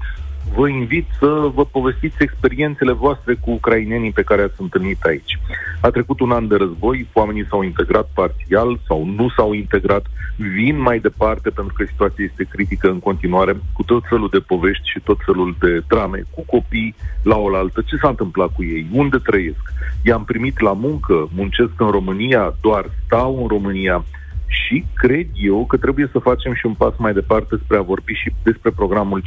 vă 0.55 0.67
invit 0.67 1.07
să 1.19 1.49
vă 1.53 1.65
povestiți 1.65 2.15
experiențele 2.19 2.91
voastre 2.91 3.33
cu 3.33 3.51
ucrainenii 3.51 4.11
pe 4.11 4.21
care 4.21 4.41
ați 4.41 4.61
întâlnit 4.61 5.03
aici. 5.03 5.39
A 5.81 5.89
trecut 5.89 6.19
un 6.19 6.31
an 6.31 6.47
de 6.47 6.55
război, 6.55 7.07
oamenii 7.13 7.47
s-au 7.49 7.61
integrat 7.63 8.09
parțial 8.13 8.79
sau 8.87 9.05
nu 9.05 9.29
s-au 9.29 9.53
integrat, 9.53 10.05
vin 10.35 10.81
mai 10.81 10.99
departe 10.99 11.49
pentru 11.49 11.73
că 11.73 11.83
situația 11.87 12.25
este 12.25 12.47
critică 12.49 12.89
în 12.89 12.99
continuare, 12.99 13.55
cu 13.73 13.83
tot 13.83 14.03
felul 14.09 14.29
de 14.31 14.39
povești 14.39 14.89
și 14.89 14.99
tot 14.99 15.17
felul 15.25 15.55
de 15.59 15.83
drame, 15.87 16.23
cu 16.35 16.43
copii 16.45 16.95
la 17.23 17.37
oaltă. 17.37 17.81
Ce 17.85 17.95
s-a 17.95 18.09
întâmplat 18.09 18.53
cu 18.53 18.63
ei? 18.63 18.87
Unde 18.91 19.17
trăiesc? 19.17 19.73
I-am 20.03 20.23
primit 20.23 20.59
la 20.59 20.73
muncă, 20.73 21.29
muncesc 21.35 21.71
în 21.77 21.89
România, 21.89 22.55
doar 22.61 22.85
stau 23.05 23.41
în 23.41 23.47
România, 23.47 24.05
și 24.51 24.85
cred 24.93 25.27
eu 25.33 25.65
că 25.65 25.77
trebuie 25.77 26.09
să 26.11 26.19
facem 26.19 26.53
și 26.53 26.65
un 26.65 26.73
pas 26.73 26.93
mai 26.97 27.13
departe 27.13 27.55
spre 27.63 27.77
a 27.77 27.81
vorbi 27.81 28.13
și 28.13 28.33
despre 28.43 28.71
programul 28.71 29.21
50-20 29.21 29.23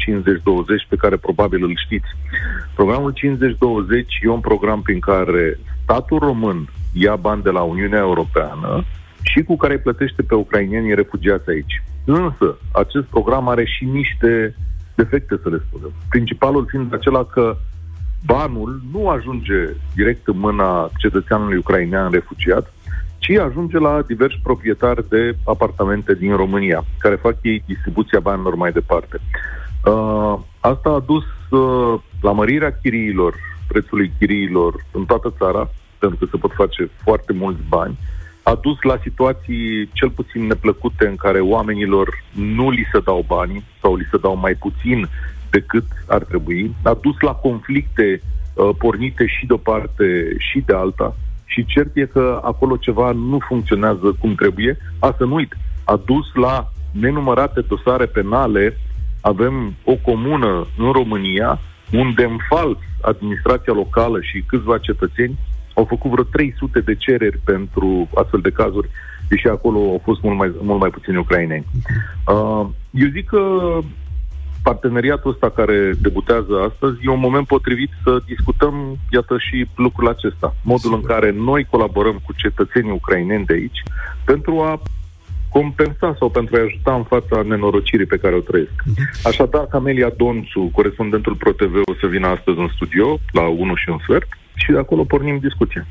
pe 0.89 0.97
care 0.97 1.17
probabil 1.17 1.65
îl 1.65 1.77
știți. 1.85 2.09
Programul 2.75 3.13
50-20 3.13 3.17
e 4.23 4.29
un 4.29 4.41
program 4.41 4.83
prin 4.83 5.01
care 5.01 5.59
statul 5.83 6.19
român 6.19 6.69
ia 6.93 7.17
bani 7.17 7.43
de 7.43 7.51
la 7.51 7.63
Uniunea 7.63 7.99
Europeană 7.99 8.85
și 9.23 9.43
cu 9.43 9.57
care 9.57 9.73
îi 9.73 9.79
plătește 9.79 10.23
pe 10.23 10.35
ucrainienii 10.35 10.95
refugiați 10.95 11.51
aici. 11.51 11.83
Însă, 12.05 12.59
acest 12.73 13.05
program 13.05 13.49
are 13.49 13.65
și 13.65 13.85
niște 13.85 14.55
defecte, 14.95 15.39
să 15.43 15.49
le 15.49 15.63
spunem. 15.67 15.93
Principalul 16.09 16.67
fiind 16.69 16.95
acela 16.95 17.25
că 17.25 17.57
banul 18.27 18.81
nu 18.93 19.09
ajunge 19.09 19.75
direct 19.95 20.27
în 20.27 20.39
mâna 20.39 20.91
cetățeanului 20.99 21.57
ucrainean 21.57 22.11
refugiat, 22.11 22.74
ci 23.25 23.39
ajunge 23.39 23.79
la 23.79 24.03
diversi 24.03 24.39
proprietari 24.43 25.09
de 25.09 25.37
apartamente 25.45 26.15
din 26.15 26.37
România, 26.37 26.85
care 26.99 27.15
fac 27.15 27.37
ei 27.43 27.63
distribuția 27.67 28.21
banilor 28.21 28.55
mai 28.55 28.73
departe. 28.73 29.21
Uh, 29.85 30.39
asta 30.61 30.91
a 30.91 31.05
dus 31.07 31.25
uh, 31.51 32.01
la 32.21 32.33
mărirea 32.33 32.79
chiriilor, 32.83 33.35
prețului 33.69 34.13
chiriilor 34.19 34.85
în 34.93 35.05
toată 35.05 35.35
țara, 35.39 35.71
pentru 35.99 36.19
că 36.19 36.27
se 36.31 36.37
pot 36.37 36.53
face 36.53 36.91
foarte 37.03 37.33
mulți 37.33 37.61
bani, 37.69 37.99
a 38.43 38.55
dus 38.55 38.77
la 38.83 38.99
situații 39.03 39.89
cel 39.93 40.11
puțin 40.11 40.47
neplăcute 40.47 41.07
în 41.07 41.17
care 41.17 41.41
oamenilor 41.41 42.09
nu 42.33 42.71
li 42.71 42.89
se 42.93 43.01
dau 43.05 43.25
bani 43.27 43.65
sau 43.81 43.95
li 43.95 44.09
se 44.11 44.19
dau 44.19 44.37
mai 44.37 44.55
puțin 44.55 45.09
decât 45.51 45.87
ar 46.09 46.23
trebui, 46.23 46.75
a 46.83 46.99
dus 47.01 47.21
la 47.21 47.33
conflicte 47.33 48.21
uh, 48.21 48.71
pornite 48.79 49.27
și 49.27 49.47
de 49.47 49.53
o 49.53 49.57
parte 49.57 50.35
și 50.39 50.63
de 50.67 50.75
alta, 50.75 51.17
și 51.45 51.65
cert 51.65 51.97
e 51.97 52.05
că 52.05 52.41
acolo 52.43 52.77
ceva 52.77 53.13
nu 53.13 53.39
funcționează 53.49 54.17
cum 54.19 54.35
trebuie. 54.35 54.77
Asta 54.99 55.25
nu 55.25 55.35
uit, 55.35 55.57
a 55.85 56.01
dus 56.05 56.27
la 56.35 56.73
nenumărate 56.91 57.61
dosare 57.61 58.07
penale. 58.07 58.79
Avem 59.21 59.75
o 59.85 59.95
comună 59.95 60.67
în 60.79 60.93
România 60.93 61.61
unde 61.93 62.25
în 62.25 62.37
fals 62.49 62.79
administrația 63.01 63.73
locală 63.73 64.21
și 64.21 64.45
câțiva 64.47 64.79
cetățeni 64.79 65.39
au 65.75 65.85
făcut 65.85 66.11
vreo 66.11 66.25
300 66.25 66.81
de 66.81 66.95
cereri 66.95 67.39
pentru 67.45 68.09
astfel 68.15 68.41
de 68.41 68.51
cazuri, 68.51 68.89
deși 69.29 69.49
acolo 69.49 69.79
au 69.79 70.01
fost 70.05 70.23
mult 70.23 70.37
mai, 70.37 70.53
mult 70.61 70.81
mai 70.81 70.91
puțini 70.91 71.17
ucraineni. 71.17 71.67
Uh, 72.27 72.67
eu 72.91 73.09
zic 73.13 73.27
că 73.27 73.41
parteneriatul 74.69 75.31
ăsta 75.31 75.51
care 75.51 75.79
debutează 76.01 76.55
astăzi 76.69 76.97
e 77.03 77.11
un 77.11 77.27
moment 77.29 77.47
potrivit 77.47 77.91
să 78.05 78.23
discutăm, 78.27 78.75
iată, 79.13 79.35
și 79.39 79.67
lucrul 79.77 80.09
acesta. 80.09 80.55
Modul 80.63 80.91
Sigur. 80.91 80.99
în 80.99 81.05
care 81.13 81.31
noi 81.31 81.67
colaborăm 81.71 82.17
cu 82.27 82.33
cetățenii 82.43 82.99
ucraineni 83.01 83.45
de 83.45 83.53
aici 83.53 83.83
pentru 84.25 84.61
a 84.61 84.81
compensa 85.49 86.17
sau 86.19 86.29
pentru 86.31 86.57
a 86.57 86.61
ajuta 86.67 86.95
în 86.95 87.05
fața 87.05 87.43
nenorocirii 87.43 88.07
pe 88.07 88.17
care 88.17 88.35
o 88.35 88.47
trăiesc. 88.49 88.79
Uh-huh. 88.83 89.23
Așadar, 89.31 89.67
Camelia 89.67 90.11
Donțu, 90.17 90.71
corespondentul 90.73 91.35
ProTV, 91.35 91.75
o 91.75 91.95
să 92.01 92.07
vină 92.07 92.27
astăzi 92.27 92.59
în 92.59 92.71
studio 92.75 93.19
la 93.33 93.43
1 93.43 93.75
și 93.75 93.89
un 93.89 93.99
sfert 93.99 94.29
și 94.55 94.71
de 94.71 94.79
acolo 94.79 95.05
pornim 95.05 95.39
discuția. 95.43 95.87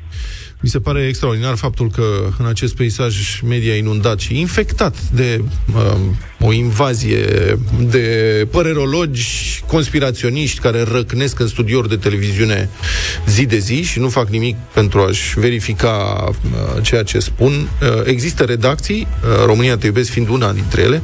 Mi 0.60 0.70
se 0.70 0.80
pare 0.80 1.06
extraordinar 1.06 1.56
faptul 1.56 1.90
că 1.90 2.02
în 2.38 2.46
acest 2.46 2.76
peisaj 2.76 3.40
media 3.48 3.74
inundat 3.74 4.18
și 4.18 4.40
infectat 4.40 5.00
de 5.00 5.42
um, 5.74 6.16
o 6.40 6.52
invazie 6.52 7.24
de 7.80 8.46
părerologi, 8.50 9.62
conspiraționiști 9.66 10.60
care 10.60 10.82
răcnesc 10.82 11.40
în 11.40 11.46
studiouri 11.46 11.88
de 11.88 11.96
televiziune 11.96 12.68
zi 13.26 13.46
de 13.46 13.58
zi 13.58 13.82
și 13.82 13.98
nu 13.98 14.08
fac 14.08 14.28
nimic 14.28 14.56
pentru 14.56 15.00
a-și 15.00 15.38
verifica 15.38 16.24
uh, 16.28 16.82
ceea 16.82 17.02
ce 17.02 17.18
spun. 17.18 17.52
Uh, 17.52 17.68
există 18.04 18.44
redacții, 18.44 19.06
uh, 19.22 19.44
România 19.46 19.76
Te 19.76 19.86
iubesc 19.86 20.10
fiind 20.10 20.28
una 20.28 20.52
dintre 20.52 20.82
ele, 20.82 21.02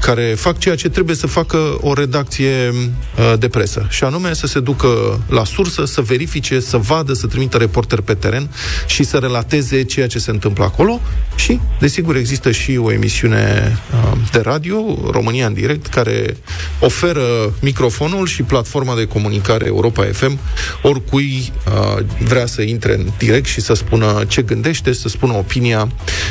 care 0.00 0.22
fac 0.22 0.58
ceea 0.58 0.74
ce 0.74 0.88
trebuie 0.88 1.16
să 1.16 1.26
facă 1.26 1.78
o 1.80 1.94
redacție 1.94 2.68
uh, 2.68 3.32
de 3.38 3.48
presă, 3.48 3.86
și 3.90 4.04
anume 4.04 4.34
să 4.34 4.46
se 4.46 4.60
ducă 4.60 5.20
la 5.28 5.44
sursă, 5.44 5.84
să 5.84 6.00
verifice, 6.00 6.60
să 6.60 6.76
vadă, 6.82 7.12
să 7.12 7.26
trimită 7.26 7.56
reporter 7.56 8.00
pe 8.00 8.14
teren 8.14 8.50
și 8.86 9.02
să 9.02 9.16
relateze 9.16 9.82
ceea 9.82 10.06
ce 10.06 10.18
se 10.18 10.30
întâmplă 10.30 10.64
acolo 10.64 11.00
și, 11.34 11.60
desigur, 11.80 12.16
există 12.16 12.50
și 12.50 12.76
o 12.76 12.92
emisiune 12.92 13.76
uh, 13.92 14.18
de 14.32 14.40
radio, 14.40 14.98
România 15.10 15.46
în 15.46 15.54
direct, 15.54 15.86
care 15.86 16.36
oferă 16.80 17.54
microfonul 17.60 18.26
și 18.26 18.42
platforma 18.42 18.94
de 18.94 19.06
comunicare 19.06 19.66
Europa 19.66 20.04
FM 20.12 20.38
oricui 20.82 21.52
uh, 21.66 22.04
vrea 22.18 22.46
să 22.46 22.62
intre 22.62 22.94
în 22.94 23.06
direct 23.18 23.46
și 23.46 23.60
să 23.60 23.74
spună 23.74 24.24
ce 24.28 24.42
gândește, 24.42 24.92
să 24.92 25.08
spună 25.08 25.32
opinia 25.32 25.88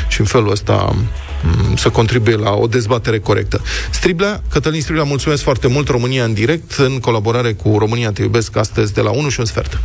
și 0.08 0.20
în 0.20 0.26
felul 0.26 0.50
ăsta 0.50 0.94
m, 1.42 1.76
să 1.76 1.88
contribuie 1.88 2.36
la 2.36 2.50
o 2.50 2.66
dezbatere 2.66 3.18
corectă. 3.18 3.60
Striblea, 3.90 4.42
Cătălin 4.50 4.80
Striblea, 4.80 5.04
mulțumesc 5.04 5.42
foarte 5.42 5.66
mult, 5.66 5.88
România 5.88 6.24
în 6.24 6.32
direct, 6.32 6.72
în 6.72 6.98
colaborare 6.98 7.52
cu 7.52 7.78
România 7.78 8.12
Te 8.12 8.22
Iubesc, 8.22 8.56
astăzi 8.56 8.92
de 8.92 9.00
la 9.00 9.10
1 9.10 9.28
și 9.28 9.40
un 9.40 9.46
sfert. 9.46 9.80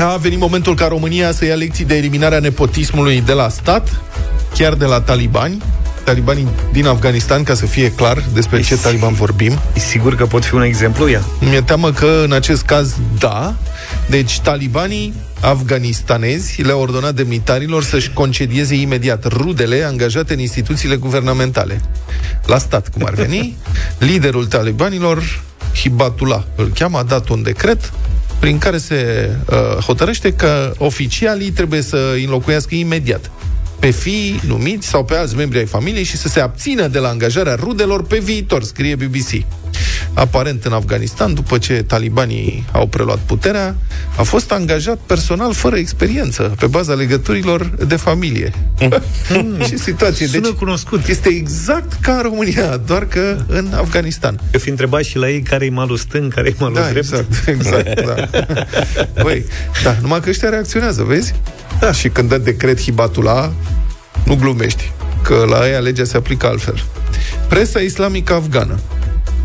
A 0.00 0.16
venit 0.16 0.38
momentul 0.38 0.74
ca 0.74 0.86
România 0.86 1.32
să 1.32 1.44
ia 1.44 1.54
lecții 1.54 1.84
de 1.84 1.96
eliminarea 1.96 2.38
nepotismului 2.38 3.20
de 3.20 3.32
la 3.32 3.48
stat, 3.48 4.00
chiar 4.54 4.74
de 4.74 4.84
la 4.84 5.00
talibani, 5.00 5.62
talibanii 6.04 6.48
din 6.72 6.86
Afganistan, 6.86 7.42
ca 7.42 7.54
să 7.54 7.66
fie 7.66 7.92
clar 7.92 8.24
despre 8.32 8.60
ce 8.60 8.76
taliban 8.76 9.12
vorbim. 9.12 9.58
E 9.74 9.78
sigur 9.78 10.14
că 10.14 10.26
pot 10.26 10.44
fi 10.44 10.54
un 10.54 10.62
exemplu 10.62 11.10
ea? 11.10 11.22
Mi-e 11.40 11.60
teamă 11.60 11.92
că 11.92 12.22
în 12.24 12.32
acest 12.32 12.62
caz 12.62 12.96
da. 13.18 13.54
Deci 14.08 14.40
talibanii 14.40 15.14
afganistanezi 15.40 16.62
le-au 16.62 16.80
ordonat 16.80 17.14
demnitarilor 17.14 17.84
să-și 17.84 18.10
concedieze 18.10 18.74
imediat 18.74 19.24
rudele 19.24 19.82
angajate 19.82 20.32
în 20.32 20.38
instituțiile 20.38 20.96
guvernamentale. 20.96 21.80
La 22.46 22.58
stat, 22.58 22.88
cum 22.88 23.04
ar 23.04 23.14
veni, 23.14 23.56
liderul 24.08 24.46
talibanilor, 24.46 25.42
Hibatullah, 25.74 26.42
îl 26.56 26.70
cheamă, 26.74 26.98
a 26.98 27.02
dat 27.02 27.28
un 27.28 27.42
decret 27.42 27.92
prin 28.40 28.58
care 28.58 28.78
se 28.78 29.30
uh, 29.50 29.56
hotărăște 29.84 30.32
că 30.32 30.72
oficialii 30.78 31.50
trebuie 31.50 31.82
să 31.82 32.10
îi 32.14 32.24
înlocuiască 32.24 32.74
imediat 32.74 33.30
pe 33.78 33.90
fii 33.90 34.40
numiți 34.46 34.88
sau 34.88 35.04
pe 35.04 35.14
alți 35.14 35.36
membri 35.36 35.58
ai 35.58 35.66
familiei 35.66 36.04
și 36.04 36.16
să 36.16 36.28
se 36.28 36.40
abțină 36.40 36.86
de 36.86 36.98
la 36.98 37.08
angajarea 37.08 37.54
rudelor 37.54 38.04
pe 38.04 38.18
viitor, 38.18 38.62
scrie 38.62 38.94
BBC. 38.94 39.44
Aparent 40.14 40.64
în 40.64 40.72
Afganistan, 40.72 41.34
după 41.34 41.58
ce 41.58 41.82
talibanii 41.82 42.64
au 42.72 42.86
preluat 42.86 43.18
puterea, 43.18 43.76
a 44.16 44.22
fost 44.22 44.52
angajat 44.52 44.98
personal 45.06 45.52
fără 45.52 45.76
experiență, 45.76 46.54
pe 46.58 46.66
baza 46.66 46.94
legăturilor 46.94 47.70
de 47.86 47.96
familie. 47.96 48.52
și 49.68 49.78
situație. 49.78 50.26
Sună 50.26 50.40
deci, 50.40 50.50
cunoscut. 50.50 51.06
Este 51.06 51.28
exact 51.28 51.92
ca 52.00 52.12
în 52.12 52.22
România, 52.22 52.76
doar 52.76 53.06
că 53.06 53.36
în 53.46 53.72
Afganistan. 53.74 54.40
Eu 54.52 54.60
fi 54.60 54.68
întrebat 54.68 55.02
și 55.02 55.16
la 55.16 55.30
ei 55.30 55.40
care 55.42 55.64
e 55.64 55.70
malul 55.70 55.96
stâng, 55.96 56.34
care 56.34 56.48
e 56.48 56.54
malul 56.58 56.74
Da, 56.74 56.80
drept. 56.80 56.96
exact, 56.96 57.46
exact, 57.46 58.04
da. 58.04 58.28
Băi, 59.22 59.44
da, 59.82 59.96
numai 60.00 60.20
că 60.20 60.28
ăștia 60.28 60.48
reacționează, 60.48 61.02
vezi? 61.02 61.34
Da. 61.80 61.92
Și 61.92 62.08
când 62.08 62.28
dă 62.28 62.38
decret 62.38 62.80
Hibatula, 62.80 63.52
nu 64.24 64.34
glumești, 64.34 64.92
că 65.22 65.44
la 65.48 65.68
ea 65.68 65.78
legea 65.78 66.04
se 66.04 66.16
aplică 66.16 66.46
altfel. 66.46 66.84
Presa 67.48 67.78
islamică 67.78 68.32
afgană 68.32 68.78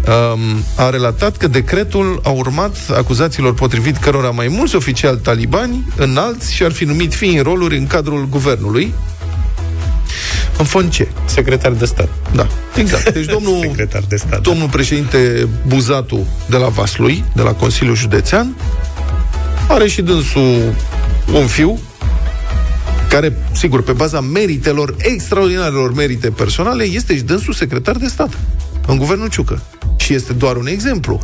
um, 0.08 0.64
a 0.76 0.90
relatat 0.90 1.38
că 1.38 1.48
decretul 1.48 2.20
a 2.24 2.30
urmat 2.30 2.78
acuzațiilor 2.98 3.54
potrivit 3.54 3.98
cărora 3.98 4.30
mai 4.30 4.48
mulți 4.48 4.76
oficiali 4.76 5.18
talibani 5.18 5.88
înalți 5.96 6.54
și-ar 6.54 6.72
fi 6.72 6.84
numit 6.84 7.14
fii 7.14 7.38
în 7.38 7.44
roluri 7.44 7.78
în 7.78 7.88
cadrul 7.88 8.28
guvernului. 8.30 8.94
În 10.58 10.66
fond 10.66 10.92
ce? 10.92 11.08
Secretar 11.26 11.72
de 11.72 11.86
stat. 11.86 12.10
Da, 12.36 12.48
exact. 12.76 13.14
Deci 13.14 13.26
domnul, 13.36 13.60
Secretar 13.62 14.04
de 14.08 14.16
stat. 14.16 14.42
domnul 14.42 14.70
președinte 14.70 15.48
Buzatu 15.68 16.28
de 16.50 16.58
la 16.58 16.68
Vaslui, 16.68 17.24
de 17.36 17.42
la 17.42 17.54
Consiliul 17.54 17.96
Județean, 17.96 18.56
are 19.68 19.88
și 19.88 20.02
dânsul 20.02 20.74
un 21.34 21.48
fiu 21.48 21.80
care, 23.10 23.38
sigur, 23.52 23.84
pe 23.84 23.92
baza 23.92 24.22
meritelor, 24.22 24.96
extraordinarelor 24.98 25.94
merite 25.94 26.30
personale, 26.30 26.84
este 26.84 27.16
și 27.16 27.22
dânsul 27.22 27.54
secretar 27.54 27.96
de 27.96 28.08
stat 28.08 28.38
în 28.88 28.98
guvernul 28.98 29.30
Ciucă. 29.30 29.62
Și 29.98 30.14
este 30.14 30.34
doar 30.34 30.56
un 30.56 30.68
exemplu. 30.68 31.22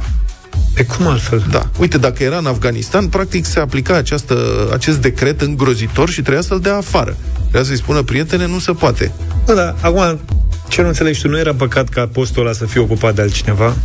Pe 0.73 0.85
cum 0.85 1.07
altfel? 1.07 1.45
Da. 1.51 1.69
Uite, 1.79 1.97
dacă 1.97 2.23
era 2.23 2.37
în 2.37 2.45
Afganistan, 2.45 3.07
practic 3.07 3.45
se 3.45 3.59
aplica 3.59 3.95
această, 3.95 4.37
acest 4.73 4.97
decret 4.97 5.41
îngrozitor 5.41 6.09
și 6.09 6.21
trebuia 6.21 6.41
să-l 6.41 6.59
dea 6.59 6.75
afară. 6.75 7.17
Trebuia 7.39 7.63
să-i 7.63 7.77
spună, 7.77 8.01
prietene, 8.01 8.47
nu 8.47 8.59
se 8.59 8.71
poate. 8.71 9.11
Da, 9.45 9.53
da, 9.53 9.75
acum, 9.81 10.19
ce 10.67 10.81
nu 10.81 10.87
înțelegi 10.87 11.21
tu, 11.21 11.29
nu 11.29 11.37
era 11.37 11.53
păcat 11.53 11.89
ca 11.89 12.07
postul 12.07 12.41
ăla 12.41 12.53
să 12.53 12.65
fie 12.65 12.81
ocupat 12.81 13.15
de 13.15 13.21
altcineva? 13.21 13.75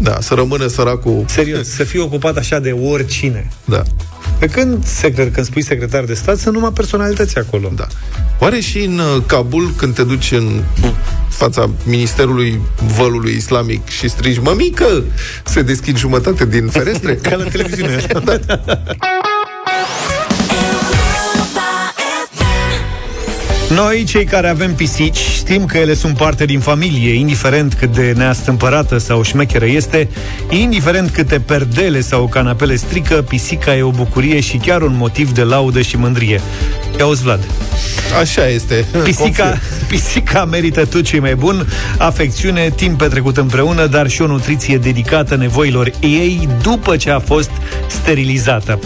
Da, 0.00 0.16
să 0.20 0.34
rămână 0.34 0.66
săracul... 0.66 1.24
Serios, 1.28 1.68
să 1.68 1.84
fie 1.84 2.00
ocupat 2.00 2.36
așa 2.36 2.58
de 2.58 2.70
oricine. 2.70 3.48
Da. 3.64 3.82
Pe 4.38 4.46
când, 4.46 4.84
secret, 4.84 5.34
când 5.34 5.46
spui 5.46 5.62
secretar 5.62 6.04
de 6.04 6.14
stat, 6.14 6.38
sunt 6.38 6.54
numai 6.54 6.70
personalități 6.74 7.38
acolo. 7.38 7.72
Da. 7.76 7.86
Oare 8.38 8.60
și 8.60 8.84
în 8.84 8.98
uh, 8.98 9.22
Kabul, 9.26 9.70
când 9.76 9.94
te 9.94 10.04
duci 10.04 10.32
în 10.32 10.62
fața 11.28 11.70
Ministerului 11.84 12.60
Vălului 12.96 13.32
Islamic 13.32 13.88
și 13.88 14.08
strigi, 14.08 14.40
mămică, 14.40 15.04
se 15.44 15.62
deschid 15.62 15.96
jumătate 15.96 16.46
din 16.46 16.66
ferestre? 16.66 17.14
Ca 17.14 17.36
la 17.36 17.44
televiziune. 17.44 18.06
da. 18.24 18.38
Noi, 23.74 24.04
cei 24.04 24.24
care 24.24 24.48
avem 24.48 24.74
pisici, 24.74 25.18
știm 25.18 25.64
că 25.64 25.78
ele 25.78 25.94
sunt 25.94 26.16
parte 26.16 26.44
din 26.44 26.60
familie, 26.60 27.14
indiferent 27.14 27.74
cât 27.74 27.94
de 27.94 28.12
neastâmpărată 28.16 28.98
sau 28.98 29.22
șmecheră 29.22 29.66
este, 29.66 30.08
indiferent 30.50 31.10
câte 31.10 31.40
perdele 31.40 32.00
sau 32.00 32.26
canapele 32.26 32.76
strică, 32.76 33.14
pisica 33.14 33.76
e 33.76 33.82
o 33.82 33.90
bucurie 33.90 34.40
și 34.40 34.56
chiar 34.56 34.82
un 34.82 34.96
motiv 34.96 35.32
de 35.32 35.42
laudă 35.42 35.80
și 35.80 35.96
mândrie. 35.96 36.40
Ia 36.98 37.04
auzi, 37.04 37.22
Vlad. 37.22 37.40
Așa 38.20 38.48
este. 38.48 38.84
Pisica, 39.04 39.58
pisica 39.88 40.44
merită 40.44 40.84
tot 40.84 41.02
ce 41.02 41.16
e 41.16 41.20
mai 41.20 41.34
bun, 41.34 41.66
afecțiune, 41.98 42.70
timp 42.76 42.98
petrecut 42.98 43.36
împreună, 43.36 43.86
dar 43.86 44.08
și 44.08 44.22
o 44.22 44.26
nutriție 44.26 44.78
dedicată 44.78 45.36
nevoilor 45.36 45.90
ei 46.00 46.48
după 46.62 46.96
ce 46.96 47.10
a 47.10 47.18
fost 47.18 47.50
sterilizată. 47.86 48.78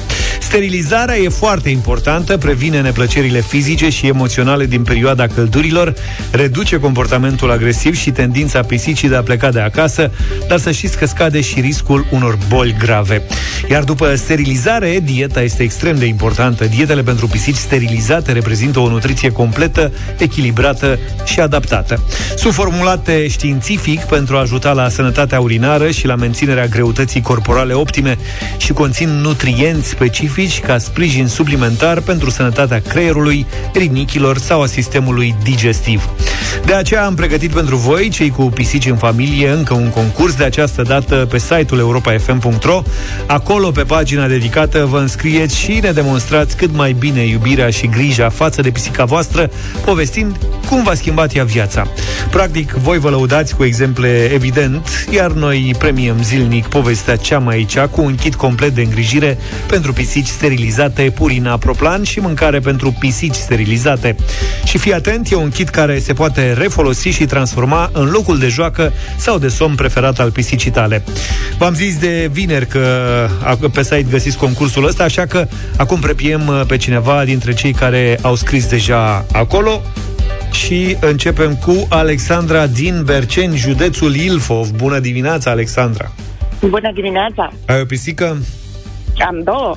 Sterilizarea 0.52 1.16
e 1.16 1.28
foarte 1.28 1.68
importantă, 1.68 2.36
previne 2.36 2.80
neplăcerile 2.80 3.40
fizice 3.40 3.88
și 3.88 4.06
emoționale 4.06 4.66
din 4.66 4.82
perioada 4.82 5.26
căldurilor, 5.26 5.94
reduce 6.30 6.78
comportamentul 6.78 7.50
agresiv 7.50 7.96
și 7.96 8.10
tendința 8.10 8.60
pisicii 8.60 9.08
de 9.08 9.16
a 9.16 9.22
pleca 9.22 9.50
de 9.50 9.60
acasă, 9.60 10.10
dar 10.48 10.58
să 10.58 10.70
știți 10.70 10.98
că 10.98 11.06
scade 11.06 11.40
și 11.40 11.60
riscul 11.60 12.06
unor 12.10 12.38
boli 12.48 12.76
grave. 12.78 13.22
Iar 13.70 13.84
după 13.84 14.14
sterilizare, 14.14 15.00
dieta 15.04 15.42
este 15.42 15.62
extrem 15.62 15.98
de 15.98 16.04
importantă. 16.04 16.64
Dietele 16.64 17.02
pentru 17.02 17.26
pisici 17.26 17.56
sterilizate 17.56 18.32
reprezintă 18.32 18.78
o 18.78 18.88
nutriție 18.88 19.30
completă, 19.32 19.92
echilibrată 20.18 20.98
și 21.24 21.40
adaptată. 21.40 22.02
Sunt 22.36 22.54
formulate 22.54 23.28
științific 23.28 24.00
pentru 24.00 24.36
a 24.36 24.40
ajuta 24.40 24.72
la 24.72 24.88
sănătatea 24.88 25.40
urinară 25.40 25.90
și 25.90 26.06
la 26.06 26.14
menținerea 26.14 26.66
greutății 26.66 27.20
corporale 27.20 27.72
optime 27.72 28.18
și 28.56 28.72
conțin 28.72 29.08
nutrienți 29.08 29.88
specifici 29.88 30.40
ca 30.50 30.78
sprijin 30.78 31.26
suplimentar 31.26 32.00
pentru 32.00 32.30
sănătatea 32.30 32.80
creierului, 32.88 33.46
rinichilor 33.74 34.38
sau 34.38 34.62
a 34.62 34.66
sistemului 34.66 35.34
digestiv. 35.42 36.08
De 36.64 36.74
aceea 36.74 37.04
am 37.04 37.14
pregătit 37.14 37.50
pentru 37.50 37.76
voi, 37.76 38.08
cei 38.08 38.30
cu 38.30 38.42
pisici 38.42 38.86
în 38.86 38.96
familie, 38.96 39.48
încă 39.48 39.74
un 39.74 39.90
concurs 39.90 40.34
de 40.34 40.44
această 40.44 40.82
dată 40.82 41.14
pe 41.30 41.38
site-ul 41.38 41.78
europa.fm.ro. 41.78 42.82
Acolo, 43.26 43.70
pe 43.70 43.82
pagina 43.82 44.26
dedicată, 44.26 44.86
vă 44.90 44.98
înscrieți 44.98 45.58
și 45.58 45.78
ne 45.82 45.90
demonstrați 45.90 46.56
cât 46.56 46.74
mai 46.74 46.92
bine 46.92 47.20
iubirea 47.20 47.70
și 47.70 47.86
grija 47.86 48.28
față 48.28 48.62
de 48.62 48.70
pisica 48.70 49.04
voastră, 49.04 49.50
povestind 49.84 50.36
cum 50.68 50.82
v-a 50.82 50.94
schimbat 50.94 51.34
ea 51.34 51.44
viața. 51.44 51.86
Practic, 52.30 52.72
voi 52.72 52.98
vă 52.98 53.10
lăudați 53.10 53.56
cu 53.56 53.64
exemple 53.64 54.30
evident, 54.32 55.06
iar 55.10 55.30
noi 55.30 55.74
premiem 55.78 56.22
zilnic 56.22 56.66
povestea 56.66 57.16
cea 57.16 57.38
mai 57.38 57.66
cea 57.68 57.86
cu 57.86 58.02
un 58.02 58.14
kit 58.14 58.34
complet 58.34 58.74
de 58.74 58.82
îngrijire 58.82 59.38
pentru 59.66 59.92
pisici 59.92 60.28
sterilizate, 60.32 61.02
Purina 61.14 61.56
Proplan 61.56 62.02
și 62.02 62.20
mâncare 62.20 62.58
pentru 62.58 62.96
pisici 62.98 63.34
sterilizate. 63.34 64.16
Și 64.64 64.78
fii 64.78 64.92
atent, 64.94 65.30
e 65.30 65.34
un 65.34 65.48
kit 65.50 65.68
care 65.68 65.98
se 65.98 66.12
poate 66.12 66.52
refolosi 66.52 67.08
și 67.08 67.24
transforma 67.24 67.90
în 67.92 68.10
locul 68.10 68.38
de 68.38 68.48
joacă 68.48 68.92
sau 69.16 69.38
de 69.38 69.48
somn 69.48 69.74
preferat 69.74 70.18
al 70.18 70.30
pisicii 70.30 70.70
tale. 70.70 71.04
V-am 71.58 71.74
zis 71.74 71.98
de 71.98 72.28
vineri 72.32 72.66
că 72.66 72.86
a- 73.44 73.58
pe 73.72 73.82
site 73.82 74.06
găsiți 74.10 74.36
concursul 74.36 74.86
ăsta, 74.86 75.04
așa 75.04 75.26
că 75.26 75.46
acum 75.76 76.00
prepiem 76.00 76.46
uh, 76.48 76.60
pe 76.66 76.76
cineva 76.76 77.24
dintre 77.24 77.52
cei 77.54 77.72
care 77.72 78.18
au 78.22 78.34
scris 78.34 78.66
deja 78.66 79.24
acolo 79.32 79.82
și 80.52 80.96
începem 81.00 81.54
cu 81.54 81.86
Alexandra 81.88 82.66
din 82.66 83.02
Berceni, 83.04 83.56
județul 83.56 84.14
Ilfov. 84.14 84.68
Bună 84.70 84.98
dimineața, 84.98 85.50
Alexandra! 85.50 86.12
Bună 86.60 86.90
dimineața! 86.94 87.52
Ai 87.66 87.80
o 87.80 87.84
pisică? 87.84 88.36
Am 89.26 89.40
două. 89.44 89.74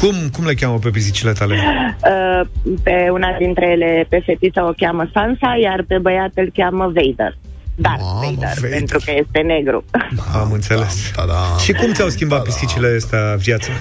Cum, 0.00 0.14
cum 0.32 0.46
le 0.46 0.54
cheamă 0.54 0.78
pe 0.78 0.90
pisicile 0.90 1.32
tale? 1.32 1.56
Uh, 2.02 2.46
pe 2.82 3.08
una 3.12 3.36
dintre 3.38 3.66
ele, 3.70 4.06
pe 4.08 4.22
fetiță 4.24 4.62
o 4.62 4.72
cheamă 4.76 5.10
Sansa, 5.12 5.56
iar 5.62 5.84
pe 5.88 5.98
băiat 5.98 6.30
îl 6.34 6.50
cheamă 6.54 6.84
Vader. 6.84 7.36
Darth 7.74 8.02
Vader, 8.14 8.54
Vader. 8.54 8.70
pentru 8.70 8.98
că 9.04 9.12
este 9.14 9.38
negru. 9.38 9.84
Am 10.40 10.52
înțeles. 10.52 11.10
Da, 11.16 11.24
da. 11.26 11.58
Și 11.58 11.72
cum 11.72 11.92
ți-au 11.92 12.08
schimbat 12.08 12.42
pisicile 12.42 12.94
astea 12.96 13.34
viața? 13.38 13.72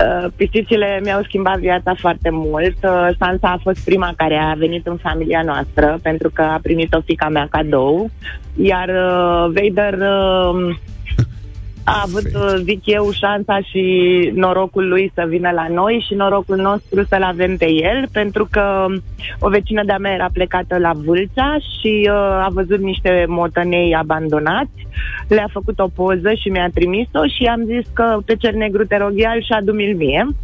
Uh, 0.00 0.30
pisicile 0.36 1.00
mi-au 1.02 1.22
schimbat 1.22 1.58
viața 1.58 1.94
foarte 1.98 2.28
mult. 2.30 2.76
Uh, 2.82 3.08
Sansa 3.18 3.48
a 3.48 3.60
fost 3.62 3.84
prima 3.84 4.12
care 4.16 4.34
a 4.34 4.54
venit 4.54 4.86
în 4.86 4.96
familia 4.96 5.42
noastră, 5.42 5.98
pentru 6.02 6.30
că 6.30 6.42
a 6.42 6.58
primit-o 6.62 7.00
fica 7.04 7.28
mea 7.28 7.46
cadou. 7.50 8.10
Iar 8.56 8.88
uh, 8.88 9.52
Vader 9.54 9.94
uh, 9.94 10.76
a 11.88 12.02
avut, 12.06 12.24
uh, 12.24 12.60
zic 12.62 12.86
eu, 12.86 13.10
șansa 13.12 13.58
și 13.60 13.82
norocul 14.34 14.88
lui 14.88 15.12
să 15.14 15.24
vină 15.28 15.50
la 15.50 15.66
noi 15.68 16.04
și 16.06 16.14
norocul 16.14 16.56
nostru 16.56 17.04
să-l 17.04 17.22
avem 17.22 17.56
pe 17.56 17.70
el, 17.70 18.08
pentru 18.12 18.48
că 18.50 18.86
o 19.38 19.48
vecină 19.48 19.82
de-a 19.84 19.98
mea 19.98 20.12
era 20.12 20.28
plecată 20.32 20.78
la 20.78 20.92
Vâlcea 21.04 21.56
și 21.80 22.10
uh, 22.10 22.44
a 22.44 22.48
văzut 22.52 22.80
niște 22.80 23.24
motănei 23.28 23.94
abandonați, 23.94 24.86
le-a 25.28 25.48
făcut 25.52 25.78
o 25.78 25.88
poză 25.94 26.32
și 26.40 26.48
mi-a 26.48 26.70
trimis-o 26.74 27.26
și 27.36 27.44
am 27.44 27.62
zis 27.64 27.86
că 27.92 28.18
pe 28.24 28.34
cel 28.36 28.54
negru 28.56 28.84
te 28.84 28.96
rog 28.96 29.18
iar 29.18 29.36
și 29.42 29.52
adu-mi-l 29.52 29.96
mie. 29.96 30.26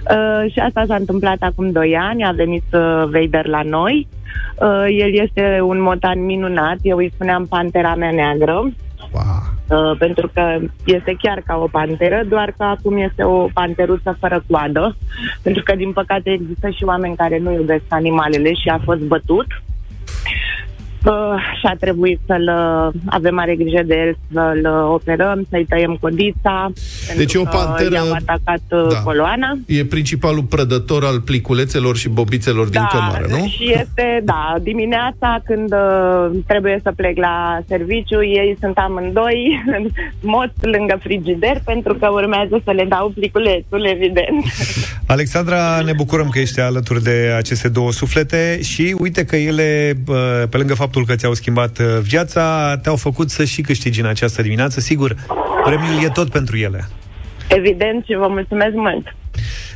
Uh, 0.00 0.52
și 0.52 0.58
asta 0.58 0.84
s-a 0.86 0.94
întâmplat 0.94 1.36
acum 1.40 1.70
2 1.70 1.96
ani, 1.96 2.24
a 2.24 2.30
venit 2.30 2.64
uh, 2.72 3.04
Vader 3.04 3.46
la 3.46 3.62
noi. 3.62 4.06
Uh, 4.60 4.84
el 4.98 5.18
este 5.18 5.60
un 5.62 5.80
motan 5.80 6.24
minunat, 6.24 6.76
eu 6.82 6.96
îi 6.96 7.10
spuneam 7.14 7.46
Pantera 7.46 7.94
mea 7.94 8.10
neagră. 8.10 8.62
Uh, 8.64 8.72
pentru 9.98 10.30
că 10.34 10.58
este 10.84 11.16
chiar 11.22 11.42
ca 11.46 11.56
o 11.56 11.66
panteră, 11.66 12.22
doar 12.28 12.54
că 12.56 12.64
acum 12.64 12.96
este 12.96 13.24
o 13.24 13.46
panteruță 13.52 14.16
fără 14.20 14.44
coadă, 14.50 14.96
pentru 15.42 15.62
că, 15.62 15.74
din 15.76 15.92
păcate, 15.92 16.30
există 16.30 16.70
și 16.70 16.84
oameni 16.84 17.16
care 17.16 17.38
nu 17.38 17.52
iubesc 17.52 17.84
animalele 17.88 18.52
și 18.54 18.68
a 18.68 18.80
fost 18.84 19.00
bătut. 19.00 19.46
Uh, 21.04 21.12
și 21.58 21.66
a 21.66 21.74
trebuit 21.80 22.20
să-l 22.26 22.50
uh, 22.56 23.00
avem 23.06 23.34
mare 23.34 23.54
grijă 23.54 23.82
de 23.86 23.94
el, 23.94 24.16
să-l 24.32 24.60
uh, 24.64 24.92
operăm, 24.92 25.46
să-i 25.50 25.66
tăiem 25.68 25.96
codița. 26.00 26.72
Deci 27.16 27.34
e 27.34 27.38
o 27.38 27.42
pentru 27.42 27.58
că 27.58 27.64
panteră- 27.66 27.94
I-au 27.94 28.12
atacat 28.12 28.62
uh, 28.70 28.86
Da. 28.90 28.98
coloana. 28.98 29.58
E 29.66 29.84
principalul 29.84 30.42
prădător 30.42 31.04
al 31.04 31.20
pliculețelor 31.20 31.96
și 31.96 32.08
bobițelor 32.08 32.68
din 32.68 32.86
cămară, 32.90 33.26
nu? 33.28 33.46
și 33.46 33.72
este, 33.72 34.20
da, 34.24 34.54
dimineața 34.62 35.40
când 35.44 35.72
uh, 35.72 36.30
trebuie 36.46 36.80
să 36.82 36.92
plec 36.96 37.16
la 37.16 37.58
serviciu, 37.68 38.22
ei 38.22 38.56
sunt 38.60 38.76
amândoi 38.76 39.64
moți 40.34 40.54
lângă 40.60 40.98
frigider 41.02 41.60
pentru 41.64 41.94
că 41.94 42.08
urmează 42.08 42.60
să 42.64 42.70
le 42.70 42.84
dau 42.88 43.08
pliculețul, 43.14 43.86
evident. 43.86 44.44
Alexandra, 45.06 45.80
ne 45.84 45.92
bucurăm 45.92 46.28
că 46.28 46.38
ești 46.38 46.60
alături 46.60 47.02
de 47.02 47.34
aceste 47.36 47.68
două 47.68 47.92
suflete 47.92 48.60
și 48.62 48.96
uite 48.98 49.24
că 49.24 49.36
ele, 49.36 49.92
bă, 50.04 50.46
pe 50.50 50.56
lângă 50.56 50.74
faptul 50.74 50.88
că 51.06 51.14
ți-au 51.14 51.34
schimbat 51.34 51.78
uh, 51.78 51.86
viața, 52.02 52.76
te-au 52.82 52.96
făcut 52.96 53.30
să 53.30 53.44
și 53.44 53.60
câștigi 53.60 54.00
în 54.00 54.06
această 54.06 54.42
dimineață. 54.42 54.80
Sigur, 54.80 55.14
premiul 55.64 56.04
e 56.04 56.08
tot 56.08 56.30
pentru 56.30 56.56
ele. 56.56 56.88
Evident 57.48 58.04
și 58.04 58.14
vă 58.14 58.26
mulțumesc 58.28 58.74
mult. 58.74 59.14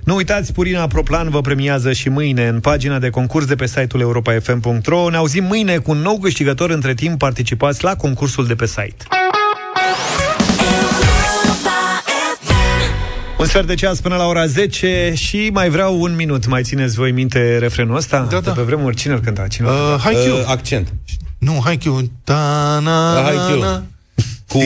Nu 0.05 0.15
uitați, 0.15 0.53
Purina 0.53 0.87
Proplan 0.87 1.29
vă 1.29 1.41
premiază 1.41 1.93
și 1.93 2.09
mâine 2.09 2.47
în 2.47 2.61
pagina 2.61 2.99
de 2.99 3.11
concurs 3.11 3.47
de 3.47 3.55
pe 3.55 3.67
site-ul 3.67 4.03
europa.fm.ro. 4.03 5.11
Ne 5.11 5.17
auzim 5.17 5.45
mâine 5.45 5.77
cu 5.77 5.91
un 5.91 5.99
nou 5.99 6.19
câștigător. 6.19 6.71
Între 6.71 6.95
timp, 6.95 7.19
participați 7.19 7.85
la 7.85 7.97
concursul 7.97 8.47
de 8.47 8.55
pe 8.55 8.67
site. 8.67 9.05
Un 13.45 13.51
sfert 13.51 13.67
de 13.67 13.75
ceas 13.75 14.01
până 14.01 14.17
la 14.17 14.27
ora 14.27 14.47
10 14.47 15.13
și 15.17 15.51
mai 15.53 15.69
vreau 15.69 16.01
un 16.01 16.15
minut. 16.17 16.47
Mai 16.47 16.63
țineți 16.63 16.95
voi 16.95 17.13
minte 17.13 17.59
refrenul 17.59 17.97
ăsta? 17.97 18.27
Da, 18.31 18.41
da. 18.41 18.41
De 18.41 18.51
pe 18.57 18.63
vremuri, 18.63 18.97
cine 18.97 19.13
îl 19.13 19.21
cânta? 19.21 19.47
Cine 19.47 19.69
îl 19.69 19.73
Uh, 19.75 19.81
cânta? 19.89 20.03
Haikyuu. 20.03 20.37
Uh, 20.37 20.45
accent. 20.47 20.93
Nu, 21.39 21.61
Haikyuu. 21.65 22.11
Da, 22.25 22.79
na, 22.83 23.15
Da, 23.15 23.21
na, 23.21 23.23
Haikyuu. 23.23 23.61
na. 23.61 23.83
Cu... 24.49 24.59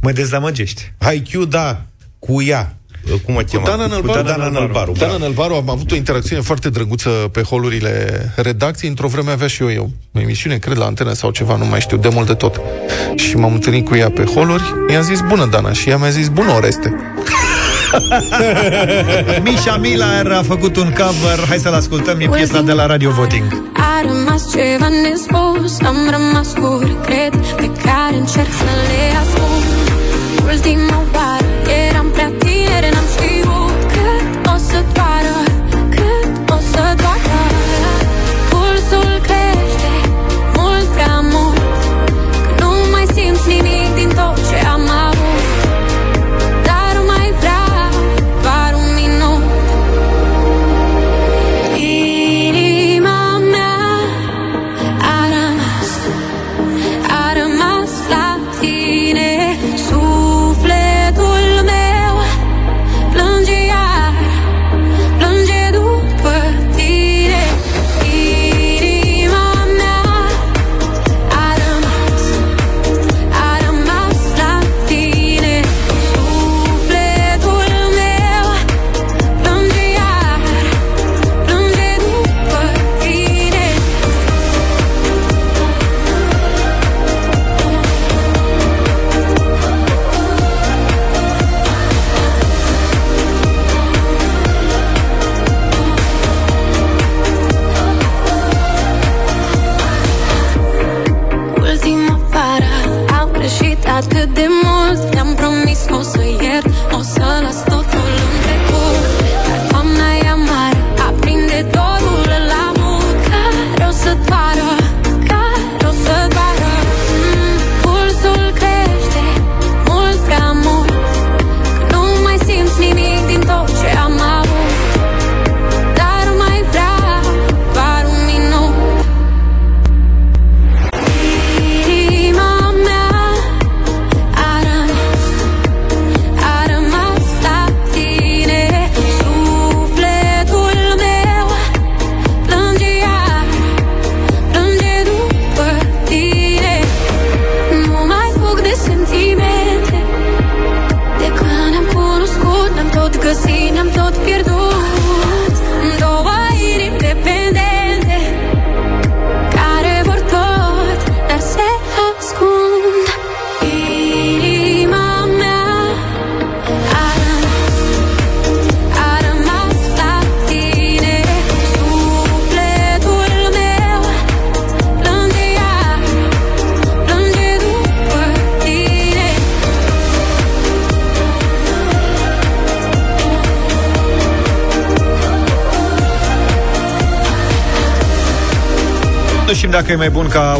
Mă 0.00 0.12
dezamăgești. 0.12 0.92
Haikyuu, 0.98 1.44
da, 1.44 1.82
cu 2.18 2.42
ea. 2.42 2.76
Uh, 3.12 3.20
Cum 3.24 3.36
o 3.36 3.40
cheamă? 3.52 3.66
Dana 3.66 3.86
Nălbaru. 3.86 4.22
Cu 4.22 4.28
Dana 4.28 4.48
Nălbaru. 4.48 4.92
Dana 4.92 5.06
bravo. 5.08 5.18
Nălbaru, 5.18 5.54
am 5.54 5.70
avut 5.70 5.90
o 5.90 5.94
interacțiune 5.94 6.42
foarte 6.42 6.68
drăguță 6.70 7.08
pe 7.08 7.42
holurile 7.42 8.32
redacției. 8.36 8.90
Într-o 8.90 9.08
vreme 9.08 9.30
avea 9.30 9.46
și 9.46 9.62
eu, 9.62 9.72
eu 9.72 9.90
o 10.14 10.20
emisiune, 10.20 10.56
cred, 10.56 10.76
la 10.76 10.84
antenă 10.84 11.12
sau 11.12 11.30
ceva, 11.30 11.56
nu 11.56 11.64
mai 11.64 11.80
știu, 11.80 11.96
de 11.96 12.08
mult 12.08 12.26
de 12.26 12.34
tot. 12.34 12.60
Și 13.16 13.36
m-am 13.36 13.52
întâlnit 13.52 13.84
cu 13.88 13.94
ea 13.94 14.10
pe 14.10 14.24
holuri. 14.24 14.74
I-am 14.92 15.02
zis, 15.02 15.20
bună, 15.28 15.46
Dana. 15.46 15.72
Și 15.72 15.88
ea 15.88 15.96
mi-a 15.96 16.10
zis, 16.10 16.28
bună, 16.28 16.52
Oreste. 16.52 16.94
Misha 19.46 19.76
Miller 19.76 20.32
a 20.32 20.42
făcut 20.42 20.76
un 20.76 20.92
cover. 20.92 21.46
Hai 21.48 21.58
să-l 21.58 21.74
ascultăm. 21.74 22.20
E 22.20 22.28
piesa 22.28 22.60
de 22.60 22.72
la 22.72 22.86
Radio 22.86 23.10
Voting. 23.10 23.62
A 23.72 24.00
rămas 24.06 24.50
ceva 24.50 24.88
nespus 24.88 25.80
Am 25.80 25.96
rămas 26.10 26.52
cu 26.52 26.78
regret 26.82 27.46
Pe 27.46 27.70
care 27.84 28.16
încerc 28.16 28.52
să 28.52 28.64
le 28.64 29.16
ascund 29.22 29.64
Ultima 30.52 31.02
oară 31.14 31.44
Eram 31.88 32.10
prea 32.10 32.45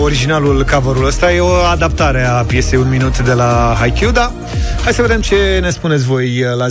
originalul 0.07 0.65
coverul 0.73 1.07
ăsta 1.07 1.33
E 1.33 1.41
o 1.41 1.53
adaptare 1.73 2.27
a 2.27 2.43
piesei 2.43 2.79
Un 2.79 2.89
minut 2.89 3.19
de 3.19 3.33
la 3.33 3.75
Haikyuu 3.79 4.11
Da, 4.11 4.33
hai 4.85 4.93
să 4.93 5.03
vedem 5.03 5.21
ce 5.21 5.59
ne 5.61 5.71
spuneți 5.71 6.07
voi 6.07 6.45
La 6.57 6.67
0372069599 6.67 6.71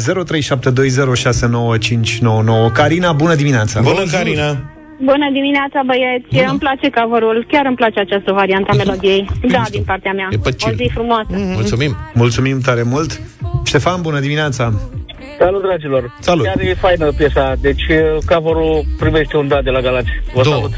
Carina, 2.73 3.11
bună 3.11 3.35
dimineața 3.35 3.81
Bună, 3.81 4.03
Carina! 4.11 4.57
Bună 4.99 5.29
dimineața, 5.31 5.81
băieți! 5.85 6.25
Bună. 6.31 6.49
Îmi 6.49 6.59
place 6.59 6.89
coverul, 6.89 7.45
chiar 7.51 7.65
îmi 7.65 7.75
place 7.75 7.99
această 7.99 8.31
variantă 8.31 8.71
a 8.71 8.75
melodiei. 8.75 9.29
Da, 9.47 9.63
din 9.69 9.83
partea 9.83 10.11
mea. 10.11 10.27
E 10.31 10.37
pe 10.37 10.55
O 10.67 10.71
zi 10.75 10.89
frumoasă. 10.93 11.27
Mulțumim! 11.31 11.95
Mulțumim 12.13 12.61
tare 12.61 12.83
mult 12.83 13.21
Ștefan, 13.63 14.01
bună 14.01 14.19
dimineața 14.19 14.73
Salut, 15.39 15.61
dragilor! 15.61 16.03
Salut! 16.19 16.45
Chiar 16.45 16.59
e 16.59 16.75
faină 16.79 17.11
piesa, 17.17 17.53
deci 17.61 17.83
coverul 18.25 18.85
primește 18.99 19.37
un 19.37 19.47
da 19.47 19.61
de 19.61 19.69
la 19.69 19.79
Galați. 19.79 20.07
Vă 20.33 20.41
Două. 20.43 20.55
salut! 20.55 20.73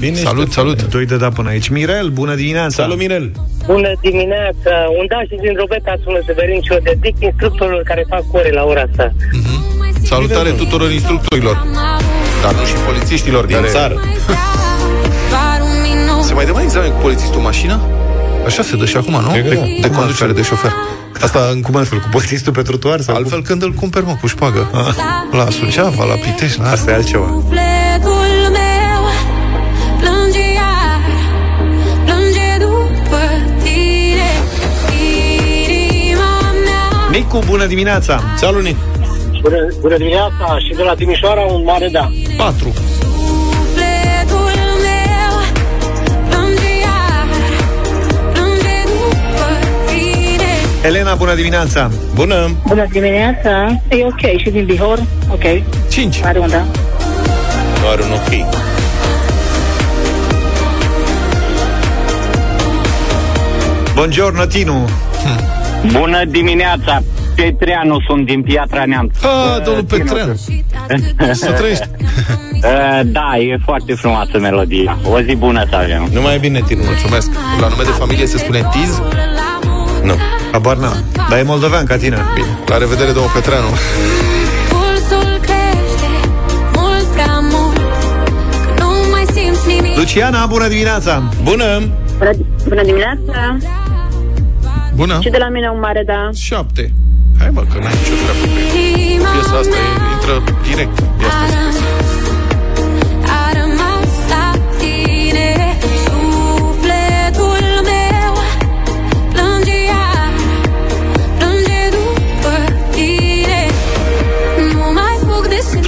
Bine, 0.00 0.16
salut, 0.16 0.52
salut 0.52 0.82
Doi 0.94 1.06
de 1.06 1.16
da 1.16 1.28
până 1.28 1.48
aici 1.48 1.68
Mirel, 1.68 2.08
bună 2.08 2.34
dimineața 2.34 2.82
Salut, 2.82 2.98
Mirel! 2.98 3.30
Bună 3.66 3.92
dimineața! 4.00 4.72
Un 4.98 5.06
da 5.08 5.20
și 5.28 5.36
din 5.44 5.54
Robeta 5.60 5.94
sună 6.02 6.18
Severin 6.26 6.60
și 6.62 6.72
o 6.72 6.78
dedic 6.82 7.16
instructorilor 7.20 7.82
care 7.82 8.04
fac 8.08 8.24
ore 8.32 8.50
la 8.52 8.62
ora 8.64 8.82
asta. 8.90 9.12
Salutare 10.02 10.50
tuturor 10.50 10.90
instructorilor 10.90 11.56
Dar 12.42 12.52
nu 12.54 12.64
și 12.64 12.74
polițiștilor 12.86 13.44
Din 13.44 13.56
care... 13.56 13.68
țară. 13.68 14.00
Se 16.22 16.34
mai 16.34 16.44
dă 16.44 16.52
mai 16.52 16.62
examen 16.62 16.90
cu 16.90 16.98
polițistul 17.00 17.36
în 17.38 17.44
mașină? 17.44 17.80
Așa 18.46 18.62
se 18.62 18.76
dă 18.76 18.84
și 18.86 18.96
acum, 18.96 19.12
nu? 19.12 19.30
Cred 19.30 19.42
că 19.44 19.48
De, 19.48 19.54
da. 19.54 19.64
de 19.80 19.88
Cum 19.88 19.96
conducere 19.96 20.32
de 20.32 20.42
șofer. 20.42 20.72
Asta 21.20 21.48
în 21.52 21.60
Cum 21.60 21.76
altfel, 21.76 21.98
cu 21.98 22.08
polițistul 22.10 22.52
pe 22.52 22.62
trotuar? 22.62 23.00
Sau 23.00 23.14
Altfel 23.14 23.42
când 23.42 23.62
îl 23.62 23.72
cumperi, 23.72 24.04
mă, 24.06 24.16
cu 24.20 24.26
șpagă. 24.26 24.70
La 25.30 25.50
Suceava, 25.50 26.04
la 26.04 26.14
Pitești, 26.14 26.60
la 26.60 26.70
Asta 26.70 26.90
e 26.90 26.94
altceva 26.94 27.26
Sufletul 27.26 28.50
meu 28.58 29.02
plânge 30.00 30.52
iar, 30.54 31.00
plânge 32.04 32.56
după 32.58 33.20
tine. 33.62 34.30
Inima 35.64 36.40
mea 36.64 37.08
Nicu, 37.10 37.38
bună 37.46 37.66
dimineața 37.66 38.22
Salut, 38.36 38.62
Nic! 38.62 38.76
Bună, 39.42 39.56
bună 39.80 39.96
dimineața 39.96 40.58
și 40.68 40.74
de 40.76 40.82
la 40.82 40.94
Timișoara 40.94 41.40
un 41.40 41.62
mare 41.64 41.88
da. 41.92 42.10
4. 42.36 42.72
Elena, 50.82 51.14
bună 51.14 51.34
dimineața 51.34 51.90
Bună! 52.14 52.50
Bună 52.66 52.86
dimineața! 52.90 53.80
E 53.88 54.04
ok 54.04 54.40
și 54.40 54.50
din 54.50 54.64
Bihor? 54.64 55.02
Ok. 55.28 55.42
5. 55.90 56.20
Are 56.24 56.38
un 56.38 56.48
da. 56.48 56.64
Doar 57.82 57.98
un 57.98 58.12
ok. 58.12 58.60
Buongiorno, 63.94 64.44
Tinu 64.44 64.88
Bună 65.92 66.24
dimineața! 66.24 67.02
Petreanu 67.34 67.96
sunt 68.08 68.26
din 68.26 68.42
Piatra 68.42 68.84
Neamț. 68.84 69.16
Ah, 69.22 69.62
domnul 69.64 69.84
Petreanu. 69.84 70.34
Să 71.32 71.50
trăiești. 71.50 71.88
Uh, 72.52 73.00
Da, 73.16 73.36
e 73.38 73.58
foarte 73.64 73.94
frumoasă 73.94 74.38
melodia. 74.38 74.98
O 75.12 75.20
zi 75.20 75.34
bună 75.36 75.66
să 75.70 75.76
avem. 75.76 76.08
Numai 76.12 76.38
bine, 76.38 76.62
Tinu. 76.66 76.82
Mulțumesc. 76.84 77.30
La 77.60 77.68
nume 77.68 77.82
de 77.82 77.90
familie 77.90 78.26
se 78.26 78.38
spune 78.38 78.68
Tiz? 78.72 79.00
Nu. 80.02 80.14
Habar 80.52 80.76
n-am 80.76 81.04
Dar 81.28 81.38
e 81.38 81.42
moldovean 81.42 81.84
ca 81.84 81.96
tine 81.96 82.18
Bine. 82.34 82.58
La 82.66 82.78
revedere, 82.78 83.12
domnul 83.12 83.30
Petreanu. 83.34 83.66
Pulsul 84.68 85.40
crește 85.40 86.10
mult 86.74 87.04
prea 87.04 87.38
mult, 87.40 87.76
că 88.66 88.82
nu 88.82 88.90
mai 89.10 89.24
simți 89.32 89.66
nimic. 89.66 89.96
Luciana, 89.96 90.46
bună 90.46 90.68
dimineața 90.68 91.22
Bună! 91.42 91.82
Bună, 92.18 92.30
bună 92.68 92.82
dimineața! 92.82 93.56
Bună. 94.94 95.18
Și 95.22 95.30
de 95.30 95.38
la 95.38 95.48
mine 95.48 95.68
un 95.68 95.78
mare 95.80 96.02
da. 96.06 96.30
7. 96.32 96.92
Hai 97.38 97.50
mă, 97.50 97.60
că 97.60 97.78
n-ai 97.78 97.92
nicio 98.00 98.14
treabă 98.22 98.44
cu 98.52 98.58
ea. 98.58 99.30
Piesa 99.32 99.56
asta 99.62 99.76
e, 99.76 99.88
intră 100.14 100.34
direct. 100.68 100.98
Ia 100.98 101.30
stai. 101.30 101.81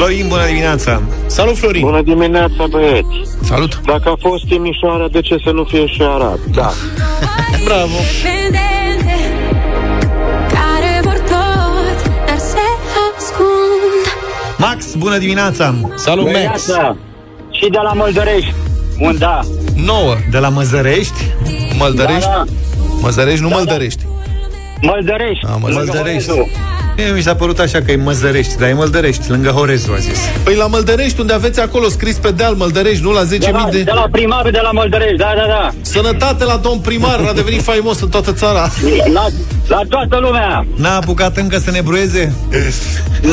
Florin, 0.05 0.29
bună 0.29 0.47
dimineața 0.47 1.03
Salut, 1.27 1.57
Florin! 1.57 1.81
Bună 1.81 2.03
dimineața, 2.03 2.67
băieți! 2.71 3.07
Salut! 3.43 3.81
Dacă 3.85 4.09
a 4.09 4.17
fost 4.21 4.45
Timișoara, 4.47 5.09
de 5.09 5.21
ce 5.21 5.37
să 5.45 5.51
nu 5.51 5.65
fie 5.65 5.87
și 5.87 6.03
Arad? 6.03 6.39
Da. 6.55 6.71
Bravo! 7.65 7.99
Pendente 8.23 9.17
Care 10.49 11.01
vor 11.03 11.19
tot 11.19 12.11
Dar 12.27 12.39
se 12.39 12.67
ascund 13.17 14.05
Max, 14.59 14.95
bună 14.95 15.19
dimineața 15.19 15.75
Salut, 15.95 16.25
Max! 16.25 16.37
Dimineața! 16.37 16.97
Și 17.51 17.71
de 17.71 17.79
la 17.83 17.93
Moldărești. 17.93 18.55
Un 18.99 19.17
da. 19.19 19.41
9. 19.77 20.15
De 20.31 20.39
la 20.39 20.49
Măzărești 20.49 21.33
Măldărești? 21.79 22.29
Da, 22.29 22.45
da. 22.47 22.53
Măzărești, 23.01 23.43
nu 23.43 23.49
Măldărești. 23.49 24.07
Măldărești. 24.81 25.45
A, 25.47 25.57
Măldărești. 25.57 25.95
Măldărești 25.95 26.29
Lângă 26.29 26.74
Mie 26.97 27.13
mi 27.15 27.21
s-a 27.21 27.35
părut 27.35 27.59
așa 27.59 27.79
că 27.83 27.93
e 27.93 27.97
Măzărești 27.97 28.57
Dar 28.59 28.69
e 28.69 28.73
Măldărești, 28.73 29.31
lângă 29.31 29.49
Horezu 29.49 29.93
a 29.93 29.97
zis 29.97 30.19
Păi 30.45 30.55
la 30.55 30.67
Măldărești, 30.67 31.21
unde 31.21 31.33
aveți 31.33 31.61
acolo 31.61 31.89
scris 31.89 32.17
pe 32.17 32.31
deal 32.31 32.55
Măldărești, 32.55 33.03
nu 33.03 33.13
la 33.13 33.23
10.000 33.25 33.27
De 33.39 33.51
la, 33.51 33.69
de... 33.71 33.83
de 33.83 33.93
la 33.93 34.09
primarul 34.11 34.51
de 34.51 34.61
la 34.63 34.71
Moldărești, 34.73 35.17
da, 35.17 35.33
da, 35.37 35.47
da. 35.47 35.71
Sănătate 35.81 36.45
la 36.45 36.57
domn 36.57 36.81
primar, 36.81 37.21
a 37.29 37.33
devenit 37.33 37.63
faimos 37.63 38.01
în 38.01 38.09
toată 38.09 38.33
țara. 38.33 38.71
La, 39.13 39.27
la 39.69 39.81
toată 39.89 40.19
lumea. 40.21 40.67
N-a 40.77 40.97
apucat 40.97 41.37
încă 41.37 41.59
să 41.59 41.71
ne 41.71 41.81
brueze? 41.81 42.33
Nu, 43.23 43.31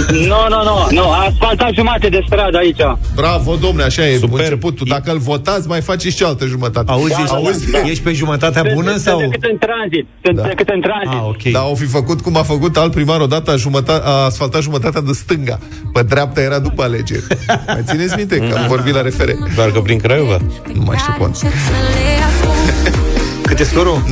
nu, 0.50 0.64
nu, 0.64 0.88
nu. 0.92 1.10
A 1.12 1.26
asfaltat 1.30 1.74
jumate 1.74 2.08
de 2.10 2.20
stradă 2.26 2.58
aici. 2.58 2.82
Bravo, 3.16 3.56
domne, 3.56 3.84
așa 3.84 4.08
e 4.08 4.18
Super. 4.18 4.40
începutul. 4.44 4.86
Dacă 4.90 5.12
îl 5.12 5.18
votați, 5.18 5.68
mai 5.68 5.82
faceți 5.82 6.16
cealaltă 6.16 6.46
jumătate. 6.46 6.92
Auzi, 6.92 7.10
Da, 7.10 7.18
ești, 7.20 7.32
da, 7.32 7.36
auzi? 7.38 7.72
da, 7.72 7.80
da. 7.80 7.88
ești 7.90 8.04
pe 8.04 8.12
jumătatea 8.14 8.64
bună 8.74 8.90
Sunt 8.90 9.02
sau? 9.02 9.20
decât 9.20 9.44
în 9.44 9.58
tranzit. 9.58 10.08
Sunt 10.24 10.36
Da. 10.36 10.42
decât 10.48 10.70
în 10.70 10.82
tranzit. 10.82 11.22
Ah, 11.22 11.28
ok 11.28 11.52
Dar 11.52 11.62
au 11.62 11.76
fi 11.76 11.86
făcut 11.86 12.22
cum 12.22 12.38
a 12.38 12.44
făcut 12.44 12.78
alt 12.78 12.92
primar 12.92 13.20
odată, 13.20 13.52
a, 13.52 13.56
jumătate, 13.56 14.02
a 14.06 14.12
asfaltat 14.12 14.62
jumătatea 14.62 15.02
de 15.02 15.12
stânga. 15.12 15.60
Pe 15.94 16.02
dreapta 16.04 16.42
era 16.42 16.60
după 16.60 16.84
alegeri. 16.84 17.24
Mai 17.68 17.84
țineți 17.86 18.14
minte 18.18 18.38
că 18.38 18.58
am 18.58 18.68
vorbit 18.68 18.94
la 18.94 19.02
refere. 19.02 19.36
Doar 19.56 19.72
că 19.72 19.80
prin 19.80 19.98
Craiova? 20.00 20.38
Nu 20.74 20.82
mai 20.86 20.98
știu 20.98 21.14
cum. 21.18 21.34
Să 21.34 21.46
le 21.46 22.24
ascund 22.30 23.00
Cât 23.48 23.60
e 23.60 23.64
scorul? 23.64 23.98
9-0. 24.08 24.10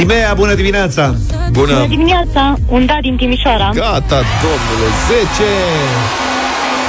Timea, 0.00 0.34
bună 0.34 0.54
dimineața 0.54 1.14
Bună. 1.52 1.86
dimineața! 1.88 2.54
Un 2.68 2.86
da 2.86 2.98
din 3.00 3.16
Timișoara. 3.16 3.70
Gata, 3.74 4.22
domnule, 4.42 4.88
10. 5.08 5.26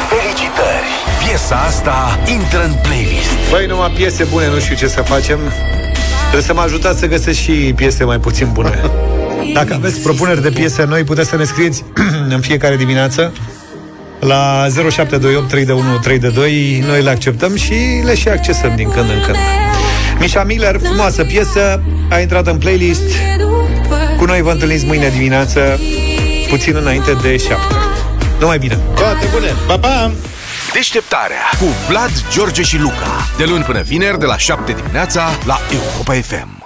Felicitări! 0.10 0.90
Piesa 1.24 1.56
asta 1.56 2.20
intră 2.36 2.64
în 2.64 2.74
playlist. 2.82 3.50
Băi, 3.50 3.66
numai 3.66 3.92
piese 3.96 4.24
bune, 4.24 4.48
nu 4.54 4.60
știu 4.60 4.76
ce 4.76 4.88
să 4.88 5.02
facem 5.02 5.40
Trebuie 6.22 6.42
să 6.42 6.54
mă 6.54 6.62
ajutați 6.62 7.00
să 7.00 7.08
găsesc 7.08 7.40
și 7.40 7.52
piese 7.52 8.04
mai 8.04 8.20
puțin 8.20 8.50
bune 8.54 8.82
Dacă 9.54 9.74
aveți 9.74 10.00
propuneri 10.00 10.42
de 10.42 10.50
piese 10.50 10.86
noi, 10.86 11.04
puteți 11.04 11.30
să 11.30 11.36
ne 11.36 11.44
scrieți 11.44 11.84
în 12.36 12.40
fiecare 12.40 12.76
dimineață 12.76 13.34
la 14.20 14.66
0728 14.70 15.48
321 15.48 15.98
322 16.00 16.84
Noi 16.88 17.02
le 17.02 17.10
acceptăm 17.10 17.56
și 17.56 17.76
le 18.04 18.16
și 18.16 18.28
accesăm 18.28 18.76
din 18.76 18.90
când 18.90 19.10
în 19.10 19.22
când 19.26 19.38
Mișa 20.22 20.44
Miller, 20.44 20.80
frumoasă 20.84 21.24
piesă 21.24 21.82
A 22.10 22.20
intrat 22.20 22.48
în 22.48 22.58
playlist 22.58 23.12
Cu 24.18 24.26
noi 24.26 24.42
vă 24.42 24.52
întâlniți 24.52 24.86
mâine 24.86 25.10
dimineață 25.10 25.80
Puțin 26.50 26.76
înainte 26.76 27.14
de 27.22 27.38
7 27.38 27.56
Numai 28.40 28.58
bine 28.58 28.80
Toate 28.96 29.26
bune! 29.32 29.54
Pa, 29.68 29.78
pa! 29.80 30.12
Deșteptarea 30.74 31.42
cu 31.60 31.66
Vlad, 31.88 32.12
George 32.32 32.62
și 32.62 32.78
Luca. 32.78 33.28
De 33.38 33.44
luni 33.46 33.64
până 33.64 33.82
vineri, 33.82 34.20
de 34.20 34.26
la 34.26 34.38
7 34.38 34.72
dimineața, 34.72 35.30
la 35.46 35.60
Europa 35.72 36.14
FM. 36.14 36.61